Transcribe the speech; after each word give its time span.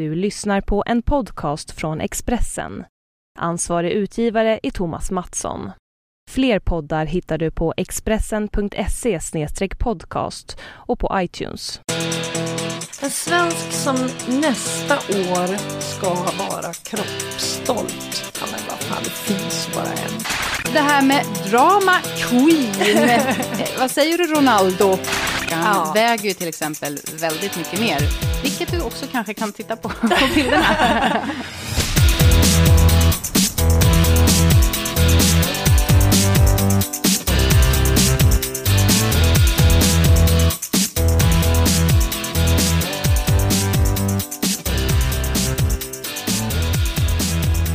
Du 0.00 0.14
lyssnar 0.14 0.60
på 0.60 0.82
en 0.86 1.02
podcast 1.02 1.70
från 1.70 2.00
Expressen. 2.00 2.84
Ansvarig 3.38 3.92
utgivare 3.92 4.60
är 4.62 4.70
Thomas 4.70 5.10
Mattsson. 5.10 5.70
Fler 6.30 6.58
poddar 6.58 7.06
hittar 7.06 7.38
du 7.38 7.50
på 7.50 7.74
expressen.se 7.76 9.20
podcast 9.78 10.58
och 10.62 10.98
på 10.98 11.10
iTunes. 11.14 11.80
En 13.02 13.10
svensk 13.10 13.72
som 13.72 13.96
nästa 14.40 14.94
år 14.94 15.56
ska 15.80 16.14
vara 16.44 16.72
kroppsstolt. 16.72 18.40
Ja, 18.40 18.46
men 18.52 18.60
vad 18.68 18.78
fan, 18.78 19.02
det 19.04 19.10
finns 19.10 19.68
bara 19.74 19.92
en. 19.92 20.49
Det 20.72 20.80
här 20.80 21.02
med 21.02 21.24
drama 21.50 21.92
queen. 22.16 23.10
Vad 23.78 23.90
säger 23.90 24.18
du 24.18 24.26
Ronaldo? 24.26 24.98
Han 25.50 25.76
Ja. 25.86 25.92
väger 25.92 26.24
ju 26.24 26.34
till 26.34 26.48
exempel 26.48 26.98
väldigt 27.14 27.56
mycket 27.56 27.80
mer. 27.80 27.98
Vilket 28.42 28.70
du 28.70 28.80
också 28.80 29.06
kanske 29.12 29.34
kan 29.34 29.52
titta 29.52 29.76
på 29.76 29.88
på 29.88 30.08
bilderna. 30.34 30.64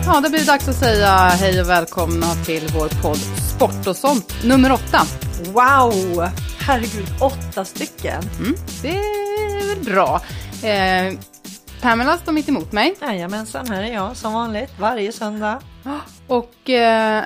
Ja, 0.08 0.22
det 0.22 0.30
blir 0.30 0.46
dags 0.46 0.68
att 0.68 0.76
säga 0.76 1.10
hej 1.12 1.62
och 1.62 1.70
välkomna 1.70 2.26
till 2.46 2.70
vår 2.74 3.02
podd 3.02 3.18
Sport 3.56 3.88
och 3.88 3.96
sånt 3.96 4.44
nummer 4.44 4.72
åtta. 4.72 5.02
Wow! 5.46 6.30
Herregud, 6.60 7.06
åtta 7.22 7.66
stycken. 7.66 8.24
Mm, 8.40 8.56
det 8.82 8.90
är 8.90 9.76
väl 9.76 9.86
bra. 9.86 10.22
Eh, 10.70 11.20
Pamela 11.82 12.18
står 12.18 12.32
mitt 12.32 12.50
emot 12.50 12.72
mig 12.72 12.96
Jajamensan, 13.02 13.68
här 13.68 13.84
är 13.84 13.94
jag 13.94 14.18
som 14.18 14.34
vanligt 14.34 14.72
varje 14.80 15.12
söndag. 15.12 15.62
och 16.28 16.70
eh, 16.70 17.24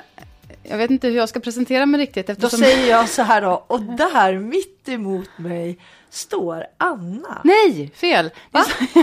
jag 0.62 0.78
vet 0.78 0.90
inte 0.90 1.08
hur 1.08 1.16
jag 1.16 1.28
ska 1.28 1.40
presentera 1.40 1.86
mig 1.86 2.00
riktigt 2.00 2.26
Då 2.26 2.32
eftersom... 2.32 2.58
säger 2.58 2.90
jag 2.90 3.08
så 3.08 3.22
här 3.22 3.42
då, 3.42 3.64
och 3.66 3.80
där 3.82 4.38
mitt 4.38 4.88
emot 4.88 5.38
mig 5.38 5.78
står 6.10 6.64
Anna. 6.78 7.40
Nej, 7.44 7.90
fel! 7.94 8.30
Va? 8.50 8.64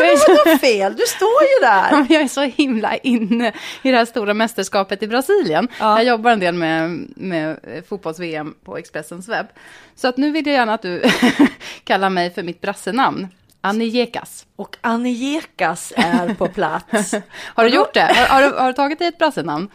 Nej, 0.00 0.16
så- 0.16 0.30
men 0.30 0.36
vadå 0.44 0.58
fel? 0.58 0.96
Du 0.96 1.02
står 1.06 1.42
ju 1.42 1.60
där. 1.66 2.06
Jag 2.14 2.22
är 2.22 2.28
så 2.28 2.40
himla 2.42 2.96
inne 2.96 3.52
i 3.82 3.90
det 3.90 3.96
här 3.96 4.04
stora 4.04 4.34
mästerskapet 4.34 5.02
i 5.02 5.06
Brasilien. 5.06 5.68
Ja. 5.80 5.96
Jag 5.98 6.04
jobbar 6.04 6.30
en 6.30 6.40
del 6.40 6.54
med, 6.54 7.04
med 7.16 7.60
fotbolls-VM 7.88 8.54
på 8.64 8.76
Expressens 8.78 9.28
webb. 9.28 9.46
Så 9.94 10.08
att 10.08 10.16
nu 10.16 10.30
vill 10.30 10.46
jag 10.46 10.54
gärna 10.54 10.74
att 10.74 10.82
du 10.82 11.02
kallar 11.84 12.10
mig 12.10 12.30
för 12.30 12.42
mitt 12.42 12.60
brassenamn. 12.60 13.28
Annie 13.60 13.84
Jekas. 13.88 14.46
Och 14.56 14.76
Annie 14.80 15.10
Jekas 15.12 15.92
är 15.96 16.34
på 16.34 16.48
plats. 16.48 17.14
Har 17.54 17.64
du 17.64 17.70
gjort 17.70 17.94
det? 17.94 18.00
Har, 18.14 18.26
har, 18.26 18.42
du, 18.42 18.56
har 18.56 18.66
du 18.66 18.72
tagit 18.72 18.98
dig 18.98 19.08
ett 19.08 19.18
brassenamn? 19.18 19.68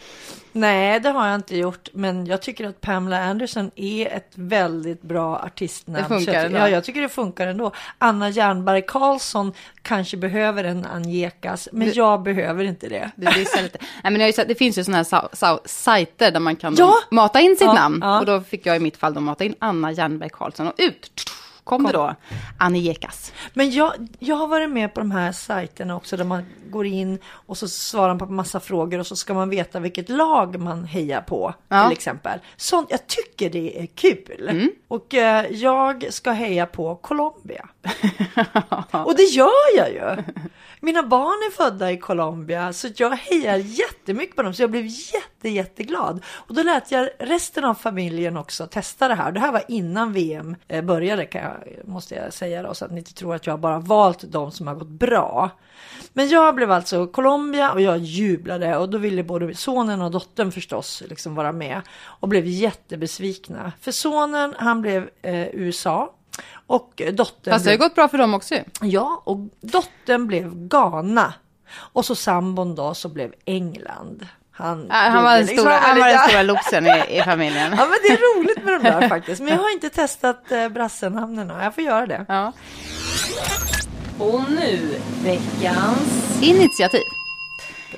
Nej, 0.58 1.00
det 1.00 1.10
har 1.10 1.28
jag 1.28 1.36
inte 1.36 1.58
gjort, 1.58 1.90
men 1.94 2.26
jag 2.26 2.42
tycker 2.42 2.68
att 2.68 2.82
Pamela 2.82 3.24
Anderson 3.24 3.72
är 3.76 4.08
ett 4.08 4.32
väldigt 4.36 5.02
bra 5.02 5.38
artistnamn. 5.40 6.04
Det 6.04 6.16
funkar 6.16 6.34
jag, 6.34 6.46
ändå. 6.46 6.58
Ja, 6.58 6.70
jag 6.70 6.84
tycker 6.84 7.02
det 7.02 7.10
funkar 7.10 7.48
ändå. 7.48 7.72
Anna 7.98 8.30
Jernberg 8.30 8.82
Karlsson 8.82 9.54
kanske 9.82 10.18
behöver 10.18 10.64
en 10.64 10.86
Anjekas, 10.86 11.70
men 11.72 11.94
jag 11.94 12.22
behöver 12.24 12.64
inte 12.64 12.90
det. 12.90 13.12
Du 13.16 13.26
dissar 13.26 13.62
lite. 13.62 13.78
Nej, 14.04 14.12
men 14.14 14.22
jag 14.22 14.48
det 14.48 14.56
finns 14.56 14.78
ju 14.78 14.84
sådana 14.84 14.98
här 14.98 15.04
sa, 15.04 15.30
sa, 15.34 15.60
sajter 15.66 16.32
där 16.32 16.40
man 16.40 16.56
kan 16.56 16.76
Ja! 16.78 16.94
mata 17.12 17.40
in 17.42 17.56
sitt 17.56 17.62
Ja, 17.62 17.74
namn. 17.74 18.00
ja. 18.04 18.20
Och 18.20 18.26
då 18.26 18.42
fick 18.42 18.66
jag 18.66 18.76
i 18.76 18.80
mitt 18.80 18.98
fall 18.98 19.14
då 19.14 19.20
mata 19.22 19.44
in 19.44 19.56
Anna 19.60 19.92
Jernberg 19.92 20.30
Karlsson 20.30 20.68
och 20.68 20.74
ut 20.78 21.12
kom, 21.66 21.84
det 21.84 21.92
då 21.92 22.16
Annie 22.58 22.80
Jekas. 22.80 23.34
Men 23.54 23.72
jag, 23.72 23.94
jag 24.20 24.36
har 24.36 24.48
varit 24.48 24.70
med 24.70 24.94
på 24.94 25.00
de 25.00 25.12
här 25.12 25.32
sajterna 25.32 25.96
också 25.96 26.18
där 26.18 26.24
man 26.24 26.44
går 26.70 26.86
in 26.86 27.20
och 27.28 27.58
så 27.58 27.68
svarar 27.68 28.08
man 28.08 28.20
på 28.20 28.26
massa 28.26 28.60
frågor 28.60 29.00
och 29.00 29.08
så 29.08 29.16
ska 29.16 29.34
man 29.34 29.50
veta 29.50 29.80
vilket 29.80 30.10
lag 30.10 30.60
man 30.60 30.84
hejar 30.86 31.22
på 31.22 31.54
Ja. 31.68 31.84
till 31.84 31.98
exempel. 31.98 32.40
Sånt, 32.58 32.88
jag 32.92 33.08
tycker 33.08 33.50
det 33.50 33.80
är 33.82 33.86
kul. 33.86 34.48
Mm. 34.50 34.72
Och 34.88 35.14
eh, 35.14 35.46
jag 35.52 36.06
ska 36.14 36.32
heja 36.32 36.66
på 36.66 36.96
Colombia. 36.96 37.70
Och 38.92 39.16
det 39.16 39.24
gör 39.24 39.78
jag 39.78 39.90
ju. 39.92 40.24
Mina 40.80 41.04
barn 41.04 41.52
är 41.52 41.52
födda 41.52 41.92
i 41.92 41.98
Colombia 41.98 42.74
så 42.74 42.88
jag 42.96 43.10
hejar 43.16 43.56
jättemycket 43.56 44.36
på 44.36 44.42
dem 44.44 44.54
så 44.54 44.64
jag 44.64 44.72
blev 44.72 44.86
jätte 44.86 45.50
jätteglad. 45.50 46.24
Och 46.28 46.54
då 46.56 46.64
lät 46.64 46.92
jag 46.92 47.10
resten 47.20 47.64
av 47.64 47.74
familjen 47.74 48.38
också 48.38 48.68
testa 48.68 49.08
det 49.08 49.16
här. 49.16 49.32
Det 49.32 49.40
här 49.40 49.52
var 49.52 49.64
innan 49.68 50.14
VM 50.14 50.56
eh, 50.68 50.84
började 50.84 51.26
kan 51.26 51.42
jag, 51.42 51.55
måste 51.84 52.16
jag 52.16 52.34
säga 52.34 52.64
då 52.64 52.74
så 52.74 52.86
att 52.86 52.92
ni 52.92 52.98
inte 52.98 53.14
tror 53.14 53.36
att 53.36 53.48
jag 53.48 53.60
bara 53.60 53.80
valt 53.80 54.24
de 54.32 54.52
som 54.52 54.68
har 54.68 54.76
gått 54.76 54.90
bra. 54.90 55.50
Men 56.14 56.30
jag 56.30 56.56
blev 56.56 56.72
alltså 56.72 57.08
Colombia 57.08 57.72
och 57.72 57.82
jag 57.82 57.98
jublade 57.98 58.78
och 58.78 58.90
då 58.90 58.98
ville 58.98 59.24
både 59.24 59.56
sonen 59.56 60.02
och 60.02 60.12
dottern 60.12 60.52
förstås 60.52 61.04
liksom 61.10 61.36
vara 61.36 61.52
med 61.52 61.82
och 62.02 62.28
blev 62.28 62.46
jättebesvikna. 62.46 63.72
För 63.82 63.92
sonen 63.92 64.56
han 64.58 64.82
blev 64.82 65.10
eh, 65.22 65.48
USA 65.48 66.14
och 66.68 67.02
dottern 67.14 67.54
Fast 67.54 67.66
det 67.66 67.72
har 67.72 67.78
blev 67.78 67.88
gått 67.88 67.96
bra 67.96 68.08
för 68.08 68.18
dem 68.18 68.34
också. 68.34 68.56
Ja, 68.82 69.22
och 69.26 69.38
dottern 69.62 70.28
blev 70.28 70.68
Ghana. 70.68 71.34
Och 71.76 72.06
så 72.06 72.16
sambon 72.16 72.76
då 72.76 72.94
så 72.94 73.10
blev 73.10 73.34
England. 73.46 74.28
Han, 74.58 74.86
Ja, 74.90 74.96
Han 74.96 75.24
var 75.24 75.32
den 75.38 75.46
liksom- 75.46 75.58
stora, 75.58 75.74
han 75.78 76.00
var 76.00 76.08
den 76.08 76.20
stora 76.30 76.42
loxen 76.42 76.88
i, 76.88 77.18
i 77.18 77.22
familjen. 77.22 77.72
Ja, 77.78 77.86
men 77.86 77.98
det 78.04 78.08
är 78.08 78.38
roligt 78.40 78.64
med 78.64 78.74
de 78.74 78.84
där 78.84 79.10
faktiskt. 79.16 79.42
Men 79.42 79.50
jag 79.54 79.58
har 79.62 79.72
inte 79.74 79.90
testat 79.90 80.52
eh, 80.52 80.70
brassenamnen. 80.70 81.52
än. 81.52 81.64
Jag 81.64 81.76
får 81.76 81.84
göra 81.84 82.06
det. 82.08 82.26
Ja. 82.28 82.52
Och 84.20 84.42
nu, 84.52 85.00
veckans... 85.24 86.40
Initiativ. 86.42 87.02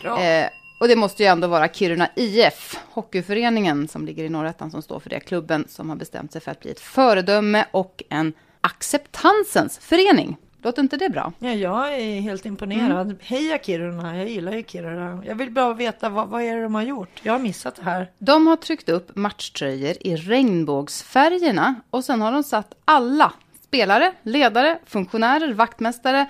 Bra. 0.01 0.22
Eh, 0.23 0.50
och 0.79 0.88
det 0.88 0.95
måste 0.95 1.23
ju 1.23 1.29
ändå 1.29 1.47
vara 1.47 1.68
Kiruna 1.68 2.09
IF, 2.16 2.75
hockeyföreningen 2.91 3.88
som 3.88 4.06
ligger 4.06 4.24
i 4.24 4.29
Norrättan 4.29 4.72
som 4.72 4.81
står 4.81 5.00
för 5.00 5.09
det. 5.09 5.19
Klubben 5.19 5.66
som 5.69 5.89
har 5.89 5.95
bestämt 5.95 6.31
sig 6.31 6.41
för 6.41 6.51
att 6.51 6.59
bli 6.59 6.72
ett 6.72 6.79
föredöme 6.79 7.66
och 7.72 8.03
en 8.09 8.34
acceptansens 8.62 9.79
förening. 9.81 10.38
Låter 10.62 10.81
inte 10.81 10.97
det 10.97 11.09
bra? 11.09 11.34
Ja, 11.40 11.50
jag 11.53 11.94
är 12.01 12.22
helt 12.22 12.45
imponerad. 12.45 13.06
Mm. 13.07 13.18
Heja 13.22 13.57
Kiruna, 13.57 14.18
jag 14.18 14.29
gillar 14.29 14.51
ju 14.51 14.63
Kiruna. 14.63 15.23
Jag 15.25 15.35
vill 15.35 15.51
bara 15.51 15.73
veta 15.73 16.09
vad, 16.09 16.28
vad 16.28 16.41
är 16.41 16.56
det 16.56 16.63
de 16.63 16.75
har 16.75 16.81
gjort? 16.81 17.09
Jag 17.23 17.34
har 17.34 17.40
missat 17.40 17.75
det 17.75 17.84
här. 17.84 18.12
De 18.19 18.47
har 18.47 18.56
tryckt 18.56 18.90
upp 18.90 19.16
matchtröjor 19.16 19.95
i 20.01 20.16
regnbågsfärgerna 20.16 21.75
och 21.90 22.03
sen 22.06 22.22
har 22.22 22.31
de 22.31 22.44
satt 22.44 22.73
alla 22.85 23.34
spelare, 23.62 24.13
ledare, 24.23 24.79
funktionärer, 24.85 25.53
vaktmästare 25.53 26.25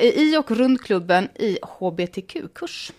i 0.00 0.36
och 0.36 0.50
runt 0.50 0.82
klubben 0.82 1.28
i 1.34 1.58
HBTQ-kurs. 1.78 2.92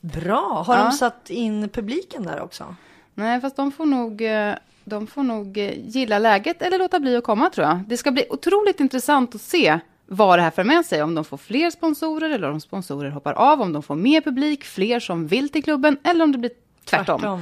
Bra. 0.00 0.64
Har 0.66 0.76
Ja. 0.76 0.82
de 0.84 0.92
satt 0.92 1.30
in 1.30 1.68
publiken 1.68 2.22
där 2.22 2.40
också? 2.40 2.74
Nej, 3.14 3.40
fast 3.40 3.56
de 3.56 3.72
får 3.72 3.86
nog, 3.86 4.22
eh, 4.22 4.54
de 4.84 5.06
får 5.06 5.22
nog 5.22 5.58
eh, 5.58 5.72
gilla 5.88 6.18
läget 6.18 6.62
eller 6.62 6.78
låta 6.78 7.00
bli 7.00 7.16
att 7.16 7.24
komma 7.24 7.50
tror 7.50 7.66
jag. 7.66 7.80
Det 7.86 7.96
ska 7.96 8.10
bli 8.10 8.24
otroligt 8.30 8.80
intressant 8.80 9.34
att 9.34 9.40
se 9.40 9.78
vad 10.12 10.38
det 10.38 10.42
här 10.42 10.50
för 10.50 10.64
med 10.64 10.86
sig. 10.86 11.02
Om 11.02 11.14
de 11.14 11.24
får 11.24 11.36
fler 11.36 11.70
sponsorer 11.70 12.30
eller 12.30 12.50
om 12.50 12.60
sponsorer 12.60 13.10
hoppar 13.10 13.32
av. 13.32 13.60
Om 13.60 13.72
de 13.72 13.82
får 13.82 13.94
mer 13.94 14.20
publik, 14.20 14.64
fler 14.64 15.00
som 15.00 15.26
vill 15.26 15.48
till 15.48 15.64
klubben 15.64 15.96
eller 16.04 16.24
om 16.24 16.32
det 16.32 16.38
blir 16.38 16.50
tvärtom. 16.84 17.40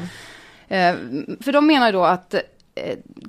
Eh, 0.69 0.95
för 1.41 1.53
de 1.53 1.67
menar 1.67 1.93
då 1.93 2.05
att 2.05 2.35
eh, 2.35 2.41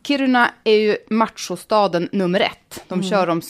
Kiruna 0.04 0.50
är 0.64 0.76
ju 0.76 0.98
machostaden 1.10 2.10
nummer 2.12 2.40
ett. 2.40 2.84
De 2.88 3.04
kör 3.04 3.28
de 3.28 3.42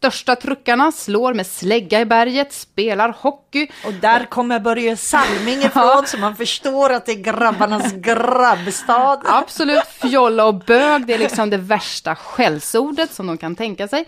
största 0.00 0.36
truckarna, 0.36 0.92
slår 0.92 1.34
med 1.34 1.46
slägga 1.46 2.00
i 2.00 2.04
berget, 2.04 2.52
spelar 2.52 3.16
hockey. 3.18 3.68
Och 3.86 3.92
där 3.92 4.24
kommer 4.24 4.60
Börje 4.60 4.96
Salming 4.96 5.58
ifrån 5.58 6.02
så 6.06 6.18
man 6.18 6.36
förstår 6.36 6.92
att 6.92 7.06
det 7.06 7.12
är 7.12 7.22
grabbarnas 7.22 7.92
grabbstad. 7.94 9.20
Absolut, 9.24 9.86
fjolla 9.86 10.44
och 10.44 10.54
bög, 10.54 11.06
det 11.06 11.14
är 11.14 11.18
liksom 11.18 11.50
det 11.50 11.56
värsta 11.56 12.14
skällsordet 12.14 13.12
som 13.14 13.26
de 13.26 13.38
kan 13.38 13.56
tänka 13.56 13.88
sig. 13.88 14.04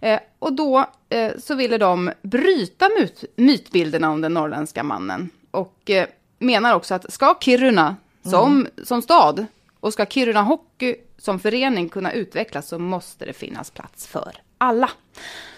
Eh, 0.00 0.20
och 0.38 0.52
då 0.52 0.86
eh, 1.08 1.32
så 1.38 1.54
ville 1.54 1.78
de 1.78 2.12
bryta 2.22 2.88
myt, 2.98 3.24
mytbilderna 3.36 4.10
om 4.10 4.20
den 4.20 4.34
norrländska 4.34 4.82
mannen. 4.82 5.30
Och 5.50 5.90
eh, 5.90 6.06
menar 6.38 6.74
också 6.74 6.94
att 6.94 7.12
ska 7.12 7.36
Kiruna 7.40 7.96
som, 8.22 8.66
som 8.84 9.02
stad 9.02 9.46
och 9.80 9.92
ska 9.92 10.06
Kiruna 10.06 10.42
Hockey 10.42 10.96
som 11.18 11.38
förening 11.38 11.88
kunna 11.88 12.12
utvecklas 12.12 12.68
så 12.68 12.78
måste 12.78 13.24
det 13.24 13.32
finnas 13.32 13.70
plats 13.70 14.06
för 14.06 14.32
alla. 14.58 14.90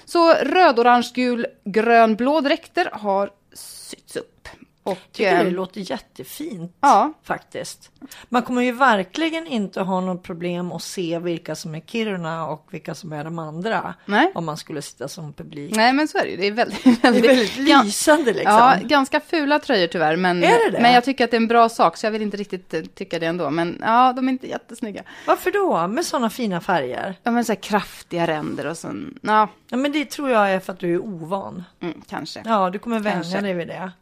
Så 0.04 0.32
röd, 0.34 0.78
orange, 0.78 1.10
gul, 1.14 1.46
grön, 1.64 2.16
blå 2.16 2.40
dräkter 2.40 2.90
har 2.92 3.30
sytts 3.52 4.16
upp. 4.16 4.48
Och, 4.88 4.98
tycker 5.12 5.30
det 5.38 5.40
eh, 5.50 5.52
låter 5.52 5.90
jättefint 5.90 6.76
Ja. 6.80 7.12
faktiskt. 7.24 7.90
Man 8.28 8.42
kommer 8.42 8.62
ju 8.62 8.72
verkligen 8.72 9.46
inte 9.46 9.80
ha 9.80 10.00
något 10.00 10.22
problem 10.22 10.72
att 10.72 10.82
se 10.82 11.18
vilka 11.18 11.54
som 11.54 11.74
är 11.74 11.80
Kiruna 11.80 12.46
och 12.46 12.66
vilka 12.70 12.94
som 12.94 13.12
är 13.12 13.24
de 13.24 13.38
andra. 13.38 13.94
Nej. 14.06 14.32
Om 14.34 14.44
man 14.44 14.56
skulle 14.56 14.82
sitta 14.82 15.08
som 15.08 15.32
publik. 15.32 15.76
Nej, 15.76 15.92
men 15.92 16.08
så 16.08 16.18
är 16.18 16.22
det 16.22 16.30
ju. 16.30 16.36
Det 16.36 16.46
är 16.46 16.52
väldigt, 16.52 16.84
Det 16.84 16.90
är 16.90 17.02
väldigt, 17.02 17.30
väldigt 17.30 17.56
lysande 17.56 18.32
liksom. 18.32 18.52
Ja, 18.54 18.76
ganska 18.82 19.20
fula 19.20 19.58
tröjor 19.58 19.86
tyvärr. 19.86 20.16
Men, 20.16 20.40
det 20.40 20.70
det? 20.72 20.78
men 20.80 20.92
jag 20.92 21.04
tycker 21.04 21.24
att 21.24 21.30
det 21.30 21.36
är 21.36 21.40
en 21.40 21.48
bra 21.48 21.68
sak, 21.68 21.96
så 21.96 22.06
jag 22.06 22.10
vill 22.10 22.22
inte 22.22 22.36
riktigt 22.36 22.74
eh, 22.74 22.80
tycka 22.82 23.18
det 23.18 23.26
ändå. 23.26 23.50
Men 23.50 23.82
ja, 23.84 24.12
de 24.12 24.28
är 24.28 24.32
inte 24.32 24.48
jättesnygga. 24.48 25.02
Varför 25.26 25.50
då? 25.50 25.88
Med 25.88 26.04
sådana 26.04 26.30
fina 26.30 26.60
färger? 26.60 27.14
Ja, 27.22 27.30
men 27.30 27.44
så 27.44 27.52
här 27.52 27.60
kraftiga 27.60 28.26
ränder 28.26 28.66
och 28.66 28.78
så, 28.78 28.88
ja, 29.22 29.48
Ja, 29.70 29.76
men 29.76 29.92
det 29.92 30.10
tror 30.10 30.30
jag 30.30 30.50
är 30.50 30.60
för 30.60 30.72
att 30.72 30.78
du 30.78 30.94
är 30.94 30.98
ovan. 30.98 31.64
mm, 31.80 32.02
kanske. 32.08 32.42
Ja, 32.44 32.70
du 32.70 32.78
kommer 32.78 33.00
vänja 33.00 33.40
dig 33.40 33.54
vid 33.54 33.68
det. 33.68 33.92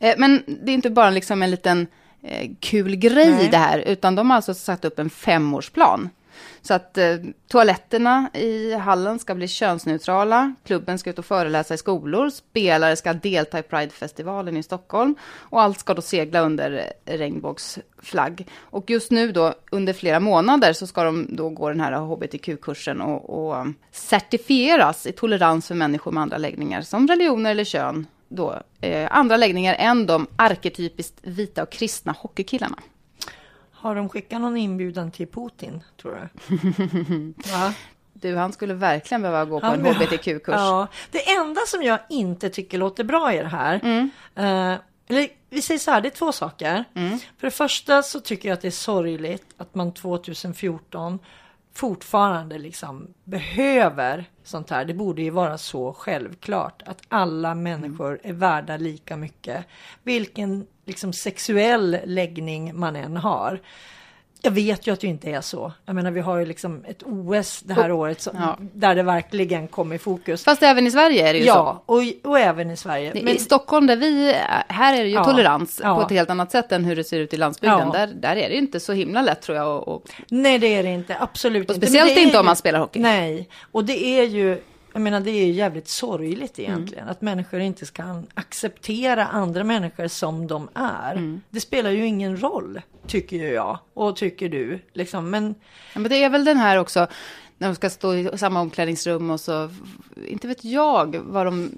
Eh, 0.00 0.14
Men 0.18 0.42
det 0.46 0.72
är 0.72 0.74
inte 0.74 0.90
bara 0.90 1.10
liksom 1.10 1.42
en 1.42 1.50
liten 1.50 1.86
eh, 2.22 2.50
kul 2.60 2.96
grej 2.96 3.30
Nej. 3.30 3.48
det 3.50 3.56
här, 3.56 3.78
utan 3.78 4.14
de 4.14 4.30
har 4.30 4.36
alltså 4.36 4.54
satt 4.54 4.84
upp 4.84 4.98
en 4.98 5.10
femårsplan. 5.10 6.08
Så 6.62 6.74
att 6.74 6.98
eh, 6.98 7.16
toaletterna 7.48 8.30
i 8.34 8.74
hallen 8.74 9.18
ska 9.18 9.34
bli 9.34 9.48
könsneutrala, 9.48 10.54
klubben 10.64 10.98
ska 10.98 11.10
ut 11.10 11.18
och 11.18 11.24
föreläsa 11.24 11.74
i 11.74 11.78
skolor, 11.78 12.30
spelare 12.30 12.96
ska 12.96 13.12
delta 13.12 13.58
i 13.58 13.62
Pridefestivalen 13.62 14.56
i 14.56 14.62
Stockholm 14.62 15.14
och 15.34 15.62
allt 15.62 15.78
ska 15.78 15.94
då 15.94 16.02
segla 16.02 16.40
under 16.40 16.92
eh, 17.04 17.16
regnbågsflagg. 17.16 18.46
Och 18.60 18.90
just 18.90 19.10
nu 19.10 19.32
då, 19.32 19.54
under 19.70 19.92
flera 19.92 20.20
månader, 20.20 20.72
så 20.72 20.86
ska 20.86 21.04
de 21.04 21.26
då 21.36 21.48
gå 21.48 21.68
den 21.68 21.80
här 21.80 21.92
hbtq-kursen 21.92 23.00
och, 23.00 23.50
och 23.50 23.66
certifieras 23.92 25.06
i 25.06 25.12
tolerans 25.12 25.68
för 25.68 25.74
människor 25.74 26.12
med 26.12 26.22
andra 26.22 26.38
läggningar, 26.38 26.82
som 26.82 27.08
religioner 27.08 27.50
eller 27.50 27.64
kön, 27.64 28.06
då, 28.30 28.62
eh, 28.80 29.08
andra 29.10 29.36
läggningar 29.36 29.74
än 29.74 30.06
de 30.06 30.26
arketypiskt 30.36 31.18
vita 31.22 31.62
och 31.62 31.70
kristna 31.70 32.12
hockeykillarna. 32.18 32.76
Har 33.72 33.94
de 33.94 34.08
skickat 34.08 34.40
någon 34.40 34.56
inbjudan 34.56 35.10
till 35.10 35.26
Putin, 35.26 35.82
tror 36.02 36.30
du? 36.32 37.32
Du, 38.12 38.36
han 38.36 38.52
skulle 38.52 38.74
verkligen 38.74 39.22
behöva 39.22 39.44
gå 39.44 39.60
på 39.60 39.66
Han 39.66 39.86
en 39.86 39.94
hbtq-kurs. 39.94 40.54
Ja, 40.54 40.86
det 41.10 41.30
enda 41.30 41.60
som 41.66 41.82
jag 41.82 41.98
inte 42.08 42.50
tycker 42.50 42.78
låter 42.78 43.04
bra 43.04 43.34
i 43.34 43.38
det 43.38 43.48
här, 43.48 43.74
eh, 44.34 44.74
eller 45.08 45.28
vi 45.50 45.62
säger 45.62 45.78
så 45.78 45.90
här, 45.90 46.00
det 46.00 46.08
är 46.08 46.10
två 46.10 46.32
saker. 46.32 46.84
För 47.38 47.46
det 47.46 47.50
första 47.50 48.02
så 48.02 48.20
tycker 48.20 48.48
jag 48.48 48.54
att 48.56 48.60
det 48.60 48.68
är 48.68 48.70
sorgligt 48.70 49.44
att 49.56 49.74
man 49.74 49.92
2014 49.92 51.18
fortfarande 51.74 52.58
liksom 52.58 53.14
behöver 53.24 54.24
sånt 54.44 54.70
här. 54.70 54.84
Det 54.84 54.94
borde 54.94 55.22
ju 55.22 55.30
vara 55.30 55.58
så 55.58 55.92
självklart 55.92 56.82
att 56.86 57.02
alla 57.08 57.54
människor 57.54 58.20
är 58.22 58.32
värda 58.32 58.76
lika 58.76 59.16
mycket. 59.16 59.66
Vilken 60.02 60.66
liksom 60.84 61.12
sexuell 61.12 61.98
läggning 62.04 62.78
man 62.78 62.96
än 62.96 63.16
har. 63.16 63.60
Jag 64.42 64.50
vet 64.50 64.86
ju 64.86 64.92
att 64.92 65.00
det 65.00 65.06
inte 65.06 65.30
är 65.30 65.40
så. 65.40 65.72
Jag 65.86 65.94
menar, 65.94 66.10
vi 66.10 66.20
har 66.20 66.36
ju 66.38 66.46
liksom 66.46 66.84
ett 66.88 67.02
OS 67.02 67.60
det 67.60 67.74
här 67.74 67.92
året 67.92 68.20
som, 68.20 68.36
Ja. 68.36 68.58
där 68.74 68.94
det 68.94 69.02
verkligen 69.02 69.68
kom 69.68 69.92
i 69.92 69.98
fokus. 69.98 70.44
Fast 70.44 70.62
även 70.62 70.86
i 70.86 70.90
Sverige 70.90 71.28
är 71.28 71.32
det 71.32 71.38
ju 71.38 71.44
så. 71.44 71.48
Ja, 71.50 71.82
och, 71.86 72.02
och 72.24 72.38
även 72.38 72.70
i 72.70 72.76
Sverige. 72.76 73.12
I 73.32 73.38
Stockholm, 73.38 73.86
där 73.86 73.96
vi 73.96 74.30
är, 74.32 74.64
här 74.68 74.94
är 74.94 75.02
det 75.02 75.08
ju 75.08 75.14
Ja, 75.14 75.24
tolerans 75.24 75.80
ja. 75.84 75.96
på 75.96 76.02
ett 76.02 76.10
helt 76.10 76.30
annat 76.30 76.50
sätt 76.50 76.72
än 76.72 76.84
hur 76.84 76.96
det 76.96 77.04
ser 77.04 77.20
ut 77.20 77.34
i 77.34 77.36
landsbygden. 77.36 77.90
Ja. 77.92 77.92
Där, 77.92 78.06
där 78.06 78.36
är 78.36 78.48
det 78.48 78.54
ju 78.54 78.58
inte 78.60 78.80
så 78.80 78.92
himla 78.92 79.22
lätt 79.22 79.42
tror 79.42 79.58
jag. 79.58 79.76
Och, 79.76 79.88
och, 79.88 80.04
Nej, 80.28 80.58
det 80.58 80.74
är 80.74 80.82
det 80.82 80.90
inte. 80.90 81.16
Absolut 81.20 81.70
och 81.70 81.76
inte. 81.76 81.86
Men 81.86 81.92
speciellt 81.96 82.18
inte 82.26 82.38
om 82.38 82.46
man 82.46 82.56
spelar 82.56 82.78
hockey. 82.78 83.00
Nej, 83.00 83.48
och 83.72 83.84
det 83.84 84.04
är 84.04 84.24
ju, 84.24 84.60
jag 84.92 85.02
menar 85.02 85.20
det 85.20 85.30
är 85.30 85.46
ju 85.46 85.52
jävligt 85.52 85.88
sorgligt 85.88 86.58
Mm. 86.58 86.70
egentligen. 86.72 87.08
Att 87.08 87.20
människor 87.20 87.60
inte 87.60 87.86
ska 87.86 88.22
acceptera 88.34 89.26
andra 89.26 89.64
människor 89.64 90.08
som 90.08 90.46
de 90.46 90.68
är. 90.74 91.12
Mm. 91.12 91.40
Det 91.50 91.60
spelar 91.60 91.90
ju 91.90 92.06
ingen 92.06 92.42
roll, 92.42 92.80
tycker 93.06 93.52
jag. 93.52 93.78
Och 93.94 94.16
tycker 94.16 94.48
du. 94.48 94.78
Liksom. 94.92 95.30
Men 95.30 95.54
Ja, 95.94 96.00
men 96.00 96.10
det 96.10 96.24
är 96.24 96.30
väl 96.30 96.44
den 96.44 96.56
här 96.56 96.76
också, 96.76 97.06
när 97.58 97.68
de 97.68 97.74
ska 97.74 97.90
stå 97.90 98.14
i 98.14 98.38
samma 98.38 98.60
omklädningsrum 98.60 99.30
och 99.30 99.40
så, 99.40 99.70
inte 100.26 100.48
vet 100.48 100.64
jag 100.64 101.16
vad 101.16 101.46
de... 101.46 101.70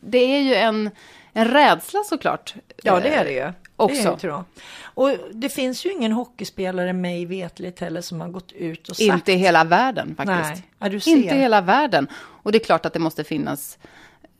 Det 0.00 0.18
är 0.18 0.40
ju 0.40 0.54
en, 0.54 0.90
en 1.32 1.48
rädsla 1.48 2.02
såklart. 2.04 2.54
ja, 2.82 3.00
det 3.00 3.08
är 3.08 3.24
det 3.24 3.32
ju. 3.32 3.52
Också. 3.78 4.18
Det 4.20 4.26
jag. 4.26 4.44
Och 4.82 5.10
det 5.32 5.48
finns 5.48 5.86
ju 5.86 5.92
ingen 5.92 6.12
hockeyspelare 6.12 6.92
mig 6.92 7.26
vetligt 7.26 7.80
heller 7.80 8.00
som 8.00 8.20
har 8.20 8.28
gått 8.28 8.52
ut 8.52 8.88
och 8.88 8.96
sagt. 8.96 9.14
Inte 9.14 9.32
i 9.32 9.36
hela 9.36 9.64
världen 9.64 10.14
faktiskt. 10.16 10.64
Nej, 10.78 10.92
ja. 11.04 11.10
Inte 11.12 11.34
i 11.34 11.38
hela 11.38 11.60
världen. 11.60 12.08
Och 12.16 12.52
det 12.52 12.58
är 12.58 12.64
klart 12.64 12.86
att 12.86 12.92
det 12.92 12.98
måste 12.98 13.24
finnas 13.24 13.78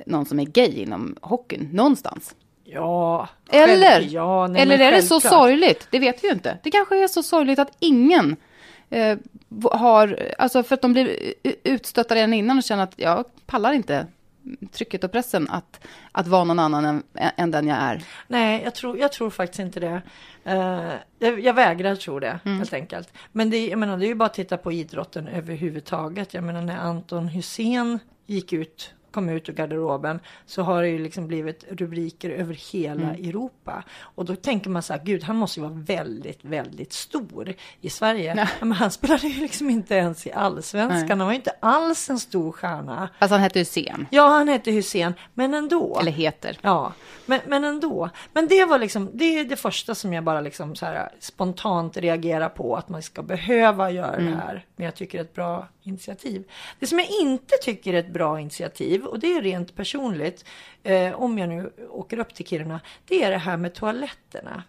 någon 0.07 0.27
som 0.27 0.41
är 0.41 0.45
gay 0.45 0.83
inom 0.83 1.17
hockeyn, 1.21 1.69
någonstans. 1.73 2.35
Ja, 2.65 3.29
Eller, 3.51 4.01
ja, 4.01 4.47
nej, 4.47 4.63
eller 4.63 4.79
är 4.79 4.93
det 4.93 5.03
så 5.03 5.21
sorgligt? 5.21 5.89
Det 5.91 5.99
vet 5.99 6.25
vi 6.25 6.29
ju 6.29 6.35
inte. 6.35 6.59
Det 6.63 6.71
kanske 6.71 7.05
är 7.05 7.09
så 7.09 7.23
sorgligt 7.23 7.59
att 7.59 7.77
ingen 7.79 8.37
eh, 8.91 9.19
har, 9.73 10.33
alltså 10.39 10.63
för 10.63 10.75
att 10.75 10.83
de 10.83 10.93
blir 10.93 11.35
utstötta 11.65 12.15
redan 12.15 12.35
innan 12.35 12.59
och 12.59 12.65
känner 12.65 12.83
att 12.83 12.95
jag 12.97 13.25
pallar 13.47 13.73
inte 13.73 14.07
trycket 14.73 15.05
och 15.05 15.13
pressen 15.13 15.49
att, 15.51 15.87
att 16.13 16.27
vara 16.27 16.45
någon 16.45 16.59
annan 16.59 16.85
än, 16.85 17.03
än 17.15 17.51
den 17.51 17.67
jag 17.67 17.79
är. 17.79 18.03
Nej, 18.29 18.63
jag 18.65 18.75
tror, 18.75 18.99
jag 18.99 19.13
tror 19.13 19.31
faktiskt 19.31 19.59
inte 19.61 19.81
det. 19.81 20.03
Eh, 20.45 20.93
jag, 21.19 21.41
jag 21.41 21.55
vägrar 21.55 21.95
tro 21.95 22.21
det, 22.21 22.41
Mm. 22.45 22.59
helt 22.59 22.73
enkelt. 22.73 23.13
Men 23.33 23.51
det, 23.51 23.67
jag 23.69 23.79
menar, 23.79 23.99
det 23.99 24.07
är 24.07 24.09
ju 24.09 24.15
bara 24.15 24.27
att 24.27 24.35
titta 24.35 24.57
på 24.57 24.73
idrotten 24.73 25.29
överhuvudtaget. 25.29 26.35
Jag 26.35 26.45
menar, 26.45 26.63
när 26.63 26.79
Anton 26.79 27.29
Hussein 27.29 27.99
gick 28.27 28.53
ut 28.53 28.95
kom 29.11 29.29
ut 29.29 29.49
ur 29.49 29.53
garderoben 29.53 30.21
så 30.47 30.63
har 30.63 30.83
det 30.83 30.89
ju 30.89 30.99
liksom 30.99 31.27
blivit 31.27 31.65
rubriker 31.71 32.31
över 32.31 32.55
hela 32.73 33.03
Mm. 33.03 33.29
Europa. 33.29 33.83
Och 34.01 34.25
då 34.25 34.37
tänker 34.37 34.71
man 34.71 34.83
så 34.83 34.93
här, 34.93 35.01
gud 35.05 35.23
han 35.25 35.37
måste 35.37 35.61
ju 35.61 35.67
vara 35.67 35.75
väldigt, 35.87 36.45
väldigt 36.45 36.93
stor 36.93 37.55
i 37.81 37.91
Sverige. 37.91 38.49
Men 38.61 38.73
han 38.73 38.91
spelade 38.99 39.27
ju 39.29 39.41
liksom 39.43 39.71
inte 39.71 39.95
ens 39.95 40.27
i 40.27 40.33
allsvenskan. 40.33 40.99
Nej. 41.01 41.09
Han 41.09 41.19
var 41.19 41.31
ju 41.31 41.37
inte 41.37 41.53
alls 41.61 42.11
en 42.11 42.19
stor 42.19 42.53
stjärna. 42.53 43.09
Fast 43.19 43.31
han 43.33 43.41
hette 43.41 43.59
Hysén. 43.59 44.07
Ja, 44.11 44.29
han 44.29 44.49
hette 44.49 44.71
Hussein, 44.71 45.15
men 45.35 45.55
ändå. 45.55 45.99
Eller 46.01 46.13
heter. 46.13 46.59
Ja, 46.63 46.93
men, 47.27 47.41
men 47.47 47.65
ändå. 47.65 48.11
Men 48.33 48.49
det 48.49 48.65
var 48.65 48.79
liksom, 48.79 49.11
det 49.15 49.25
är 49.25 49.45
det 49.45 49.57
första 49.57 49.95
som 49.95 50.13
jag 50.13 50.25
bara 50.25 50.41
liksom 50.41 50.77
så 50.77 50.87
här 50.87 51.09
spontant 51.21 51.97
reagerar 51.97 52.49
på 52.49 52.77
att 52.77 52.89
man 52.89 53.03
ska 53.03 53.23
behöva 53.23 53.91
göra 53.91 54.15
Mm. 54.17 54.33
det 54.33 54.37
här. 54.39 54.65
Men 54.77 54.85
jag 54.85 54.95
tycker 54.95 55.19
det 55.19 55.23
är 55.23 55.25
ett 55.25 55.35
bra 55.35 55.69
initiativ. 55.89 56.45
Det 56.79 56.87
som 56.87 56.99
jag 56.99 57.09
inte 57.21 57.57
tycker 57.63 57.95
är 57.95 57.99
ett 57.99 58.13
bra 58.13 58.41
initiativ 58.41 59.05
och 59.05 59.19
det 59.19 59.35
är 59.35 59.43
rent 59.43 59.77
personligt, 59.77 60.45
eh, 60.83 61.13
om 61.13 61.39
jag 61.39 61.49
nu 61.49 61.73
åker 61.91 62.19
upp 62.19 62.35
till 62.35 62.47
Kiruna, 62.47 62.81
det 63.09 63.25
är 63.25 63.31
det 63.31 63.39
här 63.39 63.57
med 63.57 63.75
toaletterna. 63.75 64.63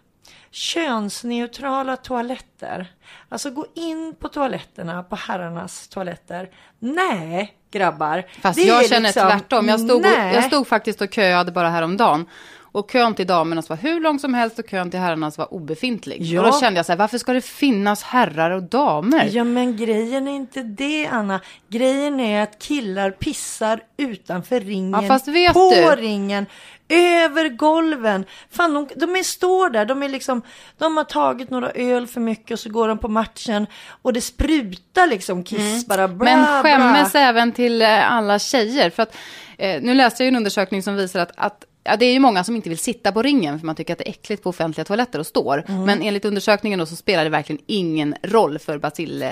Könsneutrala 0.50 1.96
toaletter. 1.96 2.92
Alltså 3.28 3.50
gå 3.50 3.66
in 3.74 4.14
på 4.18 4.28
toaletterna, 4.28 5.02
på 5.02 5.16
herrarnas 5.16 5.88
toaletter. 5.88 6.50
Nej, 6.78 7.54
grabbar. 7.70 8.26
Fast 8.40 8.58
jag 8.58 8.88
känner 8.88 9.08
liksom- 9.08 9.28
tvärtom. 9.30 9.68
Jag 9.68 9.80
stod, 9.80 10.02
Nej. 10.02 10.34
jag 10.34 10.44
stod 10.44 10.66
faktiskt 10.68 11.00
och 11.00 11.14
köade 11.14 11.52
bara 11.52 11.68
häromdagen. 11.70 12.26
Och 12.72 12.90
kön 12.90 13.14
till 13.14 13.26
damernas 13.26 13.68
var 13.68 13.76
hur 13.76 14.00
lång 14.00 14.18
som 14.18 14.34
helst 14.34 14.58
och 14.58 14.68
kön 14.68 14.90
till 14.90 15.00
herrarnas 15.00 15.38
var 15.38 15.54
obefintlig. 15.54 16.22
Ja. 16.22 16.40
Och 16.40 16.46
då 16.52 16.60
kände 16.60 16.78
jag 16.78 16.86
så 16.86 16.92
här, 16.92 16.96
varför 16.98 17.18
ska 17.18 17.32
det 17.32 17.40
finnas 17.40 18.02
herrar 18.02 18.50
och 18.50 18.62
damer? 18.62 19.28
Ja 19.32 19.44
men 19.44 19.76
grejen 19.76 20.28
är 20.28 20.32
inte 20.32 20.62
det 20.62 21.06
Anna. 21.06 21.40
Grejen 21.68 22.20
är 22.20 22.42
att 22.42 22.58
killar 22.58 23.10
pissar 23.10 23.80
utanför 23.96 24.60
ringen. 24.60 25.04
Ja, 25.08 25.52
på 25.52 25.70
du- 25.96 26.02
ringen. 26.02 26.46
Över 26.88 27.48
golven. 27.48 28.24
Fan 28.50 28.74
de, 28.74 28.88
de 28.96 29.16
är, 29.16 29.22
står 29.22 29.70
där. 29.70 29.84
De 29.86 30.02
är 30.02 30.08
liksom. 30.08 30.42
De 30.78 30.96
har 30.96 31.04
tagit 31.04 31.50
några 31.50 31.70
öl 31.70 32.06
för 32.06 32.20
mycket 32.20 32.50
och 32.50 32.58
så 32.58 32.70
går 32.70 32.88
de 32.88 32.98
på 32.98 33.08
matchen. 33.08 33.66
Och 34.02 34.12
det 34.12 34.20
sprutar 34.20 35.06
liksom 35.06 35.44
kiss 35.44 35.86
bara. 35.86 36.08
Bra, 36.08 36.28
Mm. 36.28 36.40
Men 36.42 36.62
skämmes 36.62 37.12
bra. 37.12 37.20
även 37.20 37.52
till 37.52 37.82
eh, 37.82 38.12
alla 38.12 38.38
tjejer. 38.38 38.90
För 38.90 39.02
att, 39.02 39.16
eh, 39.58 39.82
nu 39.82 39.94
läste 39.94 40.22
jag 40.22 40.28
en 40.28 40.36
undersökning 40.36 40.82
som 40.82 40.96
visar 40.96 41.20
att, 41.20 41.32
att 41.36 41.64
ja, 41.90 41.96
det 41.96 42.06
är 42.06 42.12
ju 42.12 42.18
många 42.18 42.44
som 42.44 42.56
inte 42.56 42.68
vill 42.68 42.78
sitta 42.78 43.12
på 43.12 43.22
ringen 43.22 43.58
för 43.58 43.66
man 43.66 43.74
tycker 43.74 43.92
att 43.92 43.98
det 43.98 44.08
är 44.08 44.10
äckligt 44.10 44.42
på 44.42 44.50
offentliga 44.50 44.84
toaletter 44.84 45.18
och 45.18 45.26
står. 45.26 45.64
Mm. 45.68 45.84
Men 45.84 46.02
enligt 46.02 46.24
undersökningen 46.24 46.78
då 46.78 46.86
så 46.86 46.96
spelar 46.96 47.24
det 47.24 47.30
verkligen 47.30 47.62
ingen 47.66 48.14
roll 48.22 48.58
för 48.58 48.78
bacill 48.78 49.22
eh, 49.22 49.30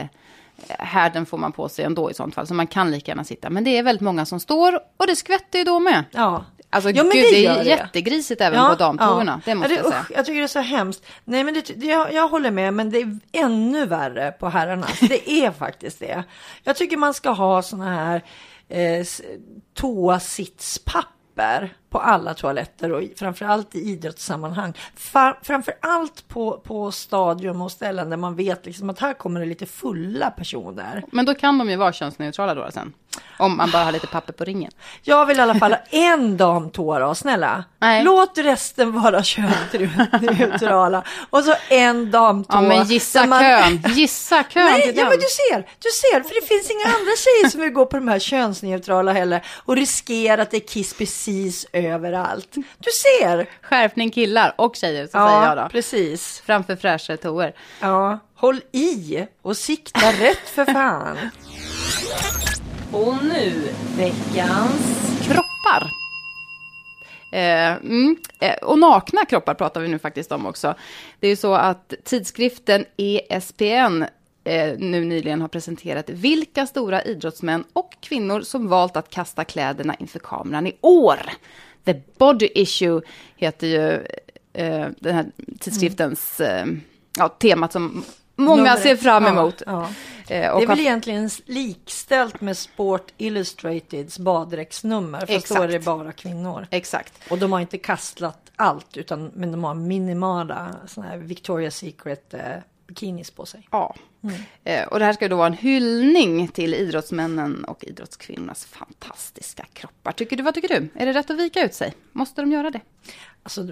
härden 0.68 1.26
får 1.26 1.38
man 1.38 1.52
på 1.52 1.68
sig 1.68 1.84
ändå 1.84 2.10
i 2.10 2.14
sånt 2.14 2.34
fall, 2.34 2.46
så 2.46 2.54
man 2.54 2.66
kan 2.66 2.90
lika 2.90 3.10
gärna 3.10 3.24
sitta. 3.24 3.50
Men 3.50 3.64
det 3.64 3.78
är 3.78 3.82
väldigt 3.82 4.02
många 4.02 4.26
som 4.26 4.40
står 4.40 4.80
och 4.96 5.06
det 5.06 5.16
skvätter 5.16 5.58
ju 5.58 5.64
då 5.64 5.78
med. 5.78 6.04
Ja. 6.10 6.44
Alltså 6.70 6.90
Ja, 6.90 7.02
men 7.02 7.12
gud, 7.12 7.24
det 7.24 7.30
det, 7.30 7.46
är 7.46 7.64
det. 7.64 7.64
jättegrisigt 7.64 8.40
även 8.40 8.70
på 8.70 8.74
damtoorna, 8.74 9.40
det 9.44 9.54
måste 9.54 9.74
ja, 9.74 9.80
det, 9.80 9.84
jag 9.84 9.92
säga. 9.92 10.02
usch, 10.02 10.10
jag 10.16 10.26
tycker 10.26 10.38
det 10.38 10.44
är 10.44 10.48
så 10.48 10.60
hemskt. 10.60 11.06
Nej 11.24 11.44
men 11.44 11.54
det, 11.54 11.84
jag, 11.84 12.12
jag 12.12 12.28
håller 12.28 12.50
med, 12.50 12.74
men 12.74 12.90
det 12.90 12.98
är 12.98 13.18
ännu 13.32 13.86
värre 13.86 14.32
på 14.32 14.48
herrarnas. 14.48 15.00
Det 15.08 15.30
är 15.30 15.50
faktiskt 15.50 16.00
det. 16.00 16.24
Jag 16.64 16.76
tycker 16.76 16.96
man 16.96 17.14
ska 17.14 17.30
ha 17.30 17.62
såna 17.62 17.94
här 17.94 18.22
eh, 18.68 19.06
toasitspapper. 19.74 21.74
På 21.90 21.98
alla 21.98 22.34
toaletter 22.34 22.92
och 22.92 23.02
framförallt 23.16 23.74
i 23.74 23.78
idrottssammanhang. 23.78 24.72
Framförallt 25.42 26.28
på, 26.28 26.60
på 26.64 26.92
stadion 26.92 27.60
och 27.62 27.72
ställen 27.72 28.10
där 28.10 28.16
man 28.16 28.36
vet 28.36 28.66
liksom 28.66 28.90
att 28.90 28.98
här 29.00 29.14
kommer 29.14 29.40
det 29.40 29.46
lite 29.46 29.66
fulla 29.66 30.30
personer. 30.30 31.04
Men 31.12 31.24
då 31.24 31.34
kan 31.34 31.58
de 31.58 31.70
ju 31.70 31.76
vara 31.76 31.92
könsneutrala 31.92 32.54
då 32.54 32.68
sen. 32.72 32.92
Om 33.38 33.56
man 33.56 33.70
bara 33.70 33.84
har 33.84 33.92
lite 33.92 34.06
papper 34.06 34.32
på 34.32 34.44
ringen. 34.44 34.72
Jag 35.02 35.26
vill 35.26 35.38
i 35.38 35.40
alla 35.40 35.54
fall 35.54 35.72
ha 35.72 35.78
en 35.90 36.36
damtå 36.36 36.98
då, 36.98 37.14
snälla. 37.14 37.64
Nej. 37.78 38.04
Låt 38.04 38.38
resten 38.38 38.92
vara 38.92 39.22
könsneutrala. 39.22 41.02
Och 41.30 41.44
så 41.44 41.54
en 41.68 42.10
damtå. 42.10 42.56
Ja, 42.56 42.60
men 42.60 42.86
gissa 42.86 43.26
man- 43.26 43.40
kön. 43.40 43.82
Gissa 43.94 44.42
kön 44.42 44.64
Nej, 44.64 44.82
till 44.82 44.96
ja, 44.96 45.02
den. 45.02 45.08
men 45.10 45.18
du 45.18 45.26
ser, 45.50 45.58
du 45.58 45.88
ser, 45.90 46.28
för 46.28 46.40
det 46.40 46.46
finns 46.46 46.70
inga 46.70 46.84
andra 46.84 47.12
tjejer 47.16 47.50
som 47.50 47.60
vill 47.60 47.70
gå 47.70 47.86
på 47.86 47.96
de 47.96 48.08
här 48.08 48.18
könsneutrala 48.18 49.12
heller 49.12 49.46
och 49.64 49.76
riskera 49.76 50.42
att 50.42 50.50
det 50.50 50.56
är 50.56 50.68
kiss 50.68 50.94
precis 50.94 51.66
överallt. 51.86 52.54
Du 52.54 52.90
ser! 52.90 53.46
Skärpning 53.62 54.10
killar 54.10 54.54
och 54.58 54.76
tjejer, 54.76 55.06
så 55.06 55.10
säger 55.10 55.46
jag 55.46 55.56
då. 55.56 55.68
precis. 55.68 56.42
Framför 56.46 56.76
fräschare 56.76 57.16
toer. 57.16 57.54
Ja, 57.80 58.18
håll 58.34 58.60
i 58.72 59.26
och 59.42 59.56
sikta 59.56 60.12
rätt 60.12 60.48
för 60.48 60.64
fan. 60.64 61.16
Och 62.92 63.24
nu 63.24 63.68
veckans... 63.96 64.98
Kroppar. 65.26 65.90
Eh, 67.32 67.72
mm, 67.72 68.16
eh, 68.40 68.54
och 68.62 68.78
nakna 68.78 69.24
kroppar 69.24 69.54
pratar 69.54 69.80
vi 69.80 69.88
nu 69.88 69.98
faktiskt 69.98 70.32
om 70.32 70.46
också. 70.46 70.74
Det 71.20 71.26
är 71.26 71.30
ju 71.30 71.36
så 71.36 71.54
att 71.54 71.94
tidskriften 72.04 72.84
ESPN 72.96 74.04
eh, 74.44 74.78
nu 74.78 75.04
nyligen 75.04 75.40
har 75.40 75.48
presenterat 75.48 76.10
vilka 76.10 76.66
stora 76.66 77.02
idrottsmän 77.02 77.64
och 77.72 77.90
kvinnor 78.00 78.40
som 78.40 78.68
valt 78.68 78.96
att 78.96 79.10
kasta 79.10 79.44
kläderna 79.44 79.94
inför 79.94 80.18
kameran 80.18 80.66
i 80.66 80.76
år. 80.80 81.18
The 81.92 82.00
Body 82.18 82.48
Issue 82.54 83.00
heter 83.36 83.66
ju 83.66 84.06
eh, 84.52 84.86
den 85.00 85.14
här 85.14 85.26
tidskriftens 85.60 86.40
eh, 86.40 86.66
ja, 87.18 87.28
temat 87.28 87.72
som 87.72 88.04
många 88.36 88.56
Nummer 88.62 88.76
ser 88.76 88.96
fram 88.96 89.24
Ja, 89.24 89.30
emot. 89.30 89.62
ja. 89.66 89.82
Eh, 89.82 89.88
Det 90.28 90.34
är 90.62 90.66
väl 90.66 90.80
egentligen 90.80 91.30
likställt 91.46 92.40
med 92.40 92.56
Sport 92.56 93.12
Illustrateds 93.16 94.18
baddräktsnummer. 94.18 95.18
Fast 95.18 95.28
då 95.30 95.34
Exakt. 95.36 95.60
är 95.60 95.68
det 95.68 95.84
bara 95.84 96.12
kvinnor. 96.12 96.66
Exakt. 96.70 97.12
Och 97.30 97.38
de 97.38 97.52
har 97.52 97.60
inte 97.60 97.78
kastat 97.78 98.38
allt 98.56 98.96
utan 98.96 99.30
men 99.34 99.52
de 99.52 99.64
har 99.64 99.74
minimala 99.74 100.74
såna 100.86 101.06
här 101.06 101.16
Victoria's 101.18 101.70
Secret 101.70 102.34
eh, 102.34 102.40
bikinis 102.88 103.30
på 103.30 103.46
sig. 103.46 103.68
Ja. 103.70 103.94
Eh, 104.64 104.88
och 104.88 104.98
det 104.98 105.04
här 105.04 105.12
ska 105.12 105.28
då 105.28 105.36
vara 105.36 105.46
en 105.46 105.52
hyllning 105.52 106.48
till 106.48 106.74
idrottsmännen 106.74 107.64
och 107.64 107.84
idrottskvinnornas 107.84 108.64
fantastiska 108.64 109.66
kroppar. 109.72 110.12
Tycker 110.12 110.36
du, 110.36 110.42
vad 110.42 110.54
tycker 110.54 110.68
du? 110.68 110.88
Är 110.94 111.06
det 111.06 111.12
rätt 111.12 111.30
att 111.30 111.38
vika 111.38 111.64
ut 111.64 111.74
sig? 111.74 111.94
Måste 112.12 112.42
de 112.42 112.52
göra 112.52 112.70
det? 112.70 112.80
Alltså, 113.42 113.66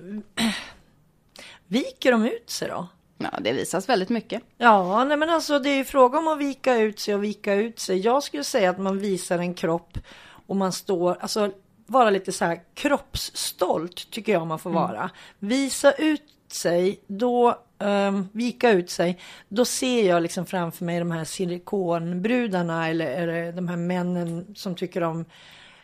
viker 1.66 2.12
de 2.12 2.24
ut 2.24 2.50
sig 2.50 2.68
då? 2.68 2.88
Ja, 3.18 3.38
det 3.40 3.52
visas 3.52 3.88
väldigt 3.88 4.08
mycket. 4.08 4.42
Ja, 4.58 5.04
nej 5.04 5.16
men 5.16 5.30
alltså 5.30 5.58
det 5.58 5.70
är 5.70 5.76
ju 5.76 5.84
fråga 5.84 6.18
om 6.18 6.28
att 6.28 6.38
vika 6.38 6.76
ut 6.76 7.00
sig 7.00 7.14
och 7.14 7.24
vika 7.24 7.54
ut 7.54 7.78
sig. 7.78 7.98
Jag 7.98 8.22
skulle 8.22 8.44
säga 8.44 8.70
att 8.70 8.78
man 8.78 8.98
visar 8.98 9.38
en 9.38 9.54
kropp 9.54 9.98
och 10.46 10.56
man 10.56 10.72
står, 10.72 11.16
alltså 11.20 11.52
vara 11.86 12.10
lite 12.10 12.32
så 12.32 12.44
här 12.44 12.60
kroppsstolt 12.74 14.10
tycker 14.10 14.32
jag 14.32 14.46
man 14.46 14.58
får 14.58 14.70
vara. 14.70 15.10
Visa 15.38 15.92
ut 15.92 16.22
sig, 16.48 17.00
då 17.06 17.65
ehm, 17.78 18.28
vika 18.32 18.70
ut 18.70 18.90
sig, 18.90 19.18
då 19.48 19.64
ser 19.64 20.08
jag 20.08 20.22
liksom 20.22 20.46
framför 20.46 20.84
mig 20.84 20.98
de 20.98 21.10
här 21.10 21.24
silikonbrudarna 21.24 22.88
eller, 22.88 23.06
eller 23.06 23.52
de 23.52 23.68
här 23.68 23.76
männen 23.76 24.46
som 24.54 24.74
tycker 24.74 25.00
de 25.00 25.24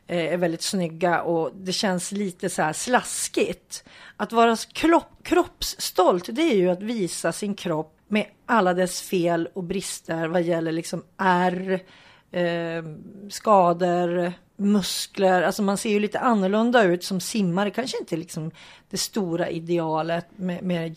eh, 0.07 0.33
är 0.33 0.37
väldigt 0.37 0.63
snygga 0.63 1.23
och 1.23 1.51
det 1.55 1.73
känns 1.73 2.13
lite 2.13 2.49
så 2.49 2.63
här 2.63 2.73
slaskigt. 2.73 3.85
Att 4.17 4.33
vara 4.33 4.57
kropp, 4.73 5.13
kroppsstolt, 5.23 6.29
det 6.33 6.43
är 6.43 6.57
ju 6.57 6.71
att 6.71 6.83
visa 6.83 7.33
sin 7.33 7.55
kropp 7.55 7.99
med 8.09 8.27
alla 8.47 8.75
dess 8.75 9.03
fel 9.03 9.49
och 9.55 9.65
brister 9.65 10.29
vad 10.29 10.43
gäller 10.43 10.73
liksom 10.73 11.05
ärr, 11.17 11.83
eh, 12.31 12.85
skador, 13.31 14.33
muskler. 14.57 15.43
Alltså 15.43 15.63
man 15.63 15.77
ser 15.77 15.91
ju 15.91 16.01
lite 16.01 16.19
annorlunda 16.19 16.83
ut 16.83 17.05
som 17.05 17.21
simmare. 17.21 17.71
Kanske 17.71 17.99
inte 17.99 18.17
liksom 18.17 18.51
det 18.91 18.97
stora 18.97 19.51
idealet 19.51 20.27
med, 20.37 20.63
med 20.63 20.97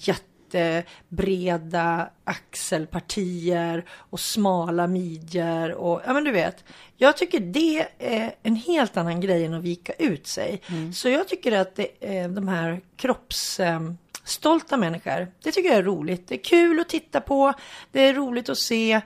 jättebreda 0.56 2.10
axelpartier 2.24 3.86
och 3.90 4.20
smala 4.20 4.88
midjor 4.88 5.72
och 5.72 6.02
ja 6.06 6.14
men 6.14 6.24
du 6.24 6.32
vet. 6.32 6.64
Jag 6.98 7.18
tycker 7.18 7.40
det 7.40 7.88
är 8.00 8.36
en 8.44 8.56
helt 8.56 8.98
annan 8.98 9.22
grej 9.22 9.46
än 9.46 9.54
att 9.54 9.64
vika 9.64 9.94
ut 9.94 10.28
sig. 10.28 10.62
Så 10.94 11.10
jag 11.10 11.28
tycker 11.28 11.52
att 11.52 11.76
det, 11.76 11.88
eh, 12.00 12.30
de 12.30 12.48
här 12.48 12.82
kropps 12.96 13.60
eh, 13.60 13.80
stolta 14.24 14.78
människor. 14.78 15.28
Det 15.44 15.52
tycker 15.52 15.70
jag 15.70 15.78
är 15.78 15.84
roligt. 15.84 16.28
Det 16.28 16.36
är 16.36 16.44
kul 16.44 16.80
att 16.80 16.90
titta 16.90 17.22
på. 17.22 17.54
Det 17.92 18.02
är 18.02 18.14
roligt 18.14 18.50
att 18.50 18.58
se 18.58 19.02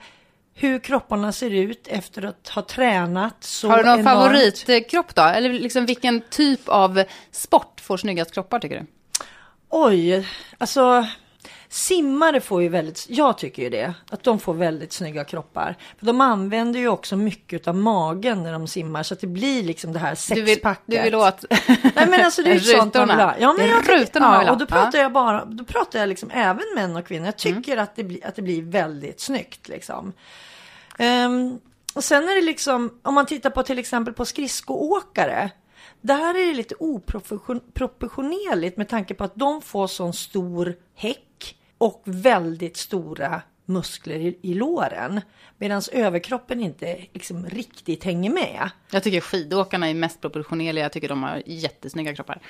hur 0.54 0.78
kropparna 0.78 1.32
ser 1.32 1.50
ut 1.50 1.88
efter 1.88 2.24
att 2.24 2.48
ha 2.48 2.62
tränat 2.62 3.44
så 3.44 3.68
Har 3.68 3.78
du 3.78 3.84
någon 3.84 4.00
enormt. 4.00 4.18
favoritkropp 4.18 5.14
då? 5.14 5.22
Eller 5.22 5.52
liksom 5.52 5.86
vilken 5.86 6.20
typ 6.30 6.68
av 6.68 7.02
sport 7.30 7.80
får 7.80 7.96
snyggast 7.96 8.34
kroppar 8.34 8.58
tycker 8.58 8.80
du? 8.80 8.86
Oj, 9.68 10.28
alltså 10.58 11.06
simmare 11.72 12.40
får 12.40 12.62
ju 12.62 12.68
väldigt, 12.68 13.06
jag 13.08 13.38
tycker 13.38 13.62
ju 13.62 13.70
det, 13.70 13.94
att 14.10 14.22
de 14.22 14.38
får 14.38 14.54
väldigt 14.54 14.92
snygga 14.92 15.24
kroppar. 15.24 15.76
För 15.98 16.06
de 16.06 16.20
använder 16.20 16.80
ju 16.80 16.88
också 16.88 17.16
mycket 17.16 17.68
av 17.68 17.76
magen 17.76 18.42
när 18.42 18.52
de 18.52 18.66
simmar 18.66 19.02
så 19.02 19.14
att 19.14 19.20
det 19.20 19.26
blir 19.26 19.62
liksom 19.62 19.92
det 19.92 19.98
här 19.98 20.34
Du 20.34 20.40
vill, 20.40 20.54
sexpacket. 20.54 20.84
du 20.86 21.02
vill 21.02 21.14
åt 21.14 21.44
Nej 21.94 22.06
men 22.08 22.24
alltså 22.24 22.42
det 22.42 22.50
är 22.50 22.54
ju 22.54 22.60
sånt 22.60 22.94
man 22.94 23.08
vill 23.08 23.16
ha. 23.16 23.34
Ja, 23.38 23.52
men 23.52 23.68
jag 23.68 23.84
tycker, 23.84 24.20
ja, 24.20 24.50
och 24.52 24.58
då 24.58 24.66
pratar 24.66 24.98
jag 24.98 25.12
bara, 25.12 25.44
då 25.44 25.64
pratar 25.64 25.98
jag 25.98 26.08
liksom 26.08 26.30
även 26.30 26.64
män 26.74 26.96
och 26.96 27.06
kvinnor. 27.06 27.26
Jag 27.26 27.36
tycker 27.36 27.76
att, 27.76 27.96
det 27.96 28.04
blir, 28.04 28.26
att 28.26 28.36
det 28.36 28.42
blir 28.42 28.62
väldigt 28.62 29.20
snyggt 29.20 29.68
liksom. 29.68 30.12
Ehm, 30.98 31.58
och 31.94 32.04
sen 32.04 32.28
är 32.28 32.34
det 32.34 32.42
liksom, 32.42 33.00
om 33.02 33.14
man 33.14 33.26
tittar 33.26 33.50
på 33.50 33.62
till 33.62 33.78
exempel 33.78 34.14
på 34.14 34.24
skridskoåkare. 34.24 35.50
Där 36.00 36.34
är 36.34 36.46
det 36.46 36.54
lite 36.54 36.74
oproportionerligt 36.78 38.76
med 38.76 38.88
tanke 38.88 39.14
på 39.14 39.24
att 39.24 39.34
de 39.34 39.62
får 39.62 39.86
sån 39.86 40.12
stor 40.12 40.76
häck 40.94 41.56
och 41.80 42.02
väldigt 42.04 42.76
stora 42.76 43.42
muskler 43.64 44.14
i, 44.16 44.38
i 44.42 44.54
låren. 44.54 45.20
Medan 45.58 45.82
överkroppen 45.92 46.60
inte 46.60 46.96
liksom 47.12 47.46
riktigt 47.46 48.04
hänger 48.04 48.30
med. 48.30 48.70
Jag 48.90 49.02
tycker 49.02 49.20
skidåkarna 49.20 49.88
är 49.90 49.94
mest 49.94 50.20
proportionerliga. 50.20 50.84
Jag 50.84 50.92
tycker 50.92 51.08
de 51.08 51.22
har 51.22 51.42
jättesnygga 51.46 52.14
kroppar. 52.14 52.40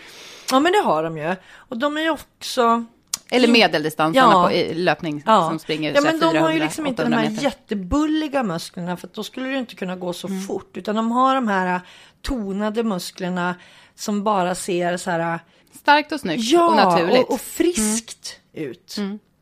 Ja 0.50 0.60
men 0.60 0.72
det 0.72 0.78
har 0.78 1.02
de 1.02 1.18
ju. 1.18 1.36
Och 1.54 1.76
de 1.78 1.96
är 1.96 2.00
ju 2.00 2.10
också 2.10 2.84
Eller 3.30 3.48
medeldistansarna 3.48 4.32
Ja. 4.32 4.48
på 4.68 4.74
löpning 4.74 5.22
Ja. 5.26 5.48
som 5.48 5.58
springer 5.58 5.94
ja, 5.94 6.00
men 6.00 6.20
de 6.20 6.26
har 6.26 6.32
ju 6.32 6.38
400, 6.40 6.64
liksom 6.64 6.86
inte 6.86 7.02
de 7.02 7.06
800 7.06 7.18
här 7.22 7.30
meter. 7.30 7.44
jättebulliga 7.44 8.42
musklerna 8.42 8.96
för 8.96 9.08
då 9.14 9.22
skulle 9.24 9.48
det 9.48 9.58
inte 9.58 9.74
kunna 9.74 9.96
gå 9.96 10.12
så 10.12 10.28
Mm. 10.28 10.42
fort. 10.42 10.76
Utan 10.76 10.96
de 10.96 11.10
har 11.12 11.34
de 11.34 11.48
här 11.48 11.80
tonade 12.22 12.82
musklerna 12.82 13.54
som 13.94 14.24
bara 14.24 14.54
ser 14.54 14.96
så 14.96 15.10
här 15.10 15.38
Starkt 15.74 16.12
och 16.12 16.20
snyggt 16.20 16.44
ja, 16.44 16.68
och 16.68 16.76
naturligt. 16.76 17.14
Mm. 17.14 17.24
och, 17.24 17.32
och 17.32 17.40
friskt 17.40 18.40
ut. 18.52 18.96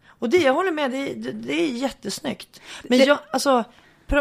Och 0.09 0.29
det, 0.29 0.39
jag 0.39 0.55
håller 0.55 0.73
med, 0.73 0.91
det, 0.91 1.15
det, 1.15 1.33
det 1.33 1.53
är 1.53 1.69
jättesnyggt. 1.69 2.61
Men 2.83 2.99
Det- 2.99 3.05
jag, 3.05 3.19
alltså, 3.33 3.65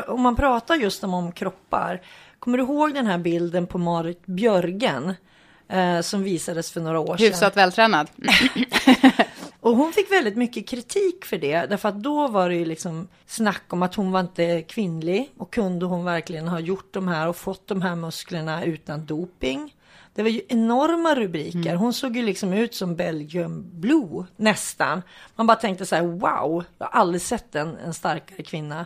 om 0.07 0.21
man 0.21 0.35
pratar 0.35 0.75
just 0.75 1.03
om, 1.03 1.13
om 1.13 1.31
kroppar. 1.31 2.01
Kommer 2.39 2.57
du 2.57 2.63
ihåg 2.63 2.93
den 2.93 3.07
här 3.07 3.17
bilden 3.17 3.67
på 3.67 3.77
Marit 3.77 4.25
Björgen? 4.25 5.13
Eh, 5.69 6.01
som 6.01 6.23
visades 6.23 6.71
för 6.71 6.81
några 6.81 6.99
år 6.99 7.17
sedan. 7.17 7.25
Hyfsat 7.27 7.57
vältränad. 7.57 8.07
Och 9.59 9.75
hon 9.75 9.93
fick 9.93 10.11
väldigt 10.11 10.35
mycket 10.37 10.67
kritik 10.69 11.25
för 11.25 11.37
det. 11.37 11.65
Därför 11.65 11.89
att 11.89 12.03
då 12.03 12.27
var 12.27 12.49
det 12.49 12.55
ju 12.55 12.65
liksom 12.65 13.07
snack 13.25 13.63
om 13.69 13.83
att 13.83 13.95
hon 13.95 14.11
var 14.11 14.19
inte 14.19 14.61
kvinnlig. 14.61 15.31
Och 15.37 15.53
kunde 15.53 15.85
hon 15.85 16.05
verkligen 16.05 16.47
ha 16.47 16.59
gjort 16.59 16.93
de 16.93 17.07
här 17.07 17.27
och 17.27 17.35
fått 17.35 17.67
de 17.67 17.81
här 17.81 17.95
musklerna 17.95 18.63
utan 18.63 19.05
doping. 19.05 19.73
Det 20.17 20.23
var 20.23 20.29
ju 20.29 20.41
enorma 20.49 21.15
rubriker. 21.15 21.75
Hon 21.75 21.93
såg 21.93 22.17
ju 22.17 22.23
liksom 22.23 22.53
ut 22.53 22.75
som 22.75 22.95
Belgium 22.95 23.65
Blue 23.79 24.25
nästan. 24.35 25.01
Man 25.35 25.47
bara 25.47 25.57
tänkte 25.57 25.85
så 25.85 25.95
här 25.95 26.03
wow, 26.03 26.63
jag 26.77 26.85
har 26.85 26.99
aldrig 26.99 27.21
sett 27.21 27.55
en, 27.55 27.77
en 27.77 27.93
starkare 27.93 28.43
kvinna. 28.43 28.85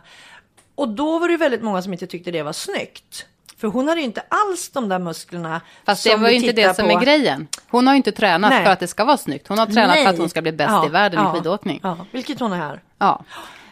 Och 0.75 0.89
då 0.89 1.19
var 1.19 1.27
det 1.27 1.31
ju 1.31 1.37
väldigt 1.37 1.61
många 1.61 1.81
som 1.81 1.93
inte 1.93 2.07
tyckte 2.07 2.31
det 2.31 2.43
var 2.43 2.53
snyggt. 2.53 3.25
För 3.57 3.67
hon 3.67 3.87
hade 3.87 4.01
ju 4.01 4.05
inte 4.05 4.23
alls 4.29 4.69
de 4.69 4.89
där 4.89 4.99
musklerna. 4.99 5.61
Fast 5.85 6.03
det 6.03 6.15
var 6.15 6.29
ju 6.29 6.35
inte 6.35 6.51
det 6.51 6.75
som 6.75 6.85
på. 6.85 6.91
är 6.91 7.01
grejen. 7.01 7.47
Hon 7.69 7.87
har 7.87 7.93
ju 7.93 7.97
inte 7.97 8.11
tränat 8.11 8.49
Nej. 8.51 8.65
för 8.65 8.71
att 8.71 8.79
det 8.79 8.87
ska 8.87 9.05
vara 9.05 9.17
snyggt. 9.17 9.47
Hon 9.47 9.59
har 9.59 9.65
tränat 9.65 9.95
för 9.95 10.09
att 10.09 10.17
hon 10.17 10.29
ska 10.29 10.41
bli 10.41 10.51
bäst 10.51 10.71
Ja, 10.71 10.85
i 10.85 10.89
världen 10.89 11.19
ja, 11.19 11.33
i 11.33 11.37
skidåkning. 11.37 11.79
Ja. 11.83 11.95
Ja, 11.99 12.05
vilket 12.11 12.39
hon 12.39 12.53
är 12.53 12.57
här. 12.57 12.81
Men 12.97 13.15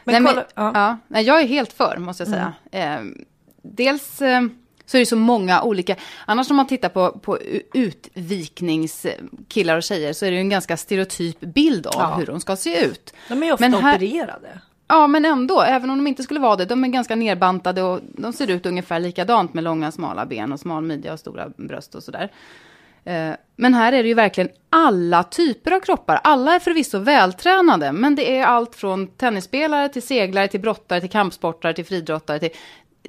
Nej, 0.05 0.33
kolla- 0.33 0.45
men, 0.55 0.65
ja. 0.65 0.71
ja. 0.73 0.97
Nej, 1.07 1.23
jag 1.23 1.41
är 1.41 1.47
helt 1.47 1.73
för, 1.73 1.97
måste 1.97 2.23
jag 2.23 2.29
säga. 2.29 2.53
Eh, 2.71 3.01
dels 3.61 4.21
eh, 4.21 4.41
så 4.89 4.98
är 4.98 5.00
det 5.00 5.05
så 5.05 5.15
många 5.15 5.62
olika... 5.63 5.96
Annars 6.25 6.50
om 6.50 6.55
man 6.58 6.67
tittar 6.67 6.89
på, 6.89 7.12
på 7.12 7.38
utvikningskillar 7.74 9.77
och 9.77 9.84
tjejer 9.84 10.13
så 10.13 10.25
är 10.25 10.29
det 10.31 10.36
ju 10.36 10.41
en 10.41 10.50
ganska 10.50 10.77
stereotyp 10.77 11.39
bild 11.39 11.88
av 11.88 11.93
Ja. 11.98 12.15
hur 12.17 12.25
de 12.25 12.39
ska 12.39 12.55
se 12.55 12.86
ut. 12.86 13.13
De 13.29 13.43
är 13.43 13.48
ju 13.48 13.53
ofta 13.53 13.69
Men 13.69 13.74
här- 13.84 13.96
opererade. 13.96 14.60
Ja, 14.88 15.08
men 15.08 15.25
ändå, 15.25 15.62
även 15.62 15.89
om 15.89 15.98
de 15.98 16.08
inte 16.08 16.24
skulle 16.24 16.39
vara 16.39 16.55
det, 16.55 16.65
de 16.65 16.84
är 16.84 16.88
ganska 16.88 17.15
nerbantade 17.15 17.81
och 17.81 18.00
de 18.03 18.34
ser 18.34 18.50
ut 18.50 18.65
ungefär 18.65 19.00
likadant 19.00 19.53
med 19.53 19.63
långa 19.63 19.91
smala 19.91 20.25
ben 20.25 20.53
och 20.53 20.60
smal 20.60 20.84
midja 20.84 21.13
och 21.13 21.19
stora 21.19 21.50
bröst 21.58 21.96
och 21.96 22.03
sådär. 22.03 22.31
Eh, 23.03 23.31
Men 23.55 23.74
här 23.74 23.93
är 23.93 24.03
det 24.03 24.10
ju 24.10 24.13
verkligen 24.15 24.50
alla 24.69 25.24
typer 25.24 25.72
av 25.72 25.79
kroppar. 25.79 26.19
Alla 26.24 26.55
är 26.55 26.60
förvisso 26.60 27.00
vältränade, 27.00 27.91
men 27.91 28.15
det 28.15 28.38
är 28.38 28.46
allt 28.46 28.75
från 28.75 29.08
tennisspelare 29.08 29.89
till 29.89 30.01
seglare, 30.01 30.48
till 30.48 30.60
brottare, 30.60 31.00
till 31.01 31.10
kampsportare, 31.10 31.74
till 31.74 31.86
friidrottare. 31.86 32.39
Till... 32.39 32.50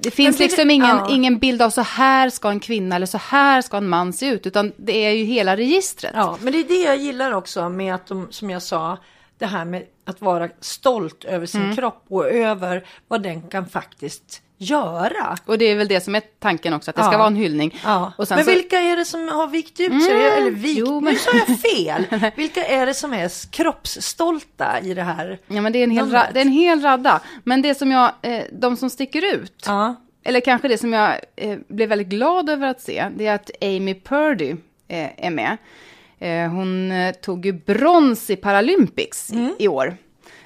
Det 0.03 0.11
finns 0.11 0.37
det- 0.37 0.43
liksom 0.43 0.69
ingen, 0.69 0.87
ja. 0.97 1.07
ingen 1.11 1.37
bild 1.39 1.61
av 1.61 1.69
så 1.69 1.81
här 1.81 2.29
ska 2.29 2.49
en 2.49 2.59
kvinna 2.59 2.95
eller 2.95 3.05
så 3.05 3.17
här 3.17 3.61
ska 3.61 3.77
en 3.77 3.89
man 3.89 4.13
se 4.13 4.25
ut, 4.27 4.47
utan 4.47 4.71
det 4.77 5.05
är 5.05 5.11
ju 5.11 5.23
hela 5.23 5.57
registret. 5.57 6.11
Ja, 6.15 6.37
men 6.41 6.53
det 6.53 6.59
är 6.59 6.63
det 6.67 6.81
jag 6.81 6.97
gillar 6.97 7.31
också 7.31 7.69
med 7.69 7.95
att 7.95 8.07
de, 8.07 8.27
som 8.31 8.49
jag 8.49 8.61
sa, 8.61 8.97
det 9.37 9.45
här 9.45 9.65
med 9.65 9.83
att 10.05 10.21
vara 10.21 10.49
stolt 10.59 11.23
över 11.23 11.45
sin 11.45 11.61
Mm. 11.63 11.75
kropp 11.75 12.03
och 12.09 12.27
över 12.29 12.85
vad 13.07 13.23
den 13.23 13.41
kan 13.41 13.69
faktiskt 13.69 14.41
göra. 14.61 15.37
Och 15.45 15.57
det 15.57 15.65
är 15.65 15.75
väl 15.75 15.87
det 15.87 16.01
som 16.01 16.15
är 16.15 16.21
tanken 16.39 16.73
också, 16.73 16.89
att 16.91 16.95
det 16.95 17.03
ska 17.03 17.11
Ja. 17.11 17.17
vara 17.17 17.27
en 17.27 17.35
hyllning. 17.35 17.79
Ja. 17.83 18.11
Men 18.17 18.25
så- 18.27 18.35
vilka 18.43 18.79
är 18.79 18.95
det 18.97 19.05
som 19.05 19.27
har 19.27 19.47
vikt 19.47 19.79
ut 19.79 20.03
sig? 20.03 20.13
Mm, 20.13 20.37
Eller 20.41 20.51
vikt, 20.51 20.79
jo, 20.79 20.99
men- 20.99 21.13
nu 21.13 21.19
sa 21.19 21.31
jag 21.47 21.59
fel. 21.59 22.05
Vilka 22.35 22.65
är 22.65 22.85
det 22.85 22.93
som 22.93 23.13
är 23.13 23.51
kroppsstolta 23.51 24.79
i 24.79 24.93
det 24.93 25.03
här? 25.03 25.39
Ja, 25.47 25.61
men 25.61 25.73
det 25.73 25.79
är 25.79 25.83
en 25.83 25.91
hel, 25.91 26.05
ra- 26.05 26.33
det 26.33 26.39
är 26.39 26.45
en 26.45 26.51
hel 26.51 26.81
radda. 26.81 27.21
Men 27.43 27.61
det 27.61 27.75
som 27.75 27.91
jag, 27.91 28.11
eh, 28.21 28.43
de 28.51 28.77
som 28.77 28.89
sticker 28.89 29.33
ut, 29.35 29.63
Ja. 29.65 29.95
eller 30.23 30.39
kanske 30.39 30.67
det 30.67 30.77
som 30.77 30.93
jag 30.93 31.19
eh, 31.35 31.57
blev 31.67 31.89
väldigt 31.89 32.07
glad 32.07 32.49
över 32.49 32.67
att 32.67 32.81
se, 32.81 33.07
det 33.17 33.27
är 33.27 33.35
att 33.35 33.51
Amy 33.61 33.93
Purdy 34.01 34.51
eh, 34.87 35.25
är 35.25 35.29
med. 35.29 35.57
Eh, 36.19 36.51
hon 36.51 36.91
eh, 36.91 37.13
tog 37.15 37.45
ju 37.45 37.53
brons 37.53 38.29
i 38.29 38.35
Paralympics 38.35 39.31
Mm. 39.31 39.55
i, 39.59 39.63
i 39.63 39.67
år. 39.67 39.97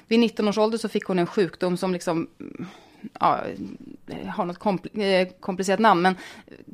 Vid 0.08 0.18
19 0.20 0.48
års 0.48 0.58
ålder 0.58 0.78
så 0.78 0.88
fick 0.88 1.04
hon 1.04 1.18
en 1.18 1.26
sjukdom 1.26 1.76
som 1.76 1.92
liksom 1.92 2.26
mm, 2.40 2.66
ja, 3.20 3.40
eh, 4.06 4.26
har 4.26 4.44
något 4.44 4.58
kompl- 4.58 5.00
eh, 5.22 5.28
komplicerat 5.40 5.80
namn, 5.80 6.02
men 6.02 6.16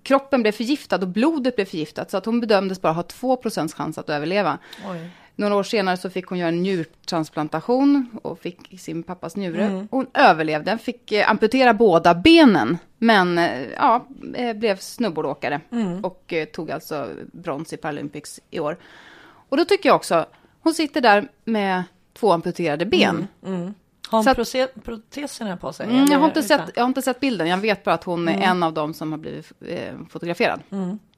kroppen 0.03 0.43
blev 0.43 0.53
förgiftad 0.53 0.97
och 1.03 1.09
blodet 1.09 1.57
blev 1.57 1.65
förgiftat, 1.65 2.11
så 2.11 2.17
att 2.17 2.27
hon 2.27 2.41
bedömdes 2.41 2.81
bara 2.81 2.93
ha 2.93 3.03
2 3.03 3.39
chans 3.77 3.99
att 3.99 4.11
överleva. 4.11 4.59
Oj. 4.91 5.11
Några 5.37 5.55
år 5.55 5.63
senare 5.63 5.97
så 5.97 6.11
fick 6.11 6.27
hon 6.27 6.39
göra 6.39 6.49
en 6.49 6.63
njurtransplantation 6.63 8.11
och 8.23 8.39
fick 8.39 8.81
sin 8.81 9.03
pappas 9.03 9.37
njure. 9.37 9.65
Mm. 9.67 9.89
Hon 9.91 10.07
överlevde, 10.15 10.79
fick 10.79 11.13
eh, 11.13 11.31
amputera 11.31 11.75
båda 11.75 12.15
benen, 12.15 12.79
men 12.99 13.41
ja, 13.77 14.07
blev 14.55 14.77
snowboardåkare 14.77 15.61
Mm. 15.73 16.05
och 16.05 16.35
tog 16.53 16.71
alltså 16.71 17.09
brons 17.33 17.73
i 17.73 17.77
Paralympics 17.77 18.41
i 18.51 18.61
år. 18.61 18.77
Och 19.49 19.57
då 19.57 19.65
tycker 19.65 19.89
jag 19.89 19.97
också, 19.97 20.27
hon 20.61 20.75
sitter 20.75 21.01
där 21.01 21.29
med 21.45 21.83
två 22.13 22.33
amputerade 22.33 22.87
ben. 22.87 23.27
Har 24.13 24.19
hon 24.25 24.35
proce- 24.35 24.69
proteserna 24.85 25.57
på 25.57 25.73
sig? 25.73 25.87
Mm, 25.87 26.07
jag, 26.13 26.19
har 26.19 26.27
inte 26.27 26.41
utan? 26.41 26.59
sett, 26.59 26.71
jag 26.75 26.83
har 26.83 26.89
inte 26.89 27.03
sett 27.03 27.21
bilden, 27.21 27.47
jag 27.49 27.57
vet 27.59 27.85
bara 27.85 27.95
att 27.95 28.05
hon 28.05 28.29
är 28.29 28.43
en 28.43 28.63
av 28.63 28.73
dem 28.73 28.95
som 28.95 29.13
har 29.13 29.19
blivit 29.19 29.53
eh, 29.69 29.95
fotograferad. 30.11 30.61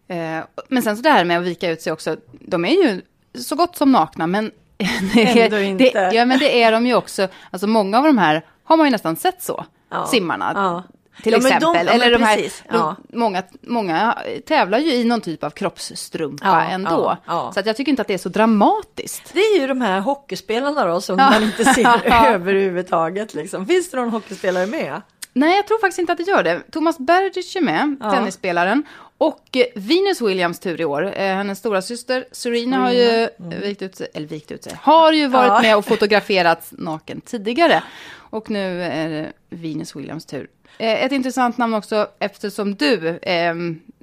Eh, 0.09 0.45
men 0.69 0.83
sen 0.83 0.97
så 0.97 1.03
det 1.03 1.11
här 1.11 1.25
med 1.25 1.39
att 1.39 1.45
vika 1.45 1.71
ut 1.71 1.83
sig 1.83 1.93
också, 1.93 2.17
de 2.41 2.65
är 2.65 2.71
ju 2.85 3.03
så 3.43 3.57
gott 3.57 3.77
som 3.77 3.93
nakna, 3.93 4.27
men 4.27 4.51
det 5.15 5.43
Ändå 5.45 5.59
inte. 5.59 5.85
Det, 5.85 6.15
ja, 6.15 6.25
men 6.25 6.39
det 6.39 6.63
är 6.63 6.73
de 6.73 6.87
ju 6.87 6.95
också. 6.95 7.29
Alltså 7.51 7.67
många 7.67 7.99
av 7.99 8.05
de 8.05 8.19
här 8.19 8.45
har 8.65 8.77
man 8.77 8.87
ju 8.87 8.91
nästan 8.91 9.17
sett 9.17 9.43
så, 9.43 9.65
Ja. 9.91 10.07
simmarna. 10.07 10.53
Ja. 10.55 10.83
Till 11.23 11.33
Ja, 11.33 11.39
de- 11.39 11.47
exempel. 11.47 11.73
men 11.85 11.89
Eller 11.89 12.11
de 12.11 12.23
här, 12.23 12.37
de, 12.37 12.51
Ja. 12.69 12.97
många, 13.13 13.43
många 13.61 14.19
tävlar 14.47 14.79
ju 14.79 14.93
i 14.93 15.05
någon 15.05 15.21
typ 15.21 15.45
av 15.45 15.51
kroppsstrumpa 15.51 16.47
Ja, 16.47 16.63
ändå. 16.63 17.17
Så 17.55 17.61
att 17.61 17.67
jag 17.67 17.77
tycker 17.77 17.91
inte 17.91 18.03
att 18.03 18.09
det 18.09 18.15
är 18.15 18.19
så 18.19 18.29
dramatiskt. 18.29 19.31
Det 19.35 19.41
är 19.41 19.61
ju 19.61 19.67
de 19.67 19.81
här 19.81 20.01
hockeyspelarna 20.01 20.85
då 20.87 21.01
som 21.01 21.17
man 21.17 21.43
inte 21.43 21.65
ser 21.65 22.07
överhuvudtaget. 22.35 23.35
Liksom. 23.35 23.67
Finns 23.67 23.91
det 23.91 23.97
någon 23.97 24.11
hockeyspelare 24.11 24.67
med? 24.67 25.01
Nej, 25.33 25.57
jag 25.57 25.67
tror 25.67 25.79
faktiskt 25.79 25.99
inte 25.99 26.13
att 26.13 26.19
det 26.19 26.25
gör 26.29 26.43
det. 26.43 26.61
Thomas 26.73 26.99
Berdych 26.99 27.57
är 27.57 27.61
med, 27.61 27.97
tennisspelaren. 28.01 28.83
Och 29.19 29.57
eh, 29.57 29.65
Venus 29.75 30.21
Williams 30.21 30.59
tur 30.59 30.81
i 30.81 30.85
år. 30.85 31.05
Eh, 31.17 31.35
hennes 31.37 31.59
stora 31.59 31.83
syster 31.83 32.25
Serena 32.33 32.77
har 32.77 32.93
ju 32.93 33.23
eh, 33.23 33.29
vikt 33.39 33.83
ut 33.83 33.97
sig, 33.97 34.07
eller 34.15 34.27
vikt 34.27 34.51
ut 34.51 34.65
sig, 34.65 34.73
har 34.81 35.13
ju 35.13 35.27
varit 35.27 35.51
Mm. 35.51 35.63
Med 35.63 35.77
och 35.77 35.85
fotograferats 35.85 36.69
naken 36.73 37.21
tidigare. 37.21 37.83
Och 38.17 38.51
nu 38.51 38.83
är 38.83 39.09
det 39.09 39.33
Venus 39.51 39.97
Williams 39.97 40.27
tur. 40.27 40.49
Eh, 40.79 41.05
ett 41.05 41.13
intressant 41.13 41.59
namn 41.59 41.75
också, 41.75 42.09
eftersom 42.19 42.75
du 42.75 43.09
eh, 43.09 43.55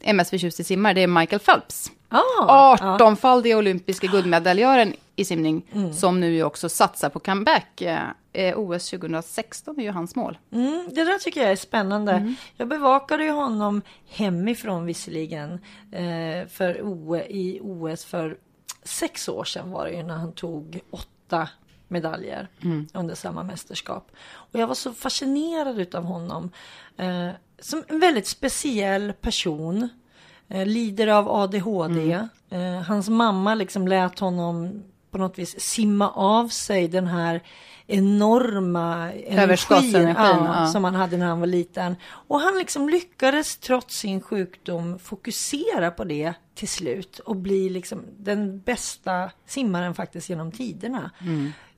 är 0.02 0.14
mest 0.14 0.30
förtjust 0.30 0.60
i 0.60 0.64
simmare, 0.64 0.94
det 0.94 1.02
är 1.04 1.08
Michael 1.08 1.40
Phelps. 1.40 1.92
Ah, 2.10 2.76
18-faldiga 2.98 3.58
olympiska 3.58 4.08
guldmedaljören 4.08 4.94
i 5.16 5.26
simning, 5.26 5.66
Mm. 5.74 5.94
som 5.94 6.20
nu 6.20 6.44
också 6.44 6.70
satsar 6.70 7.10
på 7.10 7.20
comeback. 7.20 7.82
Eh, 7.82 8.00
eh, 8.34 8.60
OS 8.60 8.90
2016 8.90 9.80
är 9.80 9.84
ju 9.84 9.92
hans 9.92 10.16
mål. 10.16 10.38
Mm, 10.54 10.88
det 10.92 11.04
där 11.04 11.18
tycker 11.18 11.42
jag 11.42 11.52
är 11.52 11.56
spännande. 11.56 12.12
Mm. 12.12 12.36
Jag 12.58 12.68
bevakade 12.68 13.24
ju 13.24 13.32
honom 13.32 13.82
hemifrån 14.10 14.86
visserligen 14.86 15.52
eh, 15.92 16.48
för 16.50 16.82
o, 16.82 17.16
i 17.18 17.60
OS 17.64 18.06
för 18.06 18.38
sex 18.84 19.30
år 19.30 19.44
sedan 19.44 19.72
var 19.72 19.86
det 19.86 19.92
ju 19.92 20.04
när 20.04 20.16
han 20.18 20.32
tog 20.34 20.80
åtta 20.92 21.50
medaljer 21.92 22.48
Mm. 22.64 22.88
under 22.94 23.16
samma 23.16 23.44
mästerskap. 23.44 24.12
Och 24.32 24.60
jag 24.60 24.68
var 24.68 24.76
så 24.76 24.94
fascinerad 24.94 25.80
utav 25.80 26.04
honom. 26.04 26.52
Eh, 26.98 27.30
som 27.60 27.84
en 27.88 28.00
väldigt 28.00 28.28
speciell 28.28 29.14
person. 29.14 29.90
Eh, 30.48 30.66
lider 30.66 31.08
av 31.08 31.30
ADHD. 31.30 32.12
Mm. 32.50 32.76
Eh, 32.78 32.82
hans 32.82 33.10
mamma 33.10 33.56
liksom 33.56 33.88
lät 33.88 34.20
honom 34.20 34.84
på 35.12 35.18
något 35.18 35.40
vis 35.40 35.60
simma 35.60 36.10
av 36.12 36.48
sig 36.48 36.88
den 36.88 37.08
här 37.08 37.42
enorma 37.88 39.12
Överskottsenergin, 39.14 40.16
ja, 40.46 40.62
ja. 40.62 40.68
som 40.68 40.84
han 40.84 40.96
hade 40.96 41.18
när 41.18 41.26
han 41.26 41.40
var 41.40 41.48
liten. 41.48 41.96
Och 42.28 42.40
han 42.40 42.58
liksom 42.58 42.90
lyckades 42.90 43.58
trots 43.58 43.96
sin 43.96 44.22
sjukdom 44.22 45.00
fokusera 45.00 45.92
på 45.92 46.04
det 46.04 46.34
till 46.56 46.68
slut 46.68 47.20
och 47.20 47.36
bli 47.36 47.70
liksom 47.70 48.06
den 48.18 48.60
bästa 48.60 49.32
simmaren 49.46 49.94
faktiskt 49.96 50.30
genom 50.30 50.52
tiderna. 50.52 51.12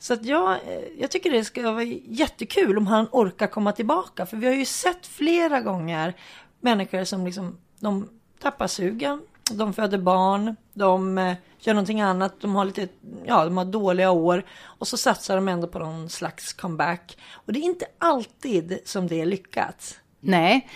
Så 0.03 0.13
att 0.13 0.25
jag, 0.25 0.51
eh, 0.51 0.83
jag 0.97 1.11
tycker 1.11 1.31
det 1.31 1.43
ska 1.43 1.71
vara 1.71 1.83
jättekul 1.83 2.77
om 2.77 2.87
han 2.87 3.07
orkar 3.11 3.47
komma 3.47 3.71
tillbaka. 3.71 4.25
För 4.25 4.37
vi 4.37 4.47
har 4.47 4.53
ju 4.53 4.65
sett 4.65 5.07
flera 5.07 5.61
gånger 5.61 6.13
människor 6.61 7.03
som 7.03 7.25
liksom, 7.25 7.57
de 7.79 8.09
tappar 8.41 8.67
sugen, 8.67 9.21
de 9.51 9.73
föder 9.73 9.97
barn, 9.97 10.55
de 10.73 11.17
eh, 11.17 11.33
gör 11.59 11.73
någonting 11.73 12.01
annat, 12.01 12.41
de 12.41 12.55
har 12.55 12.65
lite, 12.65 12.87
ja, 13.25 13.45
de 13.45 13.57
har 13.57 13.65
dåliga 13.65 14.11
år 14.11 14.45
och 14.61 14.87
så 14.87 14.97
satsar 14.97 15.35
de 15.35 15.47
ändå 15.47 15.67
på 15.67 15.79
någon 15.79 16.09
slags 16.09 16.53
comeback. 16.53 17.17
Och 17.33 17.53
det 17.53 17.59
är 17.59 17.63
inte 17.63 17.85
alltid 17.97 18.79
som 18.85 19.07
det 19.07 19.21
är 19.21 19.25
lyckat. 19.25 19.99
Nej, 20.19 20.69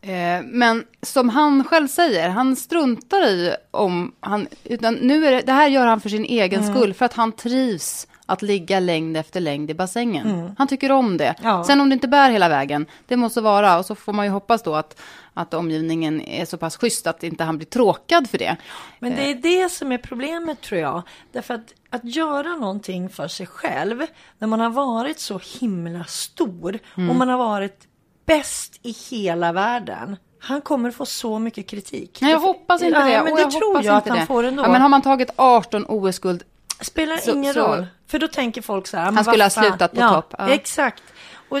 eh, 0.00 0.42
men 0.44 0.84
som 1.02 1.28
han 1.28 1.64
själv 1.64 1.88
säger, 1.88 2.28
han 2.28 2.56
struntar 2.56 3.22
i 3.28 3.54
om 3.70 4.14
han... 4.20 4.48
Utan 4.64 4.94
nu 4.94 5.26
är 5.26 5.32
det, 5.32 5.40
det 5.40 5.52
här 5.52 5.68
gör 5.68 5.86
han 5.86 6.00
för 6.00 6.08
sin 6.08 6.24
egen 6.24 6.62
Mm. 6.62 6.74
skull, 6.74 6.94
för 6.94 7.04
att 7.04 7.12
han 7.12 7.32
trivs 7.32 8.06
att 8.26 8.42
ligga 8.42 8.80
längd 8.80 9.16
efter 9.16 9.40
längd 9.40 9.70
i 9.70 9.74
bassängen. 9.74 10.54
Han 10.58 10.68
tycker 10.68 10.92
om 10.92 11.16
det. 11.16 11.24
Mm. 11.26 11.50
Ja. 11.50 11.64
Sen 11.64 11.80
om 11.80 11.88
det 11.88 11.92
inte 11.92 12.08
bär 12.08 12.30
hela 12.30 12.48
vägen, 12.48 12.86
det 13.06 13.16
måste 13.16 13.40
vara. 13.40 13.78
Och 13.78 13.86
så 13.86 13.94
får 13.94 14.12
man 14.12 14.24
ju 14.26 14.30
hoppas 14.30 14.62
då 14.62 14.74
att, 14.74 15.00
att 15.34 15.54
omgivningen 15.54 16.20
är 16.20 16.44
så 16.44 16.56
pass 16.56 16.76
schysst 16.76 17.06
att 17.06 17.22
inte 17.22 17.44
han 17.44 17.56
blir 17.56 17.66
tråkad 17.66 18.30
för 18.30 18.38
det. 18.38 18.56
Men 18.98 19.16
det 19.16 19.30
är 19.30 19.34
det 19.34 19.68
som 19.68 19.92
är 19.92 19.98
problemet 19.98 20.60
tror 20.60 20.80
jag. 20.80 21.02
Därför 21.32 21.54
att, 21.54 21.74
att 21.90 22.04
göra 22.04 22.48
någonting 22.56 23.08
för 23.08 23.28
sig 23.28 23.46
själv 23.46 24.06
när 24.38 24.48
man 24.48 24.60
har 24.60 24.70
varit 24.70 25.20
så 25.20 25.40
himla 25.60 26.04
stor 26.04 26.78
och 26.94 27.16
man 27.16 27.28
har 27.28 27.38
varit 27.38 27.88
bäst 28.26 28.80
i 28.82 28.90
hela 29.10 29.52
världen. 29.52 30.16
Han 30.40 30.60
kommer 30.60 30.90
få 30.90 31.06
så 31.06 31.38
mycket 31.38 31.66
kritik. 31.66 32.18
Nej, 32.22 32.30
jag 32.30 32.40
hoppas 32.40 32.82
inte 32.82 32.98
Ja, 32.98 33.04
det. 33.04 33.22
Men 33.22 33.32
och 33.32 33.38
det 33.38 33.42
jag 33.42 33.50
tror 33.50 33.84
jag 33.84 33.96
att 33.96 34.08
han 34.08 34.18
det. 34.18 34.26
får 34.26 34.44
ändå. 34.44 34.62
Ja, 34.62 34.72
men 34.72 34.82
har 34.82 34.88
man 34.88 35.02
tagit 35.02 35.30
18 35.36 35.84
OS-guld 35.88 36.42
Spelar 36.84 37.16
Så- 37.16 37.30
ingen 37.32 37.54
så- 37.54 37.60
roll. 37.60 37.86
För 38.06 38.18
då 38.18 38.28
tänker 38.28 38.62
folk 38.62 38.86
så 38.86 38.96
här. 38.96 39.12
Han 39.12 39.24
skulle 39.24 39.44
ha 39.44 39.50
slutat 39.50 39.92
på 39.94 40.00
ja, 40.00 40.14
topp, 40.14 40.34
ja. 40.38 40.48
Exakt. 40.48 41.02
Och 41.48 41.60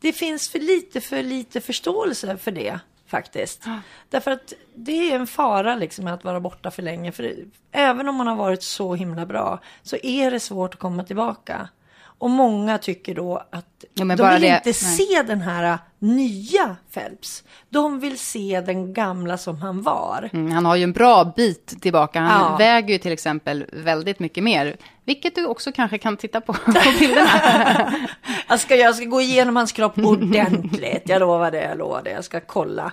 det 0.00 0.12
finns 0.12 0.48
för 0.48 0.58
lite, 0.58 1.00
för 1.00 1.22
lite 1.22 1.60
förståelse 1.60 2.36
för 2.36 2.50
det 2.50 2.80
faktiskt. 3.06 3.64
Därför 4.10 4.30
att 4.30 4.52
det 4.74 5.10
är 5.12 5.16
en 5.16 5.26
fara 5.26 5.76
liksom 5.76 6.06
att 6.06 6.24
vara 6.24 6.40
borta 6.40 6.70
för 6.70 6.82
länge. 6.82 7.12
För 7.12 7.34
även 7.72 8.08
om 8.08 8.14
man 8.14 8.26
har 8.26 8.36
varit 8.36 8.62
så 8.62 8.94
himla 8.94 9.26
bra 9.26 9.60
så 9.82 9.96
är 10.02 10.30
det 10.30 10.40
svårt 10.40 10.74
att 10.74 10.80
komma 10.80 11.04
tillbaka. 11.04 11.68
Och 12.18 12.30
många 12.30 12.78
tycker 12.78 13.14
då 13.14 13.36
att 13.50 13.64
Ja, 13.94 14.04
de 14.04 14.08
vill 14.08 14.16
det- 14.18 14.46
inte 14.48 14.60
nej. 14.64 14.74
se 14.74 15.22
den 15.26 15.40
här 15.40 15.78
nya 15.98 16.76
Phelps. 16.94 17.44
De 17.68 18.00
vill 18.00 18.18
se 18.18 18.62
den 18.66 18.94
gamla 18.94 19.38
som 19.38 19.56
han 19.62 19.82
var. 19.82 20.30
Mm, 20.32 20.52
han 20.52 20.64
har 20.66 20.76
ju 20.76 20.82
en 20.84 20.92
bra 20.92 21.24
bit 21.36 21.82
tillbaka. 21.82 22.20
Han 22.20 22.52
Ja. 22.52 22.56
väger 22.56 22.92
ju 22.92 22.98
till 22.98 23.12
exempel 23.12 23.64
väldigt 23.72 24.18
mycket 24.18 24.44
mer. 24.44 24.76
Vilket 25.04 25.34
du 25.34 25.46
också 25.46 25.72
kanske 25.72 25.98
kan 25.98 26.16
titta 26.16 26.40
på 26.40 26.52
på 26.64 26.72
bilderna. 27.00 27.94
Jag 28.48 28.60
ska, 28.60 28.76
jag 28.76 28.94
ska 28.94 29.04
gå 29.04 29.20
igenom 29.20 29.56
hans 29.56 29.72
kropp 29.72 29.98
ordentligt. 29.98 31.02
Jag 31.04 31.20
lovar 31.20 31.50
det, 31.50 31.62
jag 31.62 31.78
lovar 31.78 32.02
det. 32.02 32.10
Jag 32.10 32.24
ska 32.24 32.40
kolla. 32.40 32.92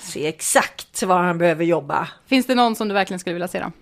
Se 0.00 0.26
exakt 0.26 1.02
var 1.02 1.18
han 1.22 1.38
behöver 1.38 1.64
jobba. 1.64 2.08
Finns 2.26 2.46
det 2.46 2.54
någon 2.54 2.76
som 2.76 2.88
du 2.88 2.94
verkligen 2.94 3.20
skulle 3.20 3.34
vilja 3.34 3.48
se 3.48 3.60
då? 3.60 3.72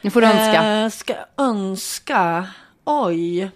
Nu 0.00 0.10
får 0.10 0.20
du 0.20 0.26
önska. 0.26 0.64
Eh, 0.64 0.88
ska 0.88 1.14
önska. 1.42 2.46
Oj. 2.84 3.50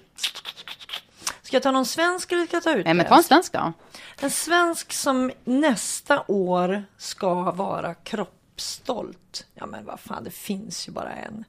Ska 1.42 1.56
jag 1.56 1.62
ta 1.62 1.70
någon 1.70 1.86
svensk 1.86 2.32
eller 2.32 2.46
ska 2.46 2.56
jag 2.56 2.64
ta 2.64 2.74
ut 2.74 2.84
Nej, 2.84 2.94
men 2.94 3.06
ta 3.06 3.16
en 3.16 3.22
svensk 3.22 3.52
då. 3.52 3.72
En 4.20 4.30
svensk 4.30 4.92
som 4.92 5.32
nästa 5.44 6.24
år 6.28 6.84
ska 6.98 7.50
vara 7.50 7.94
kropp, 7.94 8.32
kroppsstolt. 8.56 9.46
Ja 9.54 9.66
men 9.66 9.84
vad 9.84 10.00
fan, 10.00 10.24
det 10.24 10.30
finns 10.30 10.88
ju 10.88 10.92
bara 10.92 11.12
en. 11.12 11.44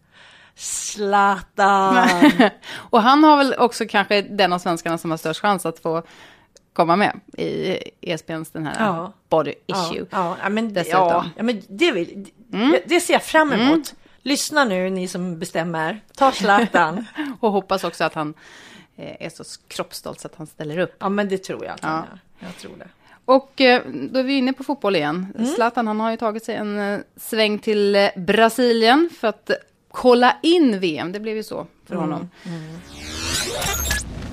Zlatan! 0.56 2.10
och 2.74 3.02
han 3.02 3.24
har 3.24 3.38
väl 3.38 3.54
också 3.54 3.86
kanske 3.86 4.22
den 4.22 4.54
av 4.54 4.60
svenskarna 4.60 4.98
som 4.98 5.12
har 5.12 5.18
störst 5.18 5.42
chans 5.42 5.66
att 5.66 5.80
få 5.80 6.04
komma 6.74 6.96
med 6.96 7.20
i 7.38 7.78
ESPNs 8.02 8.52
den 8.52 8.68
här 8.68 8.76
Ja. 8.80 9.14
body 9.30 9.54
issue. 9.68 10.06
Ja, 10.10 10.38
ja, 10.44 10.50
men. 10.50 10.66
Mm. 10.68 10.84
ja, 10.88 11.26
ja, 11.36 11.44
men 11.44 11.62
det, 11.70 11.92
vill, 11.92 12.28
det, 12.38 12.84
det 12.86 13.00
ser 13.00 13.14
jag 13.14 13.24
fram 13.24 13.52
emot. 13.52 13.94
Lyssna 14.22 14.64
nu 14.66 14.90
ni 14.90 15.08
som 15.08 15.40
bestämmer. 15.40 16.02
Ta 16.16 16.32
Zlatan. 16.32 17.06
Och 17.40 17.52
hoppas 17.52 17.84
också 17.84 18.04
att 18.04 18.14
han 18.14 18.34
eh, 18.96 19.26
är 19.26 19.30
så 19.30 19.44
kroppsstolt 19.68 20.20
så 20.20 20.28
att 20.28 20.36
han 20.36 20.48
ställer 20.48 20.78
upp. 20.78 20.96
ja 21.00 21.10
men 21.10 21.30
det 21.30 21.38
tror 21.38 21.66
jag 21.66 21.74
att 21.74 21.84
han 21.84 22.06
Ja. 22.12 22.14
är. 22.14 22.48
Jag 22.48 22.58
tror 22.58 22.72
det. 22.78 22.88
Och 23.26 23.62
eh, 23.62 23.82
då 24.12 24.20
är 24.20 24.24
vi 24.24 24.38
inne 24.38 24.54
på 24.54 24.64
fotboll 24.64 24.96
igen. 24.96 25.34
Zlatan 25.56 25.88
han 25.88 26.00
har 26.00 26.12
ju 26.12 26.18
tagit 26.18 26.44
sig 26.46 26.56
en 26.56 26.80
eh, 26.80 27.00
sväng 27.16 27.60
till 27.60 28.10
Brasilien 28.16 29.10
för 29.20 29.28
att 29.28 29.52
kolla 29.92 30.36
in 30.44 30.80
VM. 30.80 31.12
Det 31.12 31.20
blev 31.20 31.36
ju 31.36 31.44
så 31.44 31.68
för 31.86 31.96
honom. 31.96 32.30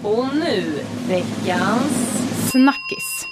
Och 0.02 0.34
nu 0.34 0.80
veckans... 1.08 2.20
Snackis. 2.50 3.26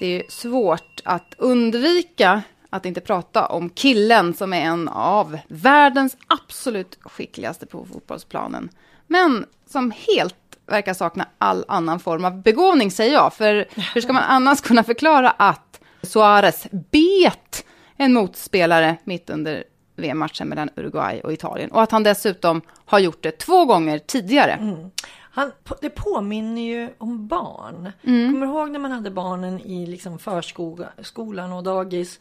Det 0.00 0.06
är 0.06 0.22
svårt 0.28 1.00
att 1.04 1.34
undvika 1.38 2.42
att 2.76 2.86
inte 2.86 3.00
prata 3.00 3.46
om 3.46 3.70
killen 3.70 4.34
som 4.34 4.52
är 4.52 4.60
en 4.60 4.88
av 4.88 5.38
världens 5.48 6.16
absolut 6.26 6.98
skickligaste 7.00 7.66
på 7.66 7.84
fotbollsplanen. 7.84 8.68
Men 9.06 9.46
som 9.66 9.90
helt 9.90 10.34
verkar 10.66 10.94
sakna 10.94 11.28
all 11.38 11.64
annan 11.68 12.00
form 12.00 12.24
av 12.24 12.42
begåvning, 12.42 12.90
säger 12.90 13.12
jag. 13.12 13.34
För 13.34 13.64
hur 13.94 14.00
ska 14.00 14.12
man 14.12 14.22
annars 14.22 14.60
kunna 14.60 14.84
förklara 14.84 15.30
att 15.30 15.80
Suarez 16.02 16.66
bet 16.70 17.64
en 17.96 18.12
motspelare 18.12 18.96
mitt 19.04 19.30
under 19.30 19.64
VM-matchen 19.96 20.48
mellan 20.48 20.70
Uruguay 20.76 21.20
och 21.20 21.32
Italien. 21.32 21.70
Och 21.70 21.82
att 21.82 21.90
han 21.90 22.02
dessutom 22.02 22.62
har 22.84 22.98
gjort 22.98 23.22
det 23.22 23.30
två 23.30 23.64
gånger 23.64 23.98
tidigare. 23.98 24.88
Han, 25.36 25.52
det 25.80 25.90
påminner 25.90 26.62
ju 26.62 26.90
om 26.98 27.28
barn. 27.28 27.92
Mm. 28.02 28.32
Kommer 28.32 28.46
du 28.46 28.52
ihåg 28.52 28.70
när 28.70 28.78
man 28.78 28.92
hade 28.92 29.10
barnen 29.10 29.60
i 29.60 29.86
liksom 29.86 30.18
förskolan 30.18 31.52
och 31.52 31.62
dagis? 31.62 32.20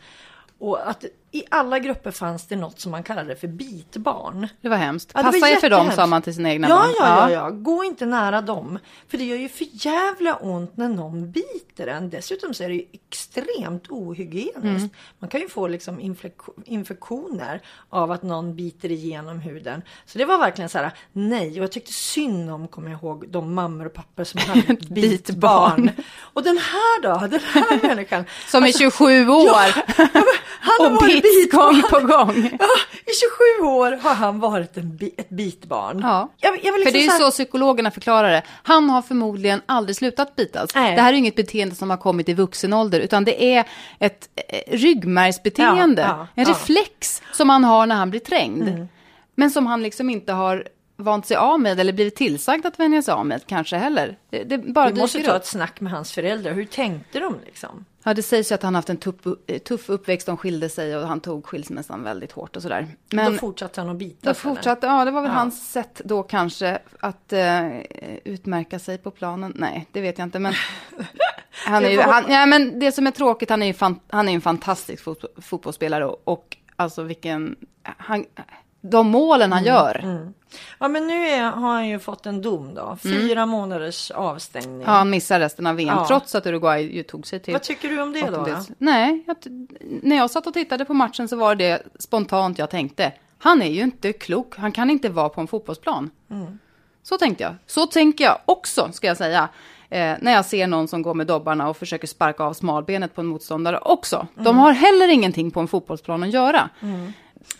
Och 0.59 0.89
att 0.89 1.05
i 1.35 1.43
alla 1.51 1.79
grupper 1.79 2.11
fanns 2.11 2.47
det 2.47 2.55
något 2.55 2.79
som 2.79 2.91
man 2.91 3.03
kallade 3.03 3.35
för 3.35 3.47
bitbarn. 3.47 4.47
Det 4.61 4.69
var 4.69 4.77
hemskt. 4.77 5.11
Ja, 5.13 5.23
Passa 5.23 5.49
er 5.49 5.55
för 5.55 5.69
dem, 5.69 5.91
sa 5.95 6.07
man 6.07 6.21
till 6.21 6.35
sina 6.35 6.49
egna 6.49 6.69
ja, 6.69 6.75
barn. 6.75 6.93
Ja, 6.99 7.31
ja, 7.31 7.31
ja. 7.31 7.49
Gå 7.49 7.83
inte 7.83 8.05
nära 8.05 8.41
dem. 8.41 8.79
För 9.07 9.17
det 9.17 9.23
gör 9.23 9.37
ju 9.37 9.49
för 9.49 9.67
jävla 9.71 10.35
ont 10.35 10.77
när 10.77 10.89
någon 10.89 11.31
biter 11.31 11.87
en. 11.87 12.09
Dessutom 12.09 12.53
så 12.53 12.63
är 12.63 12.69
det 12.69 12.75
ju 12.75 12.85
extremt 12.91 13.87
ohygieniskt. 13.89 14.63
Mm. 14.63 14.89
Man 15.19 15.29
kan 15.29 15.41
ju 15.41 15.49
få 15.49 15.67
liksom 15.67 16.17
infektioner 16.65 17.61
av 17.89 18.11
att 18.11 18.23
någon 18.23 18.55
biter 18.55 18.91
igenom 18.91 19.39
huden. 19.39 19.81
Så 20.05 20.17
det 20.17 20.25
var 20.25 20.37
verkligen 20.37 20.69
så 20.69 20.77
här, 20.77 20.91
nej. 21.11 21.49
Och 21.49 21.63
jag 21.63 21.71
tyckte 21.71 21.93
synd 21.93 22.51
om, 22.51 22.67
kommer 22.67 22.89
jag 22.91 22.99
ihåg, 22.99 23.25
de 23.29 23.53
mammor 23.53 23.85
och 23.85 23.93
pappor 23.93 24.23
som 24.23 24.39
hade 24.41 24.61
Bitbarn. 24.89 25.91
Och 26.19 26.43
den 26.43 26.57
här 26.57 27.01
då, 27.01 27.27
den 27.27 27.41
här 27.53 27.87
människan. 27.87 28.25
Som 28.47 28.63
är 28.63 28.71
27 28.71 29.29
år 29.29 29.71
Han 30.59 30.75
har 30.79 30.85
och 30.85 31.01
varit 31.01 31.23
bits 31.41 31.51
gång 31.55 31.81
på 31.89 32.07
gång. 32.07 32.49
Ja, 32.59 32.67
I 33.05 33.13
27 33.59 33.67
år 33.67 33.91
har 34.03 34.13
han 34.13 34.39
varit 34.39 34.77
en 34.77 34.97
bi- 34.97 35.13
ett 35.17 35.29
bitbarn. 35.29 35.99
Ja. 36.03 36.29
Jag, 36.37 36.59
jag 36.65 36.73
vill 36.73 36.83
För 36.83 36.91
liksom 36.91 36.91
det 36.93 36.99
är 36.99 37.01
ju 37.01 37.07
så 37.07 37.11
här- 37.11 37.19
så 37.19 37.31
psykologerna 37.31 37.91
förklarar 37.91 38.31
det. 38.31 38.41
Han 38.63 38.89
har 38.89 39.01
förmodligen 39.01 39.61
aldrig 39.65 39.95
slutat 39.95 40.35
bitas. 40.35 40.75
Nej. 40.75 40.95
Det 40.95 41.01
här 41.01 41.13
är 41.13 41.17
inget 41.17 41.35
beteende 41.35 41.75
som 41.75 41.89
har 41.89 41.97
kommit 41.97 42.29
i 42.29 42.33
vuxen 42.33 42.73
ålder, 42.73 42.99
utan 42.99 43.23
det 43.23 43.43
är 43.55 43.65
ett 43.99 44.29
eh, 44.49 44.77
ryggmärgsbeteende. 44.77 46.01
Ja, 46.01 46.07
ja, 46.07 46.27
en. 46.35 46.43
Mm. 46.47 46.53
reflex 46.53 47.21
som 47.33 47.49
han 47.49 47.63
har 47.63 47.87
när 47.87 47.95
han 47.95 48.09
blir 48.09 48.19
trängd. 48.19 48.87
Men 49.35 49.51
som 49.51 49.65
han 49.67 49.83
liksom 49.83 50.09
inte 50.09 50.33
har 50.33 50.67
vant 50.97 51.25
sig 51.25 51.37
av 51.37 51.59
med 51.59 51.79
eller 51.79 51.93
blivit 51.93 52.15
tillsagd 52.15 52.65
att 52.65 52.79
vänja 52.79 53.01
sig 53.01 53.11
av 53.13 53.25
med 53.25 53.41
kanske 53.47 53.75
heller. 53.77 54.17
Det, 54.29 54.43
det 54.43 54.57
bara 54.57 54.89
Vi 54.89 54.99
måste 54.99 55.23
ta 55.23 55.31
upp. 55.31 55.37
ett 55.41 55.45
snack 55.47 55.81
med 55.81 55.91
hans 55.91 56.11
föräldrar. 56.11 56.53
Hur 56.53 56.65
tänkte 56.65 57.19
de 57.19 57.35
liksom? 57.45 57.85
Ja, 58.07 58.13
det 58.13 58.21
sägs 58.23 58.51
ju 58.51 58.55
att 58.55 58.63
han 58.63 58.75
haft 58.75 58.89
en 58.89 58.97
tuff, 58.97 59.15
eh, 59.47 59.57
tuff 59.59 59.89
uppväxt, 59.89 60.25
de 60.27 60.37
skilde 60.37 60.69
sig 60.69 60.97
och 60.97 61.07
han 61.07 61.19
tog 61.19 61.45
skilsmässan 61.45 62.03
väldigt 62.03 62.31
hårt 62.31 62.55
och 62.55 62.61
sådär. 62.61 62.87
Men, 63.11 63.31
då 63.31 63.37
fortsatte 63.37 63.81
han 63.81 63.89
att 63.89 63.95
bita 63.97 64.29
Då 64.29 64.33
fortsatte, 64.33 64.87
ja 64.87 65.05
det 65.05 65.11
var 65.11 65.21
väl 65.21 65.31
Ja. 65.31 65.37
hans 65.37 65.71
sätt 65.71 66.01
då 66.05 66.23
kanske 66.23 66.79
att 66.99 67.33
eh, 67.33 67.79
utmärka 68.23 68.79
sig 68.79 68.97
på 68.97 69.11
planen. 69.11 69.53
Nej, 69.55 69.87
det 69.91 70.01
vet 70.01 70.17
jag 70.17 70.25
inte, 70.25 70.39
men 70.39 70.53
han 71.65 71.85
är 71.85 71.89
ju, 71.89 72.01
han, 72.01 72.25
ja, 72.29 72.45
men 72.45 72.79
det 72.79 72.91
som 72.91 73.07
är 73.07 73.11
tråkigt, 73.11 73.49
han 73.49 73.61
är 73.63 73.67
ju 73.67 73.73
fan, 73.73 73.99
han 74.09 74.29
är 74.29 74.33
en 74.33 74.41
fantastisk 74.41 75.03
fot, 75.03 75.25
fotbollsspelare 75.41 76.05
och, 76.05 76.21
och 76.23 76.57
alltså 76.75 77.03
vilken, 77.03 77.55
han, 77.83 78.25
de 78.91 79.07
målen 79.07 79.51
han 79.51 79.63
gör. 79.63 80.21
Ja 80.79 80.87
men 80.87 81.07
nu 81.07 81.27
är, 81.27 81.43
har 81.43 81.73
han 81.73 81.87
ju 81.87 81.99
fått 81.99 82.25
en 82.25 82.41
dom 82.41 82.73
då. 82.75 82.97
Fyra 83.03 83.45
månaders 83.45 84.11
avstängning. 84.11 84.81
Ja, 84.81 84.91
han 84.91 85.09
missar 85.09 85.39
resten 85.39 85.67
av 85.67 85.75
VM, 85.75 85.95
Ja. 85.97 86.05
trots 86.07 86.35
att 86.35 86.45
Uruguay 86.47 86.95
ju 86.95 87.03
tog 87.03 87.27
sig 87.27 87.39
till 87.39 87.53
Vad 87.53 87.63
tycker 87.63 87.89
du 87.89 88.01
om 88.01 88.13
det 88.13 88.21
då? 88.21 88.45
då? 88.45 88.57
Nej, 88.77 89.23
jag, 89.27 89.35
när 90.03 90.15
jag 90.15 90.29
satt 90.31 90.47
och 90.47 90.53
tittade 90.53 90.85
på 90.85 90.93
matchen 90.93 91.27
så 91.27 91.35
var 91.35 91.55
det 91.55 91.83
spontant 91.99 92.57
jag 92.59 92.69
tänkte. 92.69 93.11
Han 93.37 93.61
är 93.61 93.69
ju 93.69 93.81
inte 93.81 94.13
klok, 94.13 94.57
han 94.57 94.71
kan 94.71 94.89
inte 94.89 95.09
vara 95.09 95.29
på 95.29 95.41
en 95.41 95.47
fotbollsplan. 95.47 96.09
Så 97.03 97.17
tänkte 97.17 97.43
jag. 97.43 97.55
Så 97.65 97.85
tänker 97.87 98.23
jag 98.23 98.37
också, 98.45 98.89
ska 98.93 99.07
jag 99.07 99.17
säga. 99.17 99.49
Eh, 99.89 100.13
när 100.21 100.31
jag 100.31 100.45
ser 100.45 100.67
någon 100.67 100.87
som 100.87 101.01
går 101.01 101.13
med 101.13 101.27
dobbarna 101.27 101.69
och 101.69 101.77
försöker 101.77 102.07
sparka 102.07 102.43
av 102.43 102.53
smalbenet 102.53 103.15
på 103.15 103.21
en 103.21 103.27
motståndare 103.27 103.77
också. 103.77 104.27
De 104.35 104.57
har 104.57 104.71
heller 104.71 105.07
ingenting 105.07 105.51
på 105.51 105.59
en 105.59 105.67
fotbollsplan 105.67 106.23
att 106.23 106.33
göra. 106.33 106.69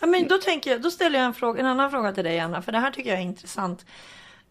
Ja, 0.00 0.06
men 0.06 0.28
då, 0.28 0.38
tänker 0.38 0.70
jag, 0.70 0.82
då 0.82 0.90
ställer 0.90 1.18
jag 1.18 1.26
en, 1.26 1.34
fråga, 1.34 1.60
en 1.60 1.66
annan 1.66 1.90
fråga 1.90 2.12
till 2.12 2.24
dig 2.24 2.40
Anna. 2.40 2.62
För 2.62 2.72
det 2.72 2.78
här 2.78 2.90
tycker 2.90 3.10
jag 3.10 3.18
är 3.18 3.22
intressant. 3.24 3.86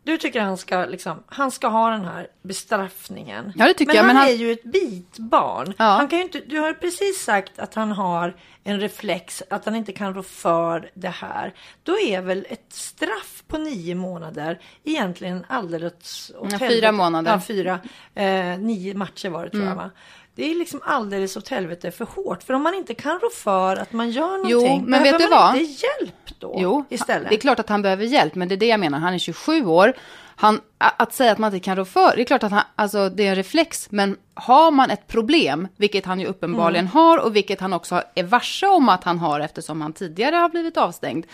Du 0.04 0.18
tycker 0.18 0.42
han 0.42 0.58
ska, 0.58 0.86
liksom, 0.86 1.24
han 1.28 1.52
ska 1.52 1.68
ha 1.68 1.90
den 1.90 2.06
här 2.06 2.28
bestraffningen. 2.42 3.54
Ja, 3.56 3.66
det 3.68 3.74
tycker 3.74 3.86
men 3.88 3.96
jag, 3.96 4.04
han 4.04 4.08
men 4.08 4.16
han- 4.16 4.28
är 4.28 4.34
ju 4.34 4.52
ett 4.52 4.64
bitbarn. 4.64 5.74
Ja. 5.78 5.84
Han 5.86 6.08
kan 6.08 6.20
ju 6.20 6.26
inte, 6.26 6.40
du 6.40 6.60
har 6.60 6.74
precis 6.74 7.24
sagt 7.24 7.60
att 7.60 7.74
han 7.76 7.92
har 7.92 8.36
en 8.64 8.80
reflex, 8.80 9.44
att 9.50 9.66
han 9.66 9.76
inte 9.76 9.92
kan 9.94 10.14
rå 10.14 10.24
för 10.24 10.90
det 10.94 11.10
här. 11.10 11.54
Då 11.84 12.00
är 12.00 12.22
väl 12.22 12.46
ett 12.50 12.66
straff 12.70 13.44
på 13.48 13.58
nio 13.58 13.96
månader 13.96 14.60
egentligen 14.84 15.46
alldeles 15.50 16.32
åt 16.38 16.52
Ja, 16.52 16.60
fyra 16.60 16.92
månader. 16.92 17.32
Ja, 17.32 17.42
fyra. 17.42 17.80
Eh, 18.16 18.58
nio 18.60 18.94
matcher 18.94 19.30
var 19.30 19.44
det 19.44 19.50
tror 19.50 19.66
jag 19.66 19.76
va? 19.76 19.92
Det 20.36 20.52
är 20.52 20.56
liksom 20.56 20.82
alldeles 20.84 21.38
åt 21.38 21.48
helvete 21.50 21.92
för 21.92 22.06
hårt. 22.06 22.44
För 22.44 22.54
om 22.54 22.62
man 22.64 22.74
inte 22.74 22.94
kan 22.94 23.20
rå 23.20 23.30
för 23.30 23.76
att 23.76 23.94
man 23.94 24.10
gör 24.12 24.40
Jo, 24.46 24.62
någonting. 24.62 24.86
men 24.90 25.04
vet 25.04 25.18
du 25.20 25.30
man 25.30 25.40
vad? 25.40 25.56
inte 25.56 25.86
hjälp 25.86 26.40
då 26.40 26.58
Jo, 26.62 26.86
istället? 26.90 27.30
det 27.30 27.36
är 27.36 27.40
klart 27.40 27.60
att 27.60 27.70
han 27.70 27.82
behöver 27.82 28.06
hjälp, 28.06 28.36
men 28.36 28.48
det 28.48 28.56
är 28.56 28.58
det 28.58 28.66
jag 28.68 28.80
menar. 28.80 29.00
Han 29.00 29.14
är 29.14 29.18
27 29.18 29.66
år. 29.66 29.94
Han, 30.38 30.62
att 30.78 31.14
säga 31.14 31.32
att 31.32 31.38
man 31.38 31.54
inte 31.54 31.64
kan 31.66 31.76
rå 31.76 31.86
för, 31.86 32.16
det 32.16 32.22
är 32.22 32.26
klart 32.26 32.44
att 32.44 32.52
han, 32.52 32.64
alltså, 32.76 33.10
det 33.10 33.24
är 33.26 33.30
en 33.30 33.36
reflex, 33.36 33.88
men 33.92 34.18
har 34.34 34.72
man 34.72 34.92
ett 34.92 35.08
problem, 35.08 35.68
vilket 35.78 36.06
han 36.06 36.20
ju 36.20 36.26
uppenbarligen 36.26 36.88
har 36.88 37.18
och 37.18 37.36
vilket 37.36 37.62
han 37.62 37.74
också 37.74 38.02
är 38.16 38.24
varse 38.24 38.68
om 38.68 38.90
att 38.90 39.04
han 39.04 39.20
har 39.20 39.40
eftersom 39.40 39.82
han 39.82 39.94
tidigare 39.94 40.36
har 40.36 40.50
blivit 40.50 40.78
avstängd 40.78 41.26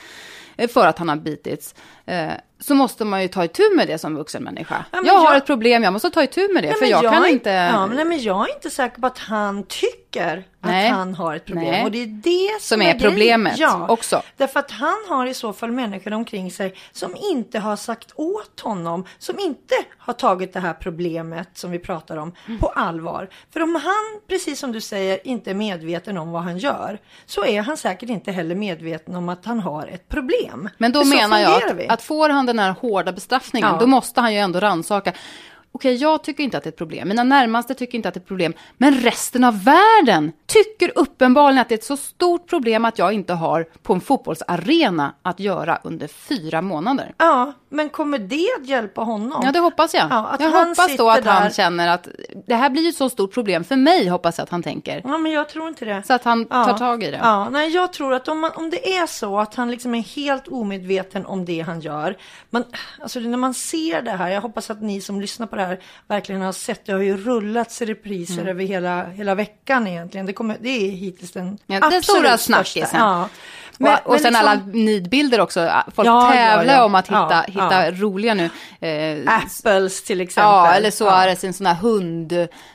eh, 0.57 0.69
för 0.69 0.87
att 0.87 0.97
han 0.97 1.09
har 1.09 1.15
bitits, 1.15 1.75
eh, 2.05 2.31
så 2.61 2.75
måste 2.75 3.05
man 3.05 3.21
ju 3.21 3.27
ta 3.27 3.43
itu 3.43 3.63
med 3.75 3.87
det 3.87 3.97
som 3.97 4.15
vuxen 4.15 4.43
människa. 4.43 4.85
Ja, 4.91 4.97
men 4.97 5.05
jag 5.05 5.13
har 5.13 5.25
jag- 5.25 5.37
ett 5.37 5.45
problem, 5.45 5.83
jag 5.83 5.93
måste 5.93 6.09
ta 6.09 6.23
itu 6.23 6.53
med 6.53 6.63
det, 6.63 6.67
Nej, 6.69 6.73
för 6.73 6.81
men 6.81 6.89
jag, 6.89 7.01
kan 7.13 7.25
inte... 7.27 7.49
Ja, 7.49 7.87
men, 7.87 7.95
nej, 7.95 8.05
men 8.05 8.21
jag 8.21 8.49
är 8.49 8.53
inte 8.55 8.69
säker 8.69 9.01
på 9.01 9.07
att 9.07 9.17
han 9.17 9.63
tycker 9.63 10.00
Nej. 10.15 10.89
att 10.89 10.95
han 10.95 11.15
har 11.15 11.35
ett 11.35 11.45
problem. 11.45 11.71
Nej. 11.71 11.83
Och 11.83 11.91
det 11.91 12.01
är 12.03 12.07
det 12.07 12.61
som, 12.61 12.67
Som 12.75 12.81
är 12.81 12.85
grejen. 12.85 12.99
problemet 12.99 13.57
ja, 13.57 13.87
också. 13.89 14.21
Därför 14.37 14.59
att 14.59 14.71
han 14.71 14.97
har 15.09 15.25
i 15.25 15.33
så 15.33 15.53
fall 15.53 15.71
människor 15.71 16.13
omkring 16.13 16.51
sig 16.51 16.73
som 16.91 17.15
inte 17.31 17.59
har 17.59 17.75
sagt 17.75 18.11
åt 18.15 18.59
honom, 18.59 19.05
som 19.17 19.39
inte 19.39 19.75
har 19.97 20.13
tagit 20.13 20.53
det 20.53 20.59
här 20.59 20.73
problemet 20.73 21.49
som 21.53 21.71
vi 21.71 21.79
pratar 21.79 22.17
om 22.17 22.33
Mm. 22.47 22.59
på 22.59 22.67
allvar. 22.67 23.29
För 23.53 23.61
om 23.63 23.75
han, 23.75 24.21
precis 24.27 24.59
som 24.59 24.71
du 24.71 24.81
säger, 24.81 25.27
inte 25.27 25.49
är 25.49 25.53
medveten 25.53 26.17
om 26.17 26.31
vad 26.31 26.41
han 26.43 26.57
gör, 26.57 26.99
så 27.25 27.45
är 27.45 27.61
han 27.61 27.77
säkert 27.77 28.09
inte 28.09 28.31
heller 28.31 28.55
medveten 28.55 29.15
om 29.15 29.29
att 29.29 29.45
han 29.45 29.59
har 29.59 29.87
ett 29.87 30.09
problem. 30.09 30.69
Men 30.77 30.91
då 30.91 31.03
menar 31.05 31.39
jag 31.39 31.63
att, 31.63 31.89
att 31.91 32.01
får 32.01 32.29
han 32.29 32.45
den 32.45 32.59
här 32.59 32.71
hårda 32.81 33.11
bestraffningen, 33.11 33.69
Ja. 33.73 33.77
då 33.79 33.87
måste 33.87 34.21
han 34.21 34.33
ju 34.33 34.39
ändå 34.39 34.59
rannsaka. 34.59 35.13
Okej, 35.73 35.95
jag 35.95 36.23
tycker 36.23 36.43
inte 36.43 36.57
att 36.57 36.63
det 36.63 36.67
är 36.67 36.71
ett 36.71 36.77
problem. 36.77 37.07
Mina 37.07 37.23
närmaste 37.23 37.73
tycker 37.73 37.95
inte 37.95 38.07
att 38.07 38.13
det 38.13 38.17
är 38.17 38.21
ett 38.21 38.27
problem. 38.27 38.53
Men 38.77 38.93
resten 38.93 39.43
av 39.43 39.63
världen 39.63 40.31
tycker 40.47 40.91
uppenbarligen 40.95 41.61
att 41.61 41.69
det 41.69 41.75
är 41.75 41.77
ett 41.77 41.83
så 41.83 41.97
stort 41.97 42.49
problem 42.49 42.85
att 42.85 42.97
jag 42.99 43.13
inte 43.13 43.33
har 43.33 43.63
på 43.83 43.93
en 43.93 44.01
fotbollsarena 44.01 45.13
att 45.21 45.39
göra 45.39 45.79
under 45.83 46.07
fyra 46.07 46.61
månader. 46.61 47.13
Ja, 47.17 47.53
men 47.69 47.89
kommer 47.89 48.17
det 48.19 48.47
att 48.59 48.67
hjälpa 48.67 49.01
honom? 49.01 49.41
Ja, 49.45 49.51
det 49.51 49.59
hoppas 49.59 49.93
jag. 49.93 50.07
Ja, 50.09 50.27
att 50.27 50.41
jag 50.41 50.49
han 50.51 50.67
hoppas 50.67 50.97
då 50.97 51.09
att 51.09 51.25
han 51.25 51.43
där- 51.43 51.49
känner 51.49 51.87
att 51.87 52.07
det 52.47 52.55
här 52.55 52.69
blir 52.69 52.89
ett 52.89 52.95
så 52.95 53.09
stort 53.09 53.33
problem 53.33 53.63
för 53.63 53.75
mig, 53.75 54.07
hoppas 54.07 54.37
jag 54.37 54.43
att 54.43 54.49
han 54.49 54.63
tänker. 54.63 55.01
Ja, 55.03 55.17
men 55.17 55.31
jag 55.31 55.49
tror 55.49 55.67
inte 55.67 55.85
det. 55.85 56.03
Så 56.07 56.13
att 56.13 56.23
han 56.23 56.47
Ja. 56.49 56.65
tar 56.65 56.77
tag 56.77 57.03
i 57.03 57.11
det. 57.11 57.19
Ja, 57.23 57.49
nej, 57.49 57.69
jag 57.69 57.93
tror 57.93 58.13
att 58.13 58.27
om, 58.27 58.39
man, 58.39 58.51
om 58.55 58.69
det 58.69 58.95
är 58.97 59.07
så 59.07 59.39
att 59.39 59.55
han 59.55 59.71
liksom 59.71 59.95
är 59.95 60.01
helt 60.01 60.47
omedveten 60.47 61.25
om 61.25 61.45
det 61.45 61.59
han 61.61 61.79
gör. 61.81 62.17
Man, 62.49 62.63
alltså 63.01 63.19
när 63.19 63.37
man 63.37 63.53
ser 63.53 64.01
det 64.01 64.11
här, 64.11 64.29
jag 64.29 64.41
hoppas 64.41 64.69
att 64.69 64.81
ni 64.81 65.01
som 65.01 65.21
lyssnar 65.21 65.47
på 65.47 65.55
det 65.55 65.60
här 65.65 65.79
verkligen 66.07 66.41
har 66.41 66.51
sett, 66.51 66.85
det 66.85 66.91
har 66.93 66.99
ju 66.99 67.17
rullats 67.17 67.81
i 67.81 67.85
repriser 67.85 68.33
Mm. 68.33 68.47
över 68.47 68.63
hela, 68.63 69.03
hela 69.03 69.35
veckan 69.35 69.87
egentligen. 69.87 70.25
Det, 70.25 70.33
kommer, 70.33 70.57
det 70.61 70.69
är 70.69 70.91
hittills 70.91 71.31
den 71.31 71.57
Ja, 71.65 71.73
den 71.75 71.83
absolut 71.83 72.03
stora 72.03 72.37
största. 72.37 72.37
snackisen. 72.37 72.99
Ja. 72.99 73.29
Men, 73.77 73.97
och 74.03 74.19
sen 74.19 74.33
liksom- 74.33 74.35
alla 74.49 74.61
nidbilder 74.73 75.39
också. 75.41 75.69
Folk 75.95 76.07
Ja, 76.07 76.25
ja, 76.25 76.31
tävlar 76.31 76.73
ja. 76.73 76.83
om 76.85 76.95
att 76.95 77.07
hitta, 77.07 77.27
Ja, 77.31 77.43
hitta 77.47 77.85
ja. 77.85 77.91
roliga 77.91 78.33
nu. 78.33 78.49
Eh, 78.87 79.33
Apples 79.37 80.03
till 80.03 80.21
exempel. 80.21 80.49
ja, 80.51 80.73
eller 80.73 80.91
så 80.91 81.03
Ja. 81.03 81.23
är 81.23 81.27
det 81.27 81.35
sin 81.35 81.53
sån 81.53 81.65
här 81.65 81.75
hund... 81.75 82.33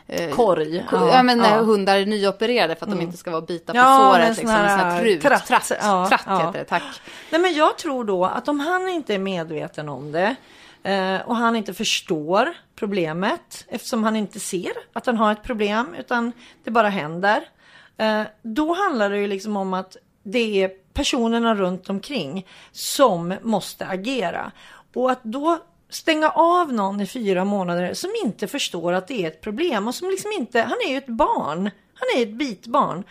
Eh, 0.09 0.31
Korg. 0.31 0.85
ko- 0.91 1.09
ja, 1.13 1.23
men 1.23 1.39
när 1.39 1.59
hundar 1.59 1.97
är 1.97 2.07
nyopererade 2.07 2.77
för 2.77 2.87
att 2.87 2.91
de 2.93 3.01
inte 3.01 3.17
ska 3.17 3.31
vara 3.31 3.41
bita 3.41 3.73
på 3.73 3.79
Mm. 3.79 3.91
Ja, 3.91 4.13
såret. 4.15 4.29
Liksom, 4.29 4.47
sån 4.47 4.55
här, 4.57 4.65
en 4.73 4.79
sån 4.81 4.89
här 4.91 5.01
trut. 5.01 5.23
tratt. 5.23 5.47
Tratt, 5.47 5.73
Ja, 5.83 6.09
tratt 6.09 6.23
ja. 6.27 6.39
heter 6.47 6.59
det, 6.59 6.65
tack. 6.65 6.83
Nej, 7.31 7.41
men 7.41 7.55
jag 7.55 7.79
tror 7.79 8.05
då 8.05 8.25
att 8.25 8.49
om 8.49 8.61
han 8.61 8.89
inte 8.89 9.15
är 9.15 9.19
medveten 9.19 9.89
om 9.89 10.13
det 10.13 10.35
eh, 10.83 11.21
och 11.29 11.37
han 11.37 11.57
inte 11.57 11.75
förstår 11.75 12.53
problemet 12.77 13.65
eftersom 13.69 14.05
han 14.05 14.17
inte 14.17 14.41
ser 14.41 14.73
att 14.93 15.07
han 15.07 15.17
har 15.17 15.33
ett 15.33 15.43
problem 15.43 15.95
utan 15.99 16.33
det 16.65 16.71
bara 16.71 16.89
händer. 16.89 17.49
Eh, 17.97 18.23
då 18.43 18.75
handlar 18.75 19.11
det 19.11 19.19
ju 19.19 19.27
liksom 19.27 19.57
om 19.57 19.75
att 19.75 19.97
det 20.23 20.63
är 20.63 20.69
personerna 20.69 21.55
runt 21.55 21.91
omkring 21.91 22.47
som 22.73 23.35
måste 23.43 23.87
agera. 23.87 24.53
Och 24.95 25.11
att 25.11 25.25
då 25.25 25.59
stänga 25.89 26.31
av 26.31 26.73
någon 26.73 27.01
i 27.01 27.07
fyra 27.07 27.45
månader 27.45 27.95
som 27.95 28.11
inte 28.25 28.47
förstår 28.47 28.93
att 28.93 29.09
det 29.09 29.23
är 29.23 29.29
ett 29.29 29.41
problem 29.41 29.89
och 29.89 29.95
som 29.95 30.11
liksom 30.11 30.33
inte, 30.33 30.61
han 30.61 30.79
är 30.87 30.91
ju 30.91 30.97
ett 30.97 31.07
barn, 31.07 31.71
han 31.95 32.09
är 32.17 32.23
ett 32.23 32.35
bitbarn. 32.35 33.05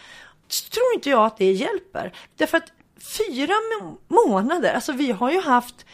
Så 0.47 0.69
tror 0.69 0.85
inte 0.95 1.09
jag 1.09 1.25
att 1.25 1.37
det 1.37 1.51
hjälper. 1.51 2.13
Därför 2.35 2.57
att 2.57 2.71
fyra 3.17 3.53
månader, 4.07 4.73
alltså 4.73 4.91
vi 4.91 5.11
har 5.11 5.31
ju 5.31 5.41
haft 5.41 5.85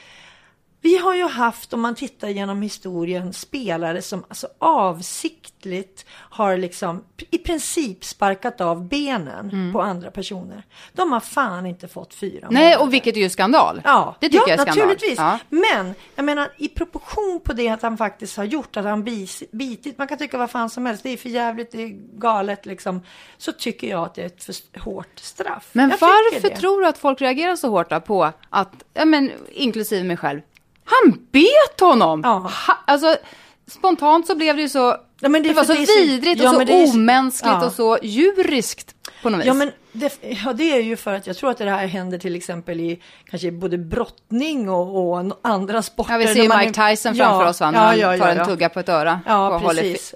vi 0.83 0.97
har 0.97 1.15
ju 1.15 1.27
haft, 1.27 1.73
om 1.73 1.81
man 1.81 1.95
tittar 1.95 2.27
genom 2.27 2.61
historien, 2.61 3.33
spelare 3.33 4.01
som 4.01 4.23
alltså 4.27 4.47
avsiktligt 4.59 6.05
har 6.11 6.57
liksom 6.57 7.03
i 7.29 7.37
princip 7.37 8.05
sparkat 8.05 8.61
av 8.61 8.87
benen 8.87 9.73
på 9.73 9.81
andra 9.81 10.11
personer. 10.11 10.63
De 10.93 11.11
har 11.11 11.19
fan 11.19 11.65
inte 11.65 11.87
fått 11.87 12.13
fyra 12.13 12.47
Nej, 12.51 12.63
månader. 12.63 12.81
och 12.81 12.93
vilket 12.93 13.17
är 13.17 13.21
ju 13.21 13.29
skandal. 13.29 13.81
Ja, 13.85 14.15
det 14.19 14.29
tycker 14.29 14.37
ja, 14.37 14.43
jag 14.47 14.59
är 14.59 14.71
skandal. 14.71 14.87
naturligtvis. 14.87 15.19
Ja. 15.19 15.39
Men 15.49 15.93
jag 16.15 16.25
menar 16.25 16.49
i 16.57 16.67
proportion 16.67 17.39
på 17.43 17.53
det 17.53 17.69
att 17.69 17.81
han 17.81 17.97
faktiskt 17.97 18.37
har 18.37 18.43
gjort, 18.43 18.77
att 18.77 18.85
han 18.85 19.03
bis, 19.03 19.43
bitit, 19.51 19.97
man 19.97 20.07
kan 20.07 20.17
tycka 20.17 20.37
vad 20.37 20.51
fan 20.51 20.69
som 20.69 20.85
helst, 20.85 21.03
det 21.03 21.09
är 21.09 21.17
för 21.17 21.29
jävligt, 21.29 21.71
det 21.71 21.83
är 21.83 21.89
galet 22.19 22.65
liksom. 22.65 23.01
Så 23.37 23.51
tycker 23.51 23.87
jag 23.87 24.03
att 24.03 24.15
det 24.15 24.21
är 24.21 24.25
ett 24.25 24.43
för 24.43 24.79
hårt 24.79 25.19
straff. 25.19 25.69
Men 25.71 25.89
Jag 25.89 25.97
varför 25.97 26.49
tror 26.49 26.81
du 26.81 26.87
att 26.87 26.97
folk 26.97 27.21
reagerar 27.21 27.55
så 27.55 27.69
hårt 27.69 27.89
då 27.89 27.99
på 27.99 28.31
att, 28.49 28.83
ja 28.93 29.05
men 29.05 29.31
inklusive 29.51 30.03
mig 30.03 30.17
själv, 30.17 30.41
han 30.85 31.19
bet 31.31 31.79
honom! 31.79 32.21
Ja. 32.23 32.51
Ha, 32.67 32.77
alltså, 32.87 33.15
spontant 33.67 34.27
så 34.27 34.35
blev 34.35 34.55
det 34.55 34.61
ju 34.61 34.69
så, 34.69 34.95
Ja, 35.23 35.29
det 35.29 35.39
det, 35.39 35.53
var 35.53 35.63
så 35.63 35.73
det 35.73 35.85
så- 35.87 35.99
vidrigt 35.99 36.41
ja, 36.43 36.49
och 36.49 36.61
så 36.61 36.67
så- 36.67 36.93
omänskligt 36.97 37.53
ja. 37.61 37.65
och 37.65 37.71
så 37.71 37.97
djuriskt 38.03 38.95
på 39.23 39.29
något 39.29 39.39
vis. 39.39 39.45
Ja 39.47 39.53
men 39.53 39.71
det, 39.91 40.17
ja, 40.45 40.53
det 40.53 40.71
är 40.73 40.81
ju 40.81 40.95
för 40.97 41.13
att 41.13 41.27
jag 41.27 41.37
tror 41.37 41.49
att 41.51 41.57
det 41.57 41.69
här 41.69 41.87
händer 41.87 42.17
till 42.17 42.35
exempel 42.35 42.79
i 42.79 43.01
kanske 43.29 43.51
både 43.51 43.77
brottning 43.77 44.69
och, 44.69 45.11
och 45.13 45.31
andra 45.41 45.81
sporter. 45.81 46.13
Ja, 46.13 46.17
vi 46.17 46.27
ser 46.27 46.43
ju 46.43 46.57
Mike 46.57 46.89
Tyson 46.89 47.15
framför 47.15 47.49
oss 47.49 47.61
va, 47.61 47.71
när 47.71 47.79
han 48.09 48.19
tar 48.19 48.27
en 48.27 48.45
tugga 48.45 48.69
på 48.69 48.79
ett 48.79 48.89
öra. 48.89 49.19
Ja, 49.27 49.57
håller 49.57 49.81
precis. 49.81 50.13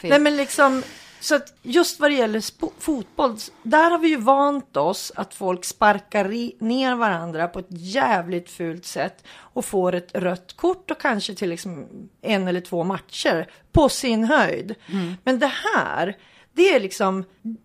film. 0.00 0.10
Nej, 0.10 0.18
men 0.18 0.36
liksom, 0.36 0.82
så 1.26 1.34
att 1.34 1.54
just 1.62 2.00
vad 2.00 2.10
det 2.10 2.14
gäller 2.14 2.42
fotboll, 2.80 3.36
där 3.62 3.90
har 3.90 3.98
vi 3.98 4.08
ju 4.08 4.16
vant 4.16 4.76
oss 4.76 5.12
att 5.14 5.34
folk 5.34 5.64
sparkar 5.64 6.24
ner 6.64 6.94
varandra 6.94 7.48
på 7.48 7.58
ett 7.58 7.66
jävligt 7.70 8.50
fult 8.50 8.84
sätt 8.84 9.24
och 9.38 9.64
får 9.64 9.94
ett 9.94 10.14
rött 10.14 10.56
kort 10.56 10.90
och 10.90 11.00
kanske 11.00 11.34
till 11.34 11.48
liksom 11.48 11.86
en 12.22 12.48
eller 12.48 12.60
två 12.60 12.84
matcher 12.84 13.50
på 13.72 13.88
sin 13.88 14.24
höjd. 14.24 14.74
Mm. 14.92 15.14
Men 15.24 15.38
det 15.38 15.52
här, 15.74 16.16
det 16.52 16.74
är 16.74 16.80
liksom, 16.80 17.24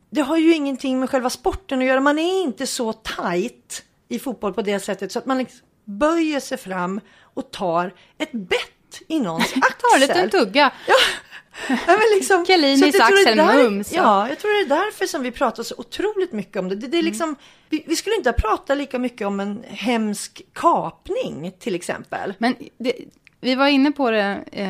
det 0.09 0.21
har 0.21 0.37
ju 0.37 0.55
ingenting 0.55 0.99
med 0.99 1.09
själva 1.09 1.29
sporten 1.29 1.79
att 1.79 1.85
göra. 1.85 1.99
Man 1.99 2.19
är 2.19 2.43
inte 2.43 2.67
så 2.67 2.93
tight 2.93 3.83
i 4.07 4.19
fotboll 4.19 4.53
på 4.53 4.61
det 4.61 4.79
sättet 4.79 5.11
så 5.11 5.19
att 5.19 5.25
man 5.25 5.37
liksom 5.37 5.59
böjer 5.85 6.39
sig 6.39 6.57
fram 6.57 6.99
och 7.19 7.51
tar 7.51 7.93
ett 8.17 8.31
bett 8.31 8.80
i 9.07 9.19
någons 9.19 9.43
axel. 9.55 9.61
Tar 9.61 9.95
en 9.95 9.99
liten 10.01 10.29
tugga. 10.29 10.71
Ja, 11.69 11.77
men 11.87 12.17
liksom, 12.17 12.45
Kalinis 12.47 12.99
axel, 12.99 13.37
där- 13.37 13.63
mums, 13.63 13.93
Ja, 13.93 14.29
jag 14.29 14.39
tror 14.39 14.51
det 14.67 14.73
är 14.75 14.79
därför 14.79 15.05
som 15.05 15.21
vi 15.21 15.31
pratar 15.31 15.63
så 15.63 15.75
otroligt 15.77 16.31
mycket 16.31 16.57
om 16.57 16.69
det. 16.69 16.75
det, 16.75 16.87
det 16.87 16.97
är 16.97 17.01
liksom, 17.01 17.35
vi, 17.69 17.83
vi 17.87 17.95
skulle 17.95 18.15
inte 18.15 18.29
ha 18.29 18.33
pratat 18.33 18.77
lika 18.77 18.99
mycket 18.99 19.27
om 19.27 19.39
en 19.39 19.63
hemsk 19.67 20.41
kapning 20.53 21.51
till 21.59 21.75
exempel. 21.75 22.33
Men 22.37 22.55
det, 22.77 22.93
vi 23.41 23.55
var 23.55 23.67
inne 23.67 23.91
på 23.91 24.11
det, 24.11 24.39
eh, 24.51 24.67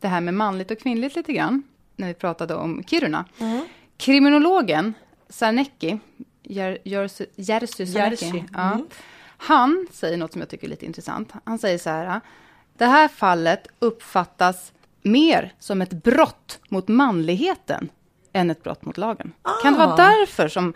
det 0.00 0.08
här 0.08 0.20
med 0.20 0.34
manligt 0.34 0.70
och 0.70 0.78
kvinnligt 0.78 1.16
lite 1.16 1.32
grann, 1.32 1.62
när 1.96 2.08
vi 2.08 2.14
pratade 2.14 2.54
om 2.54 2.84
Kiruna. 2.84 3.24
Mm. 3.38 3.64
Kriminologen 3.96 4.94
Sarnecki, 5.28 5.98
Jer- 6.42 6.78
Jerzy 6.84 7.26
Sarnecki, 7.36 7.84
Jerzy, 8.26 8.44
ja, 8.54 8.72
mm. 8.72 8.86
han 9.36 9.86
säger 9.92 10.16
något 10.16 10.32
som 10.32 10.40
jag 10.40 10.48
tycker 10.48 10.66
är 10.66 10.70
lite 10.70 10.86
intressant. 10.86 11.32
Han 11.44 11.58
säger 11.58 11.78
så 11.78 11.90
här, 11.90 12.20
det 12.78 12.86
här 12.86 13.08
fallet 13.08 13.68
uppfattas 13.78 14.72
mer 15.02 15.52
som 15.58 15.82
ett 15.82 15.92
brott 15.92 16.58
mot 16.68 16.88
manligheten 16.88 17.88
än 18.32 18.50
ett 18.50 18.62
brott 18.62 18.84
mot 18.84 18.96
lagen. 18.98 19.32
Kan 19.62 19.72
det 19.72 19.78
vara 19.78 19.92
Ah. 19.92 19.96
därför 19.96 20.48
som 20.48 20.74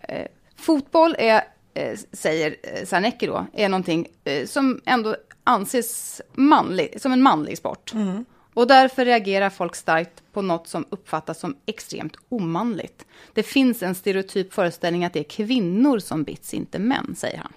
eh, 0.00 0.26
fotboll 0.56 1.16
är, 1.18 1.42
eh, 1.74 1.98
säger 2.12 2.56
eh, 2.62 2.84
Sarnecki 2.86 3.26
då, 3.26 3.46
är 3.52 3.68
någonting 3.68 4.06
eh, 4.24 4.46
som 4.46 4.80
ändå 4.84 5.16
anses 5.44 6.20
manlig, 6.34 7.00
som 7.00 7.12
en 7.12 7.22
manlig 7.22 7.58
sport. 7.58 7.92
Mm. 7.94 8.24
Och 8.54 8.66
därför 8.66 9.04
reagerar 9.04 9.50
folk 9.50 9.76
starkt 9.76 10.22
på 10.32 10.42
något 10.42 10.68
som 10.68 10.84
uppfattas 10.90 11.40
som 11.40 11.56
extremt 11.66 12.16
omanligt. 12.28 13.06
Det 13.32 13.42
finns 13.42 13.82
en 13.82 13.94
stereotyp 13.94 14.52
föreställning 14.54 15.04
att 15.04 15.12
det 15.12 15.20
är 15.20 15.24
kvinnor 15.24 15.98
som 15.98 16.24
bits, 16.24 16.54
inte 16.54 16.78
män, 16.78 17.14
säger 17.18 17.38
han. 17.38 17.52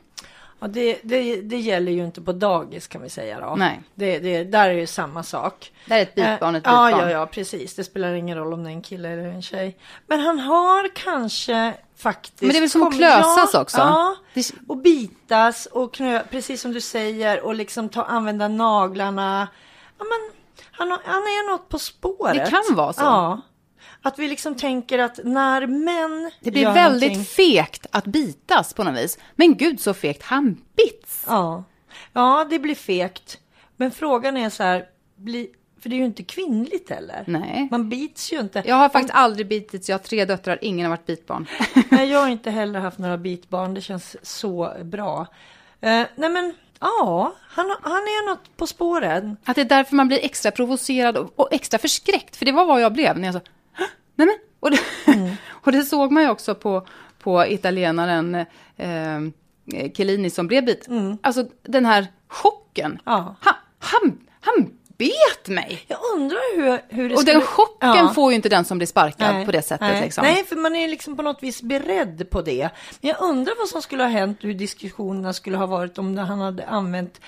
Ja, 0.62 0.68
det, 0.68 1.00
det, 1.04 1.42
det 1.42 1.58
gäller 1.58 1.92
ju 1.92 2.06
inte 2.06 2.22
på 2.22 2.32
dagis 2.32 2.88
kan 2.88 3.02
vi 3.02 3.10
säga 3.10 3.40
då. 3.40 3.56
Nej. 3.56 3.82
Det, 3.96 4.20
det, 4.20 4.44
där 4.44 4.70
är 4.70 4.74
ju 4.74 4.88
samma 4.88 5.24
sak. 5.24 5.72
Där 5.86 5.98
är 5.98 6.02
ett 6.02 6.16
bitbarn 6.16 6.56
ett 6.56 6.68
Eh, 6.68 6.74
ja, 6.74 6.92
ja, 6.92 7.10
ja, 7.10 7.26
precis. 7.26 7.76
Det 7.76 7.84
spelar 7.84 8.14
ingen 8.14 8.38
roll 8.38 8.54
om 8.54 8.64
det 8.64 8.70
är 8.70 8.74
en 8.74 8.82
kille 8.82 9.10
eller 9.10 9.24
en 9.24 9.42
tjej. 9.42 9.78
Men 10.08 10.20
han 10.20 10.40
har 10.40 10.96
kanske 10.96 11.74
faktiskt... 11.98 12.42
Men 12.42 12.50
det 12.50 12.58
är 12.58 12.62
väl 12.62 12.70
som 12.70 12.84
att 12.84 12.98
klösas 12.98 13.50
ja, 13.54 13.62
också? 13.62 13.78
Ja, 13.78 14.16
och 14.68 14.78
bitas 14.78 15.66
och 15.66 15.94
knö, 15.94 16.24
precis 16.30 16.62
som 16.62 16.74
du 16.74 16.82
säger, 16.82 17.42
och 17.42 17.56
liksom 17.56 17.90
ta, 17.90 18.04
använda 18.04 18.48
naglarna. 18.48 19.48
Ja, 19.98 20.06
men 20.06 20.32
han, 20.72 21.00
han 21.06 21.22
är 21.22 21.52
något 21.52 21.70
på 21.70 21.80
spåret. 21.80 22.46
Det 22.46 22.50
kan 22.52 22.76
vara 22.76 22.94
så. 22.94 23.02
Ja. 23.02 23.42
Att 24.02 24.20
vi 24.20 24.28
liksom 24.28 24.56
tänker 24.56 25.00
att 25.00 25.20
när 25.24 25.68
män 25.68 26.32
Det 26.40 26.52
blir 26.52 26.66
väldigt 26.74 27.12
någonting- 27.12 27.26
fegt 27.26 27.86
att 27.92 28.06
bitas 28.06 28.74
på 28.74 28.84
något 28.84 28.96
vis. 29.04 29.18
Men 29.36 29.58
gud 29.58 29.80
så 29.82 29.94
fegt, 29.94 30.24
han 30.24 30.58
bits. 30.76 31.24
Ja. 31.28 31.64
ja, 32.14 32.48
det 32.50 32.60
blir 32.60 32.76
fegt. 32.76 33.40
Men 33.78 33.92
frågan 33.92 34.38
är 34.38 34.50
så 34.50 34.64
här, 34.64 34.86
bli, 35.16 35.50
för 35.82 35.90
det 35.90 35.96
är 35.96 35.98
ju 35.98 36.06
inte 36.06 36.24
kvinnligt 36.24 36.90
heller. 36.90 37.24
Nej. 37.28 37.68
Man 37.72 37.90
bits 37.90 38.34
ju 38.34 38.40
inte. 38.40 38.64
Jag 38.66 38.76
har 38.76 38.90
faktiskt 38.90 39.14
aldrig 39.16 39.48
bitits, 39.48 39.90
jag 39.90 39.94
har 39.98 40.04
tre 40.04 40.26
döttrar, 40.26 40.60
ingen 40.62 40.86
har 40.86 40.90
varit 40.98 41.06
bitbarn. 41.06 41.46
Nej, 41.90 42.10
jag 42.10 42.20
har 42.20 42.28
inte 42.38 42.52
heller 42.52 42.80
haft 42.80 42.98
några 42.98 43.18
bitbarn. 43.18 43.74
Det 43.74 43.82
känns 43.82 44.16
så 44.22 44.74
bra. 44.84 45.28
Eh, 45.82 46.04
nej, 46.16 46.30
men 46.30 46.54
ja, 46.80 47.34
han, 47.42 47.76
han 47.82 47.92
är 47.94 48.30
något 48.30 48.58
på 48.58 48.68
spåren. 48.68 49.38
Att 49.46 49.56
det 49.56 49.62
är 49.62 49.66
därför 49.66 49.96
man 49.96 50.08
blir 50.08 50.20
extra 50.26 50.52
provocerad 50.52 51.18
och, 51.18 51.34
och 51.40 51.48
extra 51.54 51.80
förskräckt. 51.80 52.36
För 52.36 52.46
det 52.46 52.52
var 52.52 52.66
vad 52.66 52.82
jag 52.82 52.94
blev 52.94 53.18
när 53.20 53.28
jag 53.28 53.34
sa, 53.34 53.40
"Hå? 53.40 53.46
Nej 54.26 54.28
men. 54.28 54.38
Och 54.60 54.72
det, 54.72 54.80
och 55.50 55.72
det 55.72 55.84
såg 55.84 56.12
man 56.12 56.24
ju 56.24 56.30
också 56.30 56.56
på, 56.56 56.88
på 57.20 57.46
italienaren 57.48 58.36
eh, 58.78 59.20
Chiellini 59.94 60.30
som 60.30 60.48
blev 60.48 60.66
bit. 60.66 60.88
Alltså 61.22 61.46
den 61.64 61.86
här 61.86 62.08
chocken. 62.28 63.00
Ja. 63.06 63.36
Han, 63.40 63.54
han, 63.80 64.18
han 64.42 64.72
bet 64.98 65.48
mig! 65.48 65.84
Jag 65.88 66.00
undrar 66.16 66.56
hur, 66.56 66.82
hur 66.90 67.10
det 67.10 67.16
Och 67.16 67.22
skulle... 67.22 67.34
den 67.38 67.42
chocken 67.42 67.90
Ja. 67.90 68.12
får 68.16 68.32
ju 68.32 68.36
inte 68.36 68.50
den 68.50 68.66
som 68.66 68.78
blir 68.78 68.88
sparkad 68.88 69.36
Nej, 69.36 69.46
på 69.46 69.52
det 69.52 69.62
sättet. 69.62 69.88
Nej. 69.88 70.02
Liksom. 70.02 70.24
nej, 70.24 70.44
för 70.46 70.56
man 70.56 70.76
är 70.76 70.88
liksom 70.88 71.16
på 71.18 71.22
något 71.22 71.44
vis 71.44 71.62
beredd 71.62 72.30
på 72.30 72.42
det. 72.42 72.70
Men 73.02 73.10
jag 73.10 73.22
undrar 73.22 73.54
vad 73.60 73.68
som 73.68 73.82
skulle 73.82 74.04
ha 74.04 74.10
hänt, 74.10 74.38
hur 74.42 74.54
diskussionerna 74.54 75.34
skulle 75.34 75.58
ha 75.58 75.66
varit 75.66 75.98
om 75.98 76.18
han 76.18 76.40
hade 76.40 76.68
använt 76.68 77.22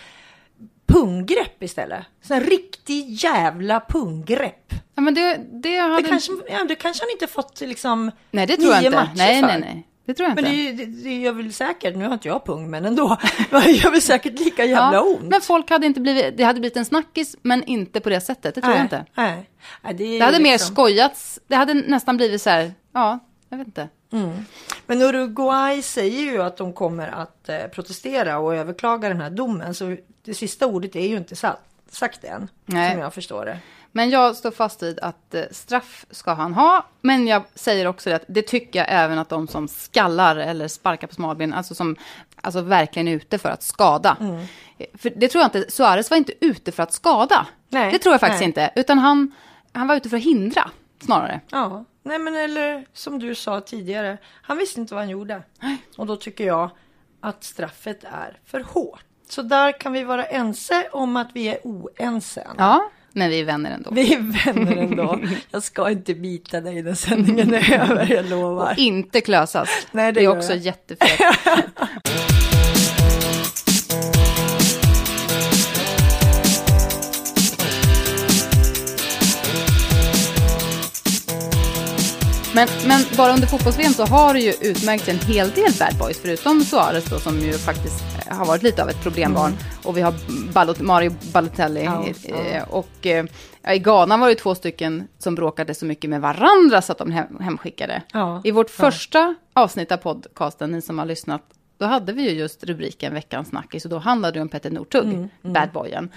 punggrepp 0.85 1.63
istället. 1.63 2.05
Sån 2.21 2.39
riktig 2.39 3.09
jävla 3.09 3.79
punggrepp. 3.89 4.62
Ja, 4.95 5.01
men 5.01 5.13
det, 5.13 5.39
det 5.51 5.77
hade... 5.77 6.01
Det 6.01 6.09
kanske, 6.09 6.31
ja, 6.49 6.63
det 6.63 6.75
kanske 6.75 7.03
han 7.03 7.11
inte 7.11 7.27
fått 7.27 7.61
liksom 7.61 8.11
nej, 8.31 8.47
det 8.47 8.57
tror 8.57 8.73
jag 8.73 8.79
nio 8.81 8.85
inte. 8.87 8.97
matcher 8.97 9.11
Nej, 9.15 9.39
för. 9.41 9.47
nej, 9.47 9.59
nej. 9.59 9.87
Det 10.05 10.13
tror 10.13 10.29
jag 10.29 10.35
Men 10.35 10.45
inte. 10.45 10.57
det, 10.57 10.83
ju- 10.83 10.85
det, 10.85 11.03
det 11.03 11.15
gör 11.15 11.31
väl 11.31 11.53
säkert, 11.53 11.95
nu 11.95 12.05
har 12.05 12.13
inte 12.13 12.27
jag 12.27 12.45
pung 12.45 12.69
men 12.69 12.85
ändå, 12.85 13.17
det 13.49 13.71
gör 13.71 13.91
väl 13.91 14.01
säkert 14.01 14.39
lika 14.39 14.65
jävla 14.65 15.01
ont. 15.01 15.21
Men 15.21 15.41
folk 15.41 15.69
hade 15.69 15.85
inte 15.85 15.99
blivit, 16.01 16.37
det 16.37 16.43
hade 16.43 16.59
blivit 16.59 16.77
en 16.77 16.85
snackis, 16.85 17.35
men 17.41 17.63
inte 17.63 17.99
på 17.99 18.09
det 18.09 18.21
sättet. 18.21 18.55
Det 18.55 18.61
tror 18.61 18.73
jag 18.75 18.85
inte. 18.85 19.05
Nej, 19.15 19.49
nej, 19.81 19.93
det, 19.93 20.19
Det 20.19 20.25
hade 20.25 20.37
ju 20.37 20.43
mer 20.43 20.51
liksom- 20.51 20.75
skojats. 20.75 21.39
Det 21.47 21.55
hade 21.55 21.73
nästan 21.73 22.17
blivit 22.17 22.41
så 22.41 22.49
här, 22.49 22.73
ja, 22.93 23.19
jag 23.49 23.57
vet 23.57 23.67
inte. 23.67 23.89
Men 24.85 25.01
Uruguay 25.01 25.81
säger 25.81 26.21
ju 26.31 26.41
att 26.43 26.57
de 26.57 26.73
kommer 26.73 27.07
att 27.07 27.49
eh, 27.49 27.57
protestera 27.73 28.37
och 28.37 28.55
överklaga 28.55 29.09
den 29.09 29.21
här 29.21 29.29
domen. 29.29 29.73
Så 29.73 29.95
det 30.25 30.33
sista 30.33 30.67
ordet 30.67 30.95
är 30.95 31.07
ju 31.07 31.17
inte 31.17 31.35
satt. 31.35 31.61
sagt 31.91 32.23
än, 32.23 32.49
Nej. 32.65 32.91
som 32.91 32.99
jag 33.01 33.13
förstår 33.13 33.45
det. 33.45 33.57
Men 33.95 34.09
jag 34.09 34.35
står 34.35 34.51
fast 34.51 34.83
vid 34.83 34.99
att 34.99 35.33
eh, 35.33 35.43
straff 35.51 36.05
ska 36.11 36.33
han 36.33 36.53
ha. 36.53 36.85
Men 37.01 37.27
jag 37.27 37.43
säger 37.55 37.87
också 37.87 38.09
det 38.09 38.15
att 38.15 38.25
det 38.27 38.41
tycker 38.41 38.79
jag 38.79 38.87
även 38.89 39.19
att 39.19 39.29
de 39.29 39.47
som 39.47 39.67
skallar 39.67 40.35
eller 40.35 40.67
sparkar 40.67 41.07
på 41.07 41.15
smalben, 41.15 41.53
alltså 41.53 41.75
som 41.75 41.95
alltså 42.41 42.61
verkligen 42.61 43.07
är 43.07 43.15
ute 43.15 43.37
för 43.37 43.49
att 43.49 43.63
skada. 43.63 44.17
Mm. 44.19 44.37
Eh, 44.77 44.85
För 44.93 45.09
det 45.15 45.27
tror 45.27 45.41
jag 45.41 45.47
inte, 45.47 45.71
Suarez 45.71 46.09
var 46.09 46.17
inte 46.17 46.33
ute 46.45 46.71
för 46.71 46.83
att 46.83 46.93
skada. 46.93 47.47
Nej, 47.69 47.91
det 47.91 47.99
tror 47.99 48.13
jag 48.13 48.19
faktiskt 48.19 48.41
nej. 48.41 48.47
inte. 48.47 48.71
Utan 48.75 48.99
han, 48.99 49.31
han 49.71 49.87
var 49.87 49.95
ute 49.95 50.09
för 50.09 50.17
att 50.17 50.23
hindra, 50.23 50.71
snarare. 51.05 51.39
Ja, 51.51 51.85
nej 52.03 52.19
men 52.19 52.35
eller 52.35 52.85
som 52.93 53.19
du 53.19 53.35
sa 53.35 53.61
tidigare, 53.61 54.17
han 54.41 54.57
visste 54.57 54.79
inte 54.79 54.93
vad 54.93 55.03
han 55.03 55.09
gjorde. 55.09 55.43
Och 55.97 56.05
då 56.05 56.15
tycker 56.15 56.43
jag 56.47 56.69
att 57.21 57.43
straffet 57.43 58.03
är 58.03 58.39
för 58.45 58.59
hårt. 58.59 59.03
Så 59.29 59.41
där 59.41 59.79
kan 59.79 59.93
vi 59.93 60.03
vara 60.03 60.25
ense 60.25 60.87
om 60.91 61.17
att 61.17 61.29
vi 61.33 61.47
är 61.47 61.57
oense. 61.63 62.47
Ja, 62.57 62.89
men 63.13 63.29
vi 63.29 63.39
är 63.39 63.45
vänner 63.45 63.71
ändå. 63.71 63.89
Vi 63.93 64.13
är 64.13 64.45
vänner 64.53 64.77
ändå. 64.77 65.19
Jag 65.51 65.63
ska 65.63 65.89
inte 65.89 66.13
bita 66.13 66.61
dig 66.61 66.81
när 66.81 66.93
sändningen 66.93 67.53
är 67.53 67.79
över, 67.79 68.13
jag 68.13 68.29
lovar. 68.29 68.73
Inte 68.77 69.21
klösas. 69.21 69.69
Nej, 69.91 70.11
det 70.11 70.19
det 70.19 70.25
är 70.25 70.37
också 70.37 70.53
jag. 70.53 70.59
jättefegt. 70.59 71.21
Men, 82.55 82.67
men 82.87 83.01
bara 83.17 83.33
under 83.33 83.47
fotbolls 83.47 83.95
så 83.95 84.05
har 84.05 84.33
det 84.33 84.39
ju 84.39 84.53
utmärkts 84.61 85.09
en 85.09 85.19
hel 85.19 85.49
del 85.51 85.71
bad 85.79 85.97
boys, 85.99 86.19
förutom 86.21 86.63
Suarez 86.63 87.05
då, 87.05 87.19
som 87.19 87.39
ju 87.39 87.53
faktiskt 87.53 88.12
har 88.33 88.45
varit 88.45 88.63
lite 88.63 88.83
av 88.83 88.89
ett 88.89 89.03
problembarn. 89.03 89.53
Och 89.83 89.97
vi 89.97 90.01
har 90.01 90.13
Ballot, 90.53 90.79
Mario 90.81 91.11
Balotelli. 91.33 91.85
Eh, 91.85 92.55
ja. 92.55 92.63
Och 92.69 93.05
eh, 93.07 93.25
i 93.75 93.79
Ghana 93.79 94.17
var 94.17 94.29
det 94.29 94.35
två 94.35 94.55
stycken 94.55 95.07
som 95.17 95.35
bråkade 95.35 95.73
så 95.73 95.85
mycket 95.85 96.09
med 96.09 96.21
varandra 96.21 96.81
så 96.81 96.91
att 96.91 96.97
de 96.97 97.11
hem, 97.11 97.39
hemskickade. 97.39 98.01
Ja, 98.13 98.41
I 98.43 98.51
vårt 98.51 98.69
första 98.69 99.35
avsnitt 99.53 99.91
av 99.91 99.97
podcasten, 99.97 100.71
ni 100.71 100.81
som 100.81 100.99
har 100.99 101.05
lyssnat, 101.05 101.41
då 101.77 101.85
hade 101.85 102.13
vi 102.13 102.21
ju 102.29 102.29
just 102.39 102.63
rubriken 102.63 103.13
Veckans 103.13 103.47
snackis 103.47 103.85
och 103.85 103.91
då 103.91 103.97
handlade 103.97 104.39
det 104.39 104.41
om 104.41 104.49
Petter 104.49 104.71
Northug, 104.71 105.03
Mm, 105.03 105.29
bad 105.41 105.69
boyen. 105.73 106.09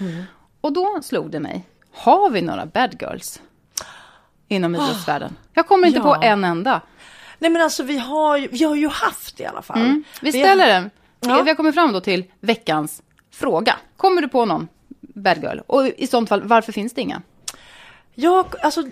Och 0.61 0.73
då 0.73 0.99
slog 1.03 1.31
det 1.31 1.39
mig, 1.39 1.67
har 1.93 2.29
vi 2.29 2.41
några 2.41 2.65
bad 2.65 3.01
girls 3.01 3.41
inom 4.47 4.75
idrottsvärlden? 4.75 5.35
Jag 5.53 5.67
kommer 5.67 5.87
inte 5.87 5.99
Ah. 6.01 6.07
Ja. 6.07 6.15
på 6.15 6.23
en 6.25 6.43
enda. 6.43 6.81
Nej 7.39 7.51
men 7.51 7.61
alltså 7.61 7.83
vi 7.83 7.97
har 7.97 8.47
vi 8.51 8.63
har 8.63 8.75
ju 8.75 8.87
haft 8.87 9.39
i 9.39 9.45
alla 9.45 9.61
fall. 9.61 9.77
Mm. 9.81 10.03
Vi 10.21 10.31
har- 10.31 10.45
ställer 10.47 10.67
den. 10.67 10.89
Ja. 11.19 11.41
Vi 11.41 11.49
har 11.49 11.55
kommit 11.55 11.75
fram 11.75 11.93
då 11.93 12.01
till 12.01 12.23
veckans 12.39 13.03
fråga. 13.31 13.75
Kommer 13.97 14.21
du 14.21 14.27
på 14.27 14.45
någon 14.45 14.67
bad 15.01 15.37
girl? 15.43 15.59
Och 15.67 15.87
i 15.87 16.07
sånt 16.07 16.29
fall, 16.29 16.43
varför 16.43 16.71
finns 16.71 16.93
det 16.93 17.01
inga? 17.01 17.21
Jag, 18.13 18.45
alltså, 18.61 18.83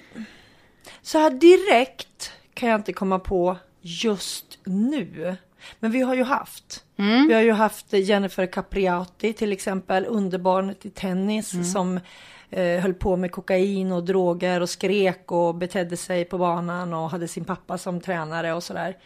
så 1.02 1.18
här 1.18 1.30
direkt 1.32 2.32
kan 2.54 2.70
jag 2.70 2.80
inte 2.80 2.94
komma 2.94 3.20
på 3.20 3.58
just 3.82 4.60
nu. 4.64 5.36
Men 5.80 5.92
vi 5.92 6.02
har 6.02 6.16
ju 6.16 6.24
haft. 6.24 6.84
Vi 7.28 7.34
har 7.34 7.42
ju 7.42 7.52
haft 7.52 7.94
Jennifer 7.94 8.46
Capriati 8.46 9.34
till 9.34 9.52
exempel, 9.52 10.06
underbarnet 10.06 10.86
i 10.86 10.90
tennis 10.90 11.72
som 11.74 12.00
eh, 12.50 12.82
höll 12.82 12.94
på 12.94 13.16
med 13.16 13.32
kokain 13.32 13.92
och 13.92 14.04
droger 14.04 14.62
och 14.62 14.70
skrek 14.70 15.32
och 15.32 15.56
betedde 15.56 15.98
sig 15.98 16.26
på 16.26 16.38
banan 16.38 16.94
och 16.94 17.10
hade 17.10 17.28
sin 17.28 17.46
pappa 17.46 17.78
som 17.78 18.02
tränare 18.02 18.54
och 18.54 18.64
sådär. 18.64 18.98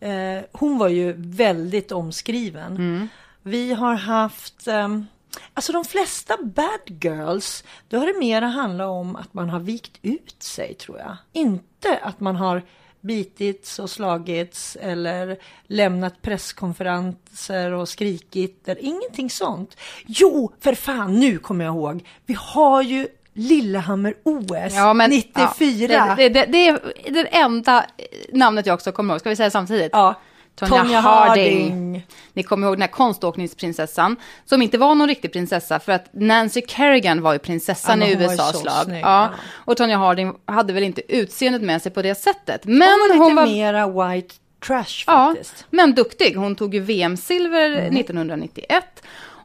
Eh, 0.00 0.44
hon 0.52 0.78
var 0.78 0.88
ju 0.88 1.14
väldigt 1.16 1.92
omskriven. 1.92 3.08
Vi 3.42 3.72
har 3.72 3.94
haft 3.94 4.66
ehm, 4.66 5.06
Alltså 5.54 5.72
de 5.72 5.84
flesta 5.84 6.36
bad 6.42 7.04
girls, 7.04 7.64
då 7.88 7.98
har 7.98 8.06
det 8.06 8.18
mera 8.18 8.46
handlat 8.46 8.88
om 8.88 9.16
att 9.16 9.34
man 9.34 9.50
har 9.50 9.60
vikt 9.60 9.98
ut 10.02 10.42
sig 10.42 10.74
tror 10.74 10.98
jag. 10.98 11.16
Inte 11.32 11.98
att 12.02 12.20
man 12.20 12.36
har 12.36 12.62
bitits 13.00 13.78
och 13.78 13.90
slagits 13.90 14.76
eller 14.80 15.38
lämnat 15.66 16.22
presskonferenser 16.22 17.72
och 17.72 17.88
skrikit. 17.88 18.68
Eller, 18.68 18.84
ingenting 18.84 19.30
sånt. 19.30 19.76
Jo, 20.06 20.52
för 20.60 20.74
fan, 20.74 21.14
nu 21.14 21.38
kommer 21.38 21.64
jag 21.64 21.74
ihåg. 21.74 22.04
Vi 22.26 22.36
har 22.38 22.82
ju 22.82 23.08
Lillehammer-OS 23.36 24.74
94. 25.08 25.92
Ja, 25.92 26.14
det, 26.16 26.28
det, 26.28 26.44
det 26.44 26.68
är 26.68 26.78
det 27.10 27.26
enda 27.36 27.86
namnet 28.32 28.66
jag 28.66 28.74
också 28.74 28.92
kommer 28.92 29.14
ihåg. 29.14 29.20
Ska 29.20 29.30
vi 29.30 29.36
säga 29.36 29.50
samtidigt? 29.50 29.90
Ja, 29.92 30.14
Tonya, 30.54 31.00
Harding. 31.00 31.70
Harding. 31.70 32.06
Ni 32.32 32.42
kommer 32.42 32.66
ihåg 32.66 32.76
den 32.76 32.82
här 32.82 32.88
konståkningsprinsessan, 32.88 34.16
som 34.44 34.62
inte 34.62 34.78
var 34.78 34.94
någon 34.94 35.08
riktig 35.08 35.32
prinsessa, 35.32 35.80
för 35.80 35.92
att 35.92 36.06
Nancy 36.12 36.62
Kerrigan 36.68 37.22
var 37.22 37.32
ju 37.32 37.38
prinsessan 37.38 38.00
Ja, 38.00 38.06
i 38.06 38.12
USAs 38.24 38.64
lag. 38.64 38.84
snygg, 38.84 39.00
ja. 39.02 39.22
ja. 39.22 39.30
Och 39.54 39.76
Tonya 39.76 39.96
Harding 39.96 40.32
hade 40.46 40.72
väl 40.72 40.82
inte 40.82 41.16
utseendet 41.16 41.62
med 41.62 41.82
sig 41.82 41.92
på 41.92 42.02
det 42.02 42.14
sättet. 42.14 42.64
Men 42.64 42.88
Hon 42.88 43.08
var 43.08 43.14
lite 43.28 43.34
var... 43.34 43.46
mera 43.46 44.12
white 44.14 44.34
trash 44.66 45.04
Ja, 45.06 45.28
faktiskt. 45.34 45.66
men 45.70 45.94
duktig. 45.94 46.34
Hon 46.36 46.56
tog 46.56 46.74
ju 46.74 46.80
VM-silver 46.80 47.70
Mm. 47.70 47.96
1991. 47.96 48.84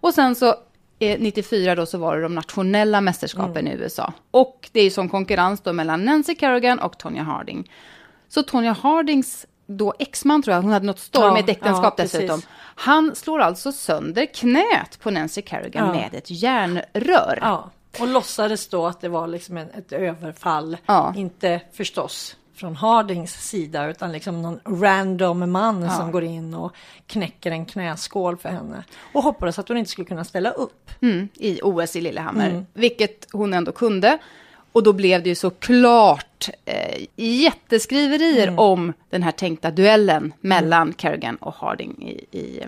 Och 0.02 0.14
sen 0.14 0.36
så 0.36 0.56
94 1.02 1.76
då 1.76 1.86
så 1.86 1.98
var 1.98 2.16
det 2.18 2.22
de 2.24 2.36
nationella 2.36 3.02
mästerskapen 3.02 3.68
Mm. 3.68 3.80
i 3.80 3.84
USA. 3.84 4.14
Och 4.32 4.70
det 4.72 4.80
är 4.80 4.84
ju 4.84 4.90
som 4.92 5.10
konkurrens 5.10 5.62
då 5.62 5.74
mellan 5.74 6.06
Nancy 6.06 6.36
Kerrigan 6.36 6.80
och 6.80 6.98
Tonya 6.98 7.24
Harding. 7.24 7.72
Så 8.30 8.44
Tonya 8.44 8.72
Hardings 8.74 9.46
då 9.68 9.94
exman 10.00 10.42
tror 10.44 10.56
jag, 10.56 10.62
hon 10.62 10.72
hade 10.72 10.86
något 10.86 11.00
stormigt 11.00 11.48
Ja, 11.48 11.52
äktenskap 11.52 11.94
ja, 11.98 12.04
dessutom. 12.04 12.28
precis. 12.28 12.48
Han 12.76 13.16
slår 13.16 13.40
alltså 13.40 13.72
sönder 13.72 14.26
knät 14.34 15.00
på 15.02 15.12
Nancy 15.12 15.42
Kerrigan 15.42 15.88
Ja. 15.88 15.94
med 15.94 16.14
ett 16.14 16.32
järnrör. 16.32 17.40
Ja, 17.42 17.70
och 18.00 18.08
låtsades 18.08 18.68
då 18.68 18.88
att 18.88 19.02
det 19.02 19.10
var 19.10 19.28
liksom 19.28 19.58
en, 19.58 19.70
ett 19.70 19.92
överfall. 19.92 20.78
Inte 21.16 21.62
förstås 21.74 22.36
från 22.62 22.76
Hardings 22.76 23.50
sida 23.50 23.90
utan 23.90 24.12
liksom 24.12 24.42
någon 24.42 24.60
random 24.66 25.52
man 25.52 25.90
som 25.92 26.12
går 26.12 26.24
in 26.24 26.54
och 26.54 26.76
knäcker 27.08 27.52
en 27.52 27.66
knäskål 27.66 28.38
för 28.38 28.50
henne. 28.50 28.84
Och 29.14 29.24
hoppades 29.24 29.60
att 29.60 29.68
hon 29.68 29.78
inte 29.78 29.92
skulle 29.92 30.08
kunna 30.08 30.24
ställa 30.24 30.52
upp. 30.52 30.90
Mm, 31.02 31.28
i 31.34 31.60
OS 31.64 31.96
i 31.96 32.02
Lillehammer, 32.02 32.50
Mm. 32.50 32.66
vilket 32.74 33.28
hon 33.32 33.54
ändå 33.54 33.72
kunde. 33.72 34.18
Och 34.72 34.84
då 34.84 34.94
blev 34.94 35.24
det 35.24 35.30
ju 35.30 35.36
såklart 35.36 36.50
eh, 36.66 37.06
jätteskriverier 37.16 38.48
Mm. 38.48 38.60
om 38.60 38.94
den 39.10 39.24
här 39.24 39.32
tänkta 39.32 39.72
duellen 39.72 40.34
mellan 40.42 40.94
Kerrigan 40.98 41.36
och 41.36 41.54
Harding 41.54 42.10
i, 42.32 42.38
i 42.40 42.62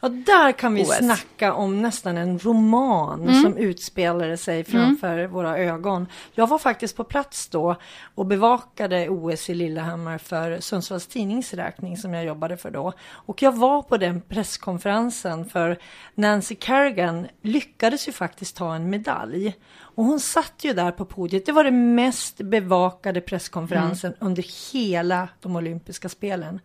Ja, 0.00 0.08
där 0.08 0.52
kan 0.52 0.74
vi 0.74 0.82
OS. 0.82 0.98
snacka 0.98 1.54
om 1.54 1.82
nästan 1.82 2.16
en 2.16 2.38
roman 2.38 3.42
som 3.42 3.56
utspelade 3.56 4.36
sig 4.36 4.64
framför 4.64 5.26
våra 5.26 5.58
ögon. 5.58 6.06
Jag 6.32 6.46
var 6.46 6.58
faktiskt 6.58 6.96
på 6.96 7.04
plats 7.04 7.48
då 7.48 7.76
och 8.14 8.26
bevakade 8.26 9.08
OS 9.08 9.50
i 9.50 9.54
Lillehammer 9.54 10.18
för 10.18 10.60
Sundsvalls 10.60 11.06
Tidnings 11.06 11.54
räkning 11.54 11.96
som 11.96 12.14
jag 12.14 12.24
jobbade 12.24 12.56
för 12.56 12.70
då. 12.70 12.92
Och 13.10 13.42
jag 13.42 13.52
var 13.56 13.82
på 13.82 13.96
den 13.96 14.20
presskonferensen 14.20 15.44
för 15.46 15.78
Nancy 16.14 16.56
Kerrigan 16.60 17.26
lyckades 17.42 18.08
ju 18.08 18.12
faktiskt 18.12 18.56
ta 18.56 18.74
en 18.74 18.90
medalj. 18.90 19.54
Och 19.76 20.04
hon 20.04 20.20
satt 20.20 20.54
ju 20.62 20.72
där 20.72 20.90
på 20.90 21.04
podiet. 21.04 21.46
Det 21.46 21.52
var 21.52 21.64
den 21.64 21.94
mest 21.94 22.36
bevakade 22.36 23.20
presskonferensen 23.20 24.14
under 24.18 24.72
hela 24.72 25.28
de 25.40 25.56
olympiska 25.56 26.08
spelen. 26.08 26.60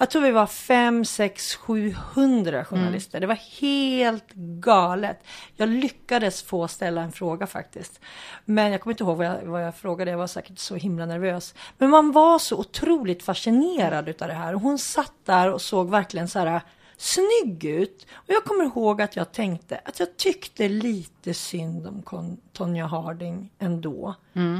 Jag 0.00 0.10
tror 0.10 0.22
vi 0.22 0.30
var 0.30 0.46
fem, 0.46 1.04
sex, 1.04 1.54
700 1.54 2.64
journalister. 2.64 3.20
Det 3.20 3.26
var 3.26 3.60
helt 3.60 4.32
galet. 4.60 5.24
Jag 5.56 5.68
lyckades 5.68 6.42
få 6.42 6.68
ställa 6.68 7.02
en 7.02 7.12
fråga 7.12 7.46
faktiskt. 7.46 8.00
Men 8.44 8.72
jag 8.72 8.80
kommer 8.80 8.94
inte 8.94 9.04
ihåg 9.04 9.16
vad 9.16 9.26
jag, 9.26 9.42
vad 9.44 9.66
jag 9.66 9.76
frågade. 9.76 10.10
Jag 10.10 10.18
var 10.18 10.26
säkert 10.26 10.58
så 10.58 10.74
himla 10.74 11.06
nervös. 11.06 11.54
Men 11.78 11.90
man 11.90 12.12
var 12.12 12.38
så 12.38 12.56
otroligt 12.56 13.22
fascinerad 13.22 14.08
utav 14.08 14.28
det 14.28 14.34
här. 14.34 14.52
Hon 14.54 14.78
satt 14.78 15.14
där 15.24 15.52
och 15.52 15.62
såg 15.62 15.90
verkligen 15.90 16.28
så 16.28 16.38
här 16.38 16.60
snygg 17.00 17.64
ut. 17.64 18.06
Och 18.14 18.24
jag 18.34 18.44
kommer 18.44 18.64
ihåg 18.64 19.02
att 19.02 19.16
jag 19.16 19.32
tänkte 19.32 19.80
att 19.84 20.00
jag 20.00 20.16
tyckte 20.16 20.68
lite 20.68 21.34
synd 21.34 21.86
om 22.10 22.36
Tonya 22.52 22.86
Harding 22.86 23.50
ändå. 23.58 24.14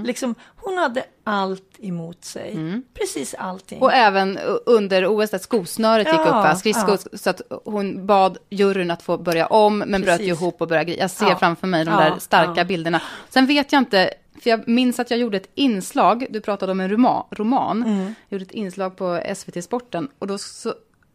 Liksom, 0.05 0.35
hon 0.57 0.79
hade 0.79 1.05
allt 1.25 1.77
emot 1.79 2.25
sig. 2.25 2.57
Precis 2.95 3.35
allting. 3.39 3.81
Och 3.83 3.93
även 3.93 4.39
under 4.67 5.07
OS 5.07 5.31
där 5.31 5.39
skosnöret 5.39 6.07
gick 6.07 6.17
Ja, 6.17 6.23
upp, 6.23 6.29
va? 6.31 6.55
skridskor, 6.57 7.17
så 7.17 7.31
att 7.31 7.41
hon 7.65 8.07
bad 8.07 8.39
juryn 8.51 8.91
att 8.91 9.03
få 9.03 9.19
börja 9.19 9.47
om, 9.47 9.79
men 9.79 10.03
bröt 10.03 10.19
Precis. 10.19 10.41
ihop 10.41 10.61
och 10.63 10.69
började 10.69 10.93
gri- 10.93 10.99
Jag 11.01 11.11
ser 11.11 11.27
Ja. 11.29 11.37
framför 11.39 11.67
mig 11.67 11.85
de 11.85 11.91
Ja, 11.91 12.01
där 12.01 12.19
starka 12.19 12.53
ja. 12.61 12.65
bilderna. 12.65 13.03
Sen 13.29 13.47
vet 13.47 13.73
jag 13.73 13.81
inte, 13.81 14.11
för 14.43 14.51
jag 14.51 14.69
minns 14.69 14.99
att 15.01 15.11
jag 15.11 15.21
gjorde 15.21 15.37
ett 15.37 15.51
inslag, 15.55 16.27
du 16.31 16.41
pratade 16.41 16.73
om 16.73 16.81
en 16.81 16.89
roman, 16.91 17.25
roman. 17.31 17.83
Mm. 17.83 17.99
Jag 18.05 18.15
gjorde 18.29 18.45
ett 18.45 18.51
inslag 18.51 18.97
på 18.97 19.21
SVT 19.37 19.63
Sporten, 19.65 20.09
och 20.19 20.27
då 20.27 20.39
så 20.39 20.75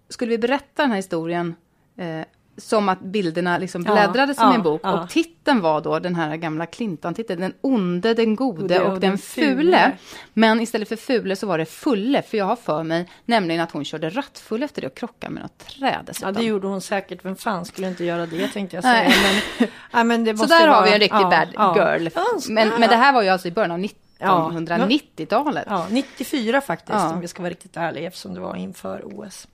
skulle 0.09 0.29
vi 0.29 0.37
berätta 0.37 0.81
den 0.81 0.89
här 0.91 0.97
historien 0.97 1.55
eh, 1.97 2.21
som 2.57 2.89
att 2.89 2.99
bilderna 3.01 3.57
liksom 3.57 3.83
Ja, 3.87 3.93
bläddrade 3.93 4.33
som 4.35 4.45
ja, 4.45 4.51
i 4.51 4.55
en 4.55 4.63
bok. 4.63 4.81
ja. 4.83 5.01
Och 5.03 5.09
titeln 5.09 5.61
var 5.61 5.81
då 5.81 5.99
den 5.99 6.15
här 6.15 6.35
gamla 6.35 6.65
Clinton-titeln, 6.65 7.41
Den 7.41 7.53
onde, 7.61 8.13
den 8.13 8.35
gode 8.35 8.61
Gode 8.61 8.79
och, 8.79 8.93
och 8.93 8.99
den 8.99 9.09
den 9.09 9.17
fule. 9.17 9.55
fule. 9.55 9.91
Men 10.33 10.61
istället 10.61 10.89
för 10.89 10.95
fule 10.95 11.35
så 11.35 11.47
var 11.47 11.57
det 11.57 11.65
fulle, 11.65 12.21
för 12.21 12.37
jag 12.37 12.45
har 12.45 12.55
för 12.55 12.83
mig 12.83 13.09
nämligen 13.25 13.61
att 13.61 13.71
hon 13.71 13.85
körde 13.85 14.09
rattfull 14.09 14.63
efter 14.63 14.81
det 14.81 14.87
och 14.87 14.95
krockade 14.95 15.33
med 15.33 15.43
något 15.43 15.57
träd 15.57 15.93
Ja, 15.93 15.99
dessutom. 16.05 16.33
det 16.33 16.43
gjorde 16.43 16.67
hon 16.67 16.81
säkert. 16.81 17.25
Vem 17.25 17.35
fan 17.35 17.65
skulle 17.65 17.87
inte 17.87 18.03
göra 18.03 18.25
det 18.25 18.47
tänkte 18.47 18.77
jag 18.77 18.83
säga. 18.83 19.11
Men, 19.59 19.67
ja, 19.91 20.03
men 20.03 20.23
det 20.23 20.37
så 20.37 20.43
måste 20.43 20.55
där 20.59 20.67
har 20.67 20.75
vara- 20.75 20.85
vi 20.85 20.93
en 20.93 20.99
riktig 20.99 21.17
ja, 21.17 21.29
bad 21.29 21.47
ja. 21.77 21.97
girl. 21.97 22.07
Men, 22.49 22.69
men 22.69 22.89
det 22.89 22.95
här 22.95 23.13
var 23.13 23.21
ju 23.21 23.29
alltså 23.29 23.47
i 23.47 23.51
början 23.51 23.71
av 23.71 23.85
Ja. 24.19 24.51
1990-talet. 24.53 25.65
Ja, 25.69 25.87
94 25.89 26.61
faktiskt 26.61 26.89
Ja. 26.99 27.13
om 27.13 27.19
vi 27.19 27.27
ska 27.27 27.41
vara 27.41 27.49
riktigt 27.49 27.77
ärliga 27.77 28.07
eftersom 28.07 28.33
det 28.33 28.39
var 28.39 28.55
inför 28.55 29.01
OS. 29.05 29.47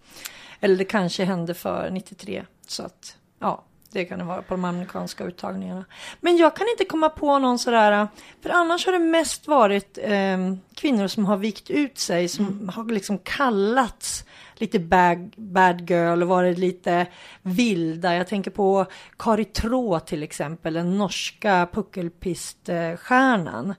Eller 0.60 0.76
det 0.76 0.86
kanske 0.86 1.24
hände 1.24 1.54
för 1.54 1.90
93. 1.90 2.46
Så 2.68 2.84
att 2.84 3.18
ja, 3.40 3.64
det 3.92 4.06
kan 4.06 4.20
det 4.20 4.26
vara 4.26 4.42
på 4.42 4.54
de 4.54 4.66
amerikanska 4.66 5.24
uttagningarna. 5.24 5.86
Men 6.22 6.38
jag 6.38 6.56
kan 6.56 6.68
inte 6.68 6.86
komma 6.86 7.10
på 7.10 7.40
någon 7.40 7.60
sådär, 7.60 8.08
för 8.42 8.50
annars 8.50 8.86
har 8.86 8.94
det 8.94 9.00
mest 9.00 9.48
varit 9.48 9.98
eh, 10.02 10.38
kvinnor 10.76 11.08
som 11.08 11.26
har 11.26 11.38
vikt 11.38 11.70
ut 11.70 11.98
sig, 11.98 12.28
som 12.28 12.70
har 12.70 12.86
liksom 12.86 13.18
kallats 13.18 14.26
lite 14.56 14.80
bad, 14.80 15.34
bad 15.38 15.90
girl 15.90 16.22
och 16.22 16.28
varit 16.28 16.58
lite 16.58 17.08
vilda. 17.42 18.16
Jag 18.16 18.28
tänker 18.28 18.52
på 18.52 18.86
Kari 19.18 19.46
Trå 19.46 20.00
till 20.00 20.24
exempel, 20.24 20.74
den 20.74 20.98
norska 20.98 21.68
puckelpiststjärnan. 21.74 23.76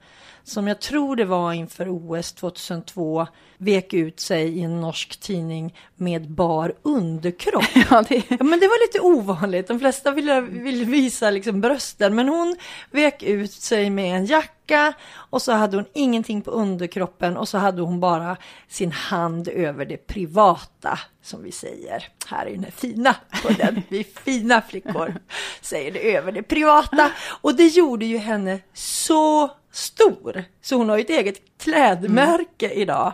Som 0.51 0.69
jag 0.69 0.81
tror 0.81 1.17
det 1.17 1.25
var 1.25 1.53
inför 1.53 1.89
OS 1.89 2.33
2002 2.33 3.27
vek 3.59 3.95
ut 3.95 4.21
sig 4.21 4.59
i 4.59 4.63
en 4.63 4.81
norsk 4.81 5.21
tidning 5.21 5.75
med 5.97 6.31
bar 6.31 6.75
underkropp. 6.83 7.65
Ja, 7.91 8.05
det, 8.09 8.15
Ja, 8.15 8.45
men 8.45 8.61
det 8.61 8.69
var 8.69 8.87
lite 8.87 9.01
ovanligt. 9.01 9.69
De 9.69 9.81
flesta 9.81 10.11
ville, 10.11 10.41
ville 10.41 10.85
visa 10.85 11.31
liksom 11.31 11.61
brösten. 11.61 12.15
Men 12.15 12.29
hon 12.29 12.57
vek 12.91 13.23
ut 13.23 13.53
sig 13.53 13.91
med 13.91 14.17
en 14.17 14.27
jacka 14.27 14.93
och 15.13 15.43
så 15.43 15.53
hade 15.53 15.77
hon 15.77 15.87
ingenting 15.93 16.43
på 16.43 16.51
underkroppen 16.51 17.37
och 17.37 17.49
så 17.49 17.59
hade 17.59 17.83
hon 17.83 18.01
bara 18.01 18.37
sin 18.69 18.93
hand 18.93 19.49
över 19.49 19.85
det 19.85 20.07
privata 20.07 20.99
som 21.23 21.43
vi 21.43 21.53
säger. 21.53 22.09
Här 22.27 22.47
är 22.47 22.57
den 22.57 22.73
fina 22.73 23.17
på 23.43 23.49
den. 23.49 23.83
Vi 23.89 24.05
fina 24.05 24.63
flickor 24.63 25.15
säger 25.61 25.93
det 25.93 26.15
över 26.17 26.33
det 26.33 26.43
privata. 26.43 27.11
Och 27.41 27.55
det 27.55 27.67
gjorde 27.67 28.07
ju 28.07 28.19
henne 28.19 28.61
så 28.73 29.51
stor. 29.73 30.45
Så 30.63 30.77
hon 30.77 30.89
har 30.89 30.97
ju 30.97 31.05
ett 31.05 31.11
eget 31.11 31.43
klädmärke 31.59 32.71
idag. 32.71 33.13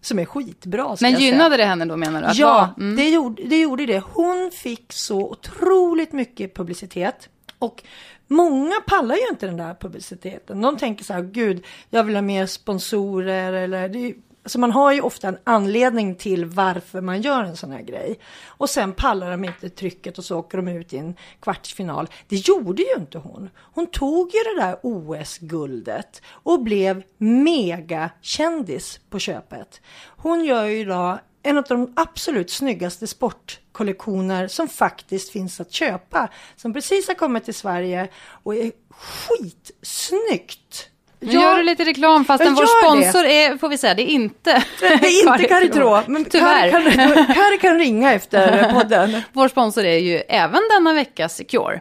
Som 0.00 0.18
är 0.18 0.24
skitbra. 0.24 0.96
men 1.00 1.14
gynnade 1.14 1.56
det 1.56 1.64
henne 1.64 1.84
då 1.84 1.96
menar 1.96 2.22
du? 2.22 2.40
Ja, 2.40 2.74
mm. 2.76 2.96
det, 2.96 3.08
gjorde, 3.08 3.42
det 3.42 3.60
gjorde 3.60 3.86
det. 3.86 4.02
Hon 4.12 4.50
fick 4.54 4.92
så 4.92 5.30
otroligt 5.30 6.12
mycket 6.12 6.54
publicitet. 6.54 7.28
Och 7.58 7.82
många 8.26 8.80
pallar 8.86 9.14
ju 9.14 9.28
inte 9.30 9.46
den 9.46 9.56
där 9.56 9.74
publiciteten. 9.74 10.60
De 10.60 10.76
tänker 10.76 11.04
så 11.04 11.12
här, 11.12 11.22
gud, 11.22 11.64
jag 11.90 12.04
vill 12.04 12.14
ha 12.14 12.22
mer 12.22 12.46
sponsorer 12.46 13.52
eller 13.52 13.88
det, 13.88 14.14
Alltså 14.46 14.58
man 14.58 14.72
har 14.72 14.92
ju 14.92 15.00
ofta 15.00 15.28
en 15.28 15.38
anledning 15.44 16.14
till 16.14 16.44
varför 16.44 17.00
man 17.00 17.22
gör 17.22 17.44
en 17.44 17.56
sån 17.56 17.72
här 17.72 17.82
grej. 17.82 18.18
Och 18.46 18.70
sen 18.70 18.92
pallar 18.92 19.30
de 19.30 19.44
inte 19.44 19.68
trycket 19.68 20.18
och 20.18 20.24
så 20.24 20.38
åker 20.38 20.58
de 20.58 20.68
ut 20.68 20.92
i 20.92 20.98
en 20.98 21.16
kvartsfinal. 21.40 22.08
Det 22.28 22.36
gjorde 22.36 22.82
ju 22.82 22.94
inte 22.96 23.18
hon. 23.18 23.50
Hon 23.56 23.86
tog 23.86 24.34
ju 24.34 24.38
det 24.38 24.60
där 24.60 24.76
OS-guldet 24.82 26.22
och 26.28 26.62
blev 26.62 27.02
megakändis 27.18 29.00
på 29.10 29.18
köpet. 29.18 29.80
Hon 30.16 30.44
gör 30.44 30.64
ju 30.64 30.78
idag 30.78 31.18
en 31.42 31.58
av 31.58 31.64
de 31.68 31.92
absolut 31.96 32.50
snyggaste 32.50 33.06
sportkollektioner 33.06 34.48
som 34.48 34.68
faktiskt 34.68 35.30
finns 35.30 35.60
att 35.60 35.72
köpa. 35.72 36.28
Som 36.56 36.72
precis 36.72 37.08
har 37.08 37.14
kommit 37.14 37.44
till 37.44 37.54
Sverige 37.54 38.08
och 38.42 38.54
är 38.54 38.72
skitsnyggt. 38.90 40.90
Nu 41.20 41.32
gör 41.32 41.56
du 41.56 41.62
lite 41.62 41.84
reklam 41.84 42.24
fastän 42.24 42.54
vår 42.54 42.62
gör 42.64 43.00
det. 43.00 43.06
sponsor 43.08 43.24
är, 43.24 43.58
får 43.58 43.68
vi 43.68 43.78
säga, 43.78 43.94
det 43.94 44.02
är 44.02 44.06
inte 44.06 44.64
Det 44.80 44.86
är 44.86 45.34
inte 45.34 45.48
Caritrå, 45.48 46.02
men 46.06 46.24
Tyvärr. 46.24 46.70
Kari 46.70 46.92
kan, 46.92 47.34
Kari 47.34 47.58
kan 47.60 47.78
ringa 47.78 48.12
efter 48.12 48.72
podden. 48.74 49.22
Vår 49.32 49.48
sponsor 49.48 49.84
är 49.84 49.98
ju 49.98 50.16
även 50.16 50.60
denna 50.70 50.92
vecka 50.92 51.28
Secure. 51.28 51.80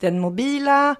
Den 0.00 0.18
mobila... 0.20 0.96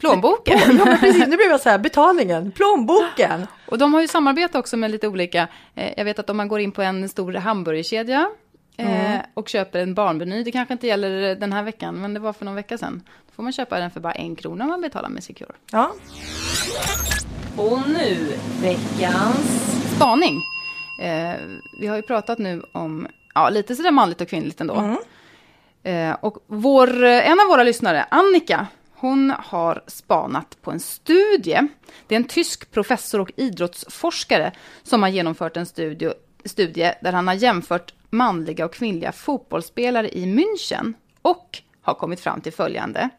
Plånboken. 0.00 0.58
Ja, 0.78 0.84
men 0.84 0.98
precis, 0.98 1.26
nu 1.26 1.36
blev 1.36 1.50
jag 1.50 1.60
så 1.60 1.68
här, 1.68 1.78
betalningen, 1.78 2.52
plånboken. 2.52 3.46
Och 3.66 3.78
de 3.78 3.94
har 3.94 4.00
ju 4.00 4.08
samarbete 4.08 4.58
också 4.58 4.76
med 4.76 4.90
lite 4.90 5.08
olika, 5.08 5.48
eh, 5.74 5.92
jag 5.96 6.04
vet 6.04 6.18
att 6.18 6.30
om 6.30 6.36
man 6.36 6.48
går 6.48 6.60
in 6.60 6.72
på 6.72 6.82
en 6.82 7.08
stor 7.08 7.32
hamburgerkedja 7.32 8.28
eh, 8.76 9.18
och 9.34 9.48
köper 9.48 9.78
en 9.78 9.94
barnmeny, 9.94 10.42
det 10.42 10.52
kanske 10.52 10.72
inte 10.74 10.86
gäller 10.86 11.34
den 11.34 11.52
här 11.52 11.62
veckan, 11.62 12.00
men 12.00 12.14
det 12.14 12.20
var 12.20 12.32
för 12.32 12.44
någon 12.44 12.54
vecka 12.54 12.78
sedan. 12.78 13.02
Då 13.26 13.32
får 13.34 13.42
man 13.42 13.52
köpa 13.52 13.78
den 13.78 13.90
för 13.90 14.00
bara 14.00 14.12
en 14.12 14.36
krona 14.36 14.64
om 14.64 14.70
man 14.70 14.80
betalar 14.80 15.08
med 15.08 15.24
Secure. 15.24 15.52
Ja, 15.72 15.92
Och 17.60 17.88
nu 17.88 18.36
veckans... 18.62 19.76
Spaning. 19.96 20.42
Eh, 21.00 21.34
vi 21.80 21.86
har 21.86 21.96
ju 21.96 22.02
pratat 22.02 22.38
nu 22.38 22.62
om, 22.72 23.06
ja 23.34 23.50
lite 23.50 23.76
sådär 23.76 23.90
manligt 23.90 24.20
och 24.20 24.28
kvinnligt 24.28 24.60
ändå. 24.60 24.96
Eh, 25.82 26.16
och 26.20 26.44
vår, 26.46 27.04
en 27.04 27.40
av 27.40 27.46
våra 27.46 27.62
lyssnare, 27.62 28.06
Annika, 28.10 28.66
hon 28.94 29.32
har 29.38 29.84
spanat 29.86 30.56
på 30.62 30.70
en 30.70 30.80
studie. 30.80 31.68
Det 32.06 32.14
är 32.14 32.16
en 32.16 32.24
tysk 32.24 32.70
professor 32.70 33.20
och 33.20 33.30
idrottsforskare 33.36 34.52
som 34.82 35.02
har 35.02 35.10
genomfört 35.10 35.56
en 35.56 35.66
studie, 35.66 36.12
studie 36.44 36.92
där 37.02 37.12
han 37.12 37.28
har 37.28 37.34
jämfört 37.34 37.94
manliga 38.10 38.64
och 38.64 38.74
kvinnliga 38.74 39.12
fotbollsspelare 39.12 40.08
i 40.08 40.24
München 40.24 40.94
och 41.22 41.58
har 41.82 41.94
kommit 41.94 42.20
fram 42.20 42.40
till 42.40 42.52
följande. 42.52 43.10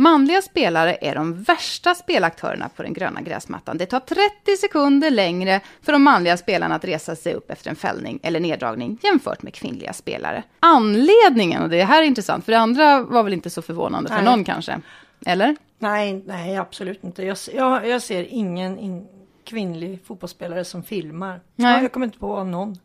Manliga 0.00 0.42
spelare 0.42 0.98
är 1.00 1.14
de 1.14 1.42
värsta 1.42 1.94
spelaktörerna 1.94 2.68
på 2.68 2.82
den 2.82 2.92
gröna 2.92 3.20
gräsmattan. 3.20 3.78
Det 3.78 3.86
tar 3.86 4.00
30 4.00 4.56
sekunder 4.60 5.10
längre 5.10 5.60
för 5.82 5.92
de 5.92 6.02
manliga 6.02 6.36
spelarna 6.36 6.74
att 6.74 6.84
resa 6.84 7.16
sig 7.16 7.34
upp 7.34 7.50
efter 7.50 7.70
en 7.70 7.76
fällning 7.76 8.20
eller 8.22 8.40
neddragning 8.40 8.98
jämfört 9.02 9.42
med 9.42 9.54
kvinnliga 9.54 9.92
spelare. 9.92 10.42
Anledningen, 10.60 11.62
och 11.62 11.68
det 11.68 11.84
här 11.84 12.02
är 12.02 12.06
intressant, 12.06 12.44
för 12.44 12.52
det 12.52 12.58
andra 12.58 13.02
var 13.02 13.22
väl 13.22 13.32
inte 13.32 13.50
så 13.50 13.62
förvånande 13.62 14.08
för 14.08 14.16
Nej. 14.16 14.24
någon 14.24 14.44
kanske? 14.44 14.80
Eller? 15.26 15.56
nej, 15.78 16.22
nej, 16.26 16.56
absolut 16.56 17.04
inte. 17.04 17.24
Jag, 17.24 17.36
jag, 17.54 17.88
jag 17.88 18.02
ser 18.02 18.26
ingen 18.28 18.78
in, 18.78 19.06
kvinnlig 19.44 19.98
fotbollsspelare 20.04 20.64
som 20.64 20.82
filmar. 20.82 21.40
Nej. 21.56 21.72
Ja, 21.74 21.82
jag 21.82 21.92
kommer 21.92 22.06
inte 22.06 22.18
på 22.18 22.44
någon. 22.44 22.78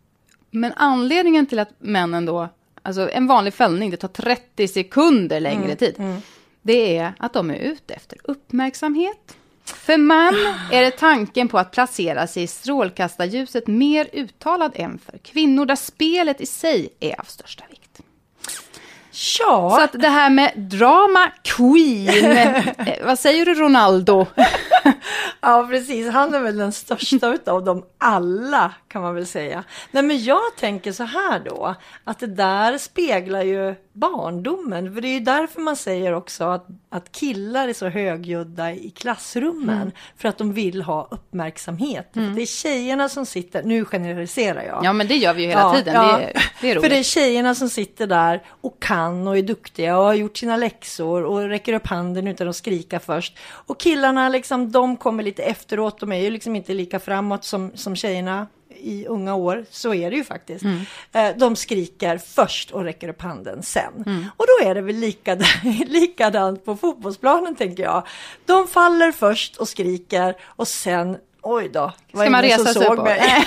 Men 0.52 0.74
anledningen 0.76 1.46
till 1.46 1.60
att 1.60 1.70
männen 1.80 2.26
då, 2.26 2.50
alltså 2.82 3.10
en 3.10 3.28
vanlig 3.28 3.54
fällning, 3.54 3.92
det 3.92 3.98
tar 3.98 4.08
30 4.08 4.68
sekunder 4.68 5.40
längre 5.40 5.76
tid. 5.76 6.22
Det 6.66 6.98
är 6.98 7.14
att 7.20 7.34
de 7.34 7.52
är 7.52 7.56
ute 7.56 7.94
efter 7.94 8.18
uppmärksamhet. 8.24 9.38
För 9.66 9.98
man 9.98 10.36
är 10.72 10.82
det 10.82 10.92
tanken 10.92 11.48
på 11.48 11.60
att 11.60 11.72
placera 11.72 12.28
sig 12.28 12.44
i 12.44 12.48
strålkastarljuset 12.48 13.68
mer 13.68 14.10
uttalad 14.14 14.72
än 14.76 14.98
för 14.98 15.18
kvinnor, 15.18 15.66
där 15.66 15.76
spelet 15.76 16.42
i 16.42 16.46
sig 16.46 16.90
är 17.00 17.20
av 17.20 17.24
största 17.24 17.64
vikt. 17.70 17.85
Ja, 19.40 19.76
Så 19.78 19.82
att 19.84 20.02
det 20.02 20.10
här 20.10 20.30
med 20.30 20.52
drama 20.56 21.32
queen, 21.42 22.32
eh, 22.88 23.06
vad 23.06 23.20
säger 23.20 23.46
du 23.46 23.54
Ronaldo? 23.54 24.26
Ja, 25.42 25.68
precis. 25.70 26.10
Han 26.10 26.34
är 26.34 26.40
väl 26.40 26.58
den 26.58 26.72
största 26.72 27.28
utav 27.34 27.64
dem 27.64 27.86
alla, 27.98 28.72
kan 28.88 29.02
man 29.02 29.16
väl 29.16 29.26
säga. 29.28 29.64
Nej, 29.92 30.04
men 30.04 30.24
jag 30.24 30.56
tänker 30.60 30.92
så 30.92 31.04
här 31.04 31.40
då, 31.46 31.76
att 32.04 32.20
det 32.20 32.28
där 32.28 32.78
speglar 32.78 33.42
ju 33.42 33.76
barndomen. 33.94 34.94
För 34.94 35.02
det 35.02 35.08
är 35.08 35.14
ju 35.14 35.20
därför 35.20 35.62
man 35.62 35.76
säger 35.76 36.14
också 36.14 36.44
att, 36.44 36.68
att 36.90 37.12
killar 37.12 37.68
är 37.68 37.74
så 37.74 37.88
högljudda 37.88 38.72
i 38.72 38.90
klassrummen. 38.90 39.92
För 40.18 40.30
att 40.30 40.38
de 40.38 40.54
vill 40.54 40.82
ha 40.82 41.08
uppmärksamhet. 41.12 42.10
För 42.14 42.22
Det 42.22 42.42
är 42.42 42.46
tjejerna 42.46 43.10
som 43.10 43.26
sitter, 43.26 43.64
nu 43.64 43.86
generaliserar 43.86 44.64
jag. 44.64 44.80
Ja 44.84 44.94
men 44.94 45.08
det 45.08 45.16
gör 45.16 45.34
vi 45.34 45.42
ju 45.42 45.48
hela 45.48 45.74
tiden, 45.74 45.94
Det, 45.94 46.24
är, 46.24 46.34
det 46.62 46.70
är 46.72 46.76
roligt. 46.76 46.84
För 46.84 46.90
det 46.90 47.00
är 47.00 47.04
tjejerna 47.04 47.56
som 47.56 47.70
sitter 47.70 48.08
där 48.08 48.44
och 48.62 48.80
kan 48.82 49.05
och 49.28 49.38
är 49.38 49.42
duktiga 49.42 49.98
och 49.98 50.04
har 50.06 50.14
gjort 50.14 50.38
sina 50.38 50.58
läxor 50.58 51.24
och 51.24 51.40
räcker 51.50 51.74
upp 51.74 51.88
handen 51.88 52.28
utan 52.28 52.48
att 52.50 52.56
skrika 52.56 53.00
först. 53.00 53.38
Och 53.42 53.80
killarna 53.80 54.30
liksom, 54.30 54.72
de 54.72 54.98
kommer 54.98 55.24
lite 55.24 55.44
efteråt, 55.44 56.00
de 56.00 56.12
är 56.12 56.20
ju 56.20 56.30
liksom 56.30 56.56
inte 56.56 56.74
lika 56.74 57.00
framåt 57.00 57.44
som, 57.44 57.72
som 57.76 57.96
tjejerna 57.96 58.48
i 58.78 59.06
unga 59.08 59.36
år, 59.36 59.66
så 59.72 59.94
är 59.94 60.12
det 60.12 60.18
ju 60.18 60.24
faktiskt. 60.24 60.64
Mm. 60.66 60.82
Eh, 61.14 61.38
De 61.38 61.56
skriker 61.56 62.18
först 62.18 62.72
och 62.72 62.84
räcker 62.84 63.10
upp 63.10 63.22
handen 63.22 63.64
sen. 63.64 63.94
Mm. 64.06 64.26
Och 64.38 64.46
då 64.48 64.70
är 64.70 64.76
det 64.76 64.82
väl 64.82 64.96
likadant, 64.96 65.48
likadant 65.88 66.66
på 66.66 66.76
fotbollsplanen 66.76 67.56
tänker 67.56 67.84
jag. 67.84 68.04
De 68.46 68.68
faller 68.68 69.12
först 69.12 69.58
och 69.58 69.68
skriker 69.68 70.36
och 70.44 70.68
sen, 70.68 71.18
oj 71.42 71.70
då, 71.74 71.92
var 72.12 72.22
Ska 72.24 72.30
man 72.30 72.42
resa 72.42 72.64
sig 72.74 72.74
såg 72.84 72.98
upp? 72.98 73.04
mig. 73.04 73.22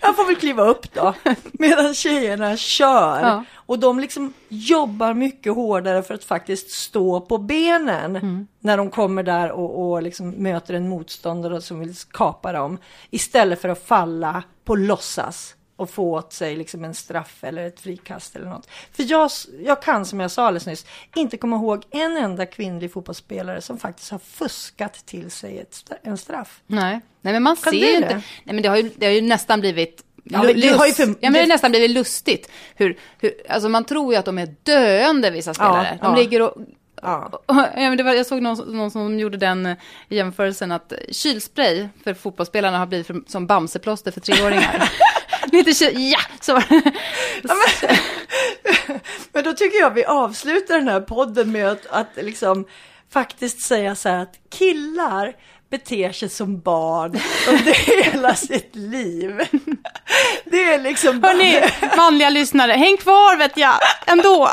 Jag 0.00 0.16
får 0.16 0.24
väl 0.26 0.36
kliva 0.36 0.62
upp 0.64 0.94
då. 0.94 1.14
Medan 1.52 1.94
tjejerna 1.94 2.56
kör. 2.56 3.20
Ja. 3.20 3.44
Och 3.72 3.78
de 3.78 4.00
liksom 4.00 4.32
jobbar 4.48 5.14
mycket 5.14 5.54
hårdare 5.54 6.02
för 6.02 6.14
att 6.14 6.24
faktiskt 6.24 6.70
stå 6.70 7.20
på 7.20 7.38
benen. 7.38 8.16
Mm. 8.16 8.46
När 8.60 8.76
de 8.76 8.90
kommer 8.90 9.22
där 9.22 9.50
och, 9.50 9.90
och 9.92 10.02
liksom 10.02 10.30
möter 10.30 10.74
en 10.74 10.88
motståndare 10.88 11.60
som 11.60 11.80
vill 11.80 11.94
kapa 12.10 12.52
dem. 12.52 12.78
Istället 13.10 13.60
för 13.60 13.68
att 13.68 13.86
falla 13.86 14.42
på 14.64 14.74
låtsas. 14.74 15.54
och 15.76 15.90
få 15.90 16.12
åt 16.12 16.32
sig 16.32 16.56
liksom 16.56 16.84
en 16.84 16.94
straff 16.94 17.44
eller 17.44 17.66
ett 17.66 17.80
frikast 17.80 18.36
eller 18.36 18.46
något. 18.46 18.68
För 18.92 19.10
jag, 19.10 19.30
jag 19.64 19.82
kan, 19.82 20.06
som 20.06 20.20
jag 20.20 20.30
sa 20.30 20.46
alldeles 20.46 20.66
nyss, 20.66 20.86
inte 21.16 21.36
komma 21.36 21.56
ihåg 21.56 21.84
en 21.90 22.16
enda 22.16 22.46
kvinnlig 22.46 22.92
fotbollsspelare 22.92 23.60
som 23.60 23.78
faktiskt 23.78 24.10
har 24.10 24.18
fuskat 24.18 25.06
till 25.06 25.30
sig 25.30 25.58
ett, 25.58 25.92
en 26.02 26.18
straff. 26.18 26.60
Nej. 26.66 27.00
Nej, 27.20 27.32
men 27.32 27.42
man 27.42 27.56
Kan 27.56 27.72
ser 27.72 27.78
ju 27.78 27.86
det? 27.86 27.96
inte. 27.96 28.14
Nej, 28.14 28.54
men 28.54 28.62
det 28.62 28.68
har 28.68 28.76
ju, 28.76 28.90
det 28.96 29.06
har 29.06 29.12
ju 29.12 29.20
nästan 29.20 29.60
blivit 29.60 30.04
Ja, 30.24 30.42
men 30.42 30.60
det 30.60 30.68
har 30.68 30.86
ju 30.86 30.92
för- 30.92 31.06
ja, 31.06 31.14
men 31.20 31.32
det 31.32 31.40
har 31.40 31.46
nästan 31.46 31.70
blivit 31.70 31.90
lustigt. 31.90 32.50
Hur, 32.74 32.98
hur, 33.18 33.32
alltså 33.48 33.68
man 33.68 33.84
tror 33.84 34.12
ju 34.12 34.18
att 34.18 34.24
de 34.24 34.38
är 34.38 34.54
döende, 34.62 35.30
vissa 35.30 35.54
spelare. 35.54 35.98
Ja, 36.00 36.08
de 36.08 36.14
ja. 36.14 36.22
ligger 36.22 36.42
och... 36.42 36.54
Ja. 37.02 37.42
Ja, 37.46 37.70
men 37.74 37.96
det 37.96 38.02
var, 38.02 38.12
jag 38.12 38.26
såg 38.26 38.42
någon, 38.42 38.76
någon 38.76 38.90
som 38.90 39.18
gjorde 39.18 39.36
den 39.36 39.66
eh, 39.66 39.76
jämförelsen 40.08 40.72
att 40.72 40.92
kylspray 41.10 41.88
för 42.04 42.14
fotbollsspelarna 42.14 42.78
har 42.78 42.86
blivit 42.86 43.06
för, 43.06 43.22
som 43.26 43.46
bamseplåster 43.46 44.10
för 44.10 44.20
treåringar. 44.20 44.90
Lite 45.52 45.74
kyl, 45.74 46.10
ja! 46.12 46.18
Så. 46.40 46.52
Men 49.32 49.44
då 49.44 49.52
tycker 49.52 49.78
jag 49.78 49.90
vi 49.90 50.04
avslutar 50.04 50.74
den 50.78 50.88
här 50.88 51.00
podden 51.00 51.52
med 51.52 51.68
att, 51.68 51.86
att 51.86 52.08
liksom 52.16 52.66
faktiskt 53.10 53.60
säga 53.60 53.94
så 53.94 54.08
här 54.08 54.18
att 54.18 54.34
killar 54.50 55.34
beter 55.72 56.12
sig 56.12 56.28
som 56.28 56.60
barn 56.60 57.20
under 57.48 57.72
hela 58.12 58.34
sitt 58.34 58.76
liv. 58.76 59.40
Det 60.44 60.64
är 60.64 60.78
liksom... 60.78 61.22
Hörni, 61.22 61.60
manliga 61.96 62.30
lyssnare, 62.30 62.72
häng 62.72 62.96
kvar 62.96 63.36
vet 63.36 63.56
jag, 63.56 63.74
ändå. 64.06 64.50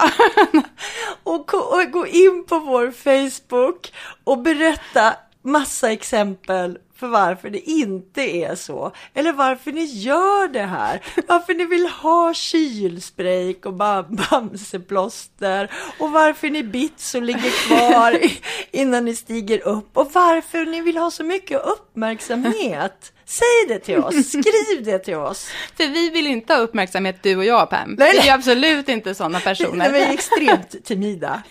och, 1.23 1.53
och 1.53 1.91
gå 1.91 2.07
in 2.07 2.45
på 2.49 2.59
vår 2.59 2.91
Facebook 2.91 3.93
och 4.23 4.39
berätta 4.41 5.13
massa 5.43 5.91
exempel 5.91 6.77
för 6.99 7.07
varför 7.07 7.49
det 7.49 7.69
inte 7.69 8.21
är 8.21 8.55
så. 8.55 8.91
Eller 9.13 9.31
varför 9.33 9.71
ni 9.71 9.83
gör 9.83 10.47
det 10.47 10.61
här. 10.65 11.01
Varför 11.27 11.53
ni 11.53 11.65
vill 11.65 11.87
ha 11.87 12.33
kylspray 12.33 13.55
och 13.65 13.73
bam- 13.73 14.27
bamseplåster. 14.29 15.71
Och 15.99 16.11
varför 16.11 16.49
ni 16.49 16.63
bits 16.63 17.15
och 17.15 17.21
ligger 17.21 17.67
kvar 17.67 18.19
innan 18.71 19.05
ni 19.05 19.15
stiger 19.15 19.67
upp. 19.67 19.97
Och 19.97 20.11
varför 20.13 20.65
ni 20.65 20.81
vill 20.81 20.97
ha 20.97 21.11
så 21.11 21.23
mycket 21.23 21.61
uppmärksamhet. 21.65 23.13
Säg 23.25 23.47
det 23.67 23.79
till 23.79 23.97
oss. 23.97 24.27
Skriv 24.29 24.83
det 24.83 24.99
till 24.99 25.15
oss. 25.15 25.49
För 25.77 25.87
vi 25.87 26.09
vill 26.09 26.27
inte 26.27 26.53
ha 26.53 26.59
uppmärksamhet, 26.61 27.23
du 27.23 27.35
och 27.35 27.45
jag, 27.45 27.69
Pam. 27.69 27.95
Nej, 27.99 28.11
Vi 28.11 28.17
är 28.17 28.21
nej. 28.21 28.29
absolut 28.29 28.89
inte 28.89 29.15
sådana 29.15 29.37
Nej, 29.37 29.43
personer. 29.43 29.91
vi 29.91 29.99
är 30.01 30.13
extremt 30.13 30.85
timida. 30.85 31.43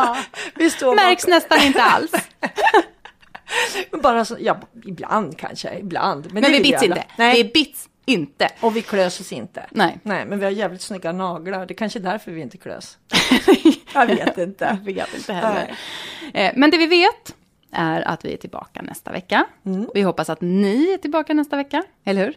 Vi 0.54 0.70
står 0.70 0.94
Märks 0.94 1.22
bakom- 1.26 1.34
nästan 1.34 1.62
inte 1.66 1.82
alls. 1.82 2.10
Bara 4.02 4.24
så, 4.24 4.36
ja, 4.40 4.60
ibland 4.84 5.38
kanske, 5.38 5.78
ibland. 5.78 6.32
Men, 6.32 6.40
Men 6.42 6.52
vi 6.52 6.60
bits 6.60 6.82
inte. 6.82 7.04
Nej, 7.18 7.42
Vi 7.42 7.50
bits 7.50 7.88
inte. 8.04 8.48
och 8.60 8.76
vi 8.76 8.82
klös 8.82 9.20
oss 9.20 9.32
inte. 9.32 9.66
Nej. 9.70 9.98
Nej, 10.02 10.26
men 10.26 10.38
vi 10.38 10.44
har 10.44 10.52
jävligt 10.52 10.82
snygga 10.82 11.12
naglar. 11.12 11.66
Det 11.66 11.74
är 11.74 11.76
kanske 11.76 11.98
är 11.98 12.02
därför 12.02 12.30
vi 12.32 12.40
inte 12.40 12.56
klös. 12.58 12.98
Jag 13.94 14.06
vet 14.06 14.38
inte. 14.38 14.78
Jag 14.84 14.94
vet 14.94 15.14
inte 15.14 15.32
heller. 15.32 15.76
Eh, 16.34 16.52
Men 16.56 16.70
det 16.70 16.78
vi 16.78 16.86
vet 16.86 17.34
är 17.72 18.00
att 18.08 18.24
vi 18.24 18.32
är 18.32 18.36
tillbaka 18.36 18.82
nästa 18.82 19.12
vecka. 19.12 19.44
Mm. 19.66 19.88
Vi 19.94 20.02
hoppas 20.02 20.30
att 20.30 20.40
ni 20.40 20.92
är 20.92 20.98
tillbaka 20.98 21.34
nästa 21.34 21.56
vecka, 21.56 21.82
eller 22.04 22.24
hur? 22.24 22.34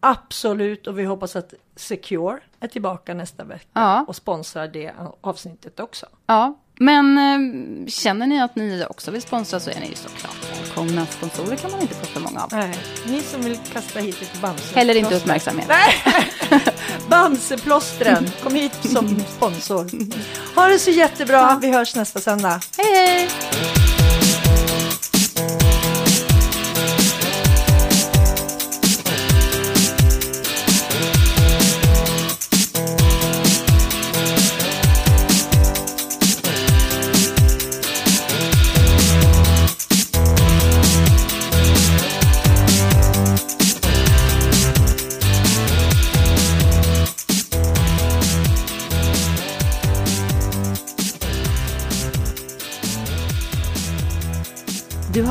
Absolut, 0.00 0.86
och 0.86 0.98
vi 0.98 1.04
hoppas 1.04 1.36
att 1.36 1.54
Secure 1.76 2.38
är 2.60 2.68
tillbaka 2.68 3.14
nästa 3.14 3.44
vecka 3.44 3.66
Ja. 3.72 4.04
och 4.08 4.16
sponsrar 4.16 4.68
det 4.68 4.92
avsnittet 5.20 5.80
också. 5.80 6.06
Ja, 6.26 6.58
men 6.78 7.18
eh, 7.18 7.86
känner 7.88 8.26
ni 8.26 8.40
att 8.42 8.56
ni 8.56 8.84
också 8.90 9.10
vill 9.10 9.22
sponsra 9.22 9.60
så 9.60 9.70
är 9.70 9.80
ni 9.80 9.88
ju 9.88 9.94
såklart 9.94 10.36
välkomna. 10.76 11.06
Sponsorer 11.06 11.56
kan 11.56 11.70
man 11.70 11.80
inte 11.80 11.94
få 11.94 12.06
för 12.06 12.20
många 12.20 12.40
av. 12.40 12.48
Nej, 12.52 12.74
ni 13.06 13.20
som 13.20 13.42
vill 13.42 13.58
kasta 13.72 14.00
hit 14.00 14.20
lite 14.20 14.38
Bamse. 14.40 14.74
Heller 14.74 14.94
inte 14.94 15.16
uppmärksamhet. 15.16 15.70
Bamseplåstren, 17.08 18.30
kom 18.42 18.54
hit 18.54 18.72
som 18.82 19.20
sponsor. 19.36 19.90
Ha 20.54 20.68
det 20.68 20.78
så 20.78 20.90
jättebra, 20.90 21.58
vi 21.62 21.72
hörs 21.72 21.94
nästa 21.94 22.20
söndag. 22.20 22.60
Hej, 22.78 22.94
hej! 22.94 23.85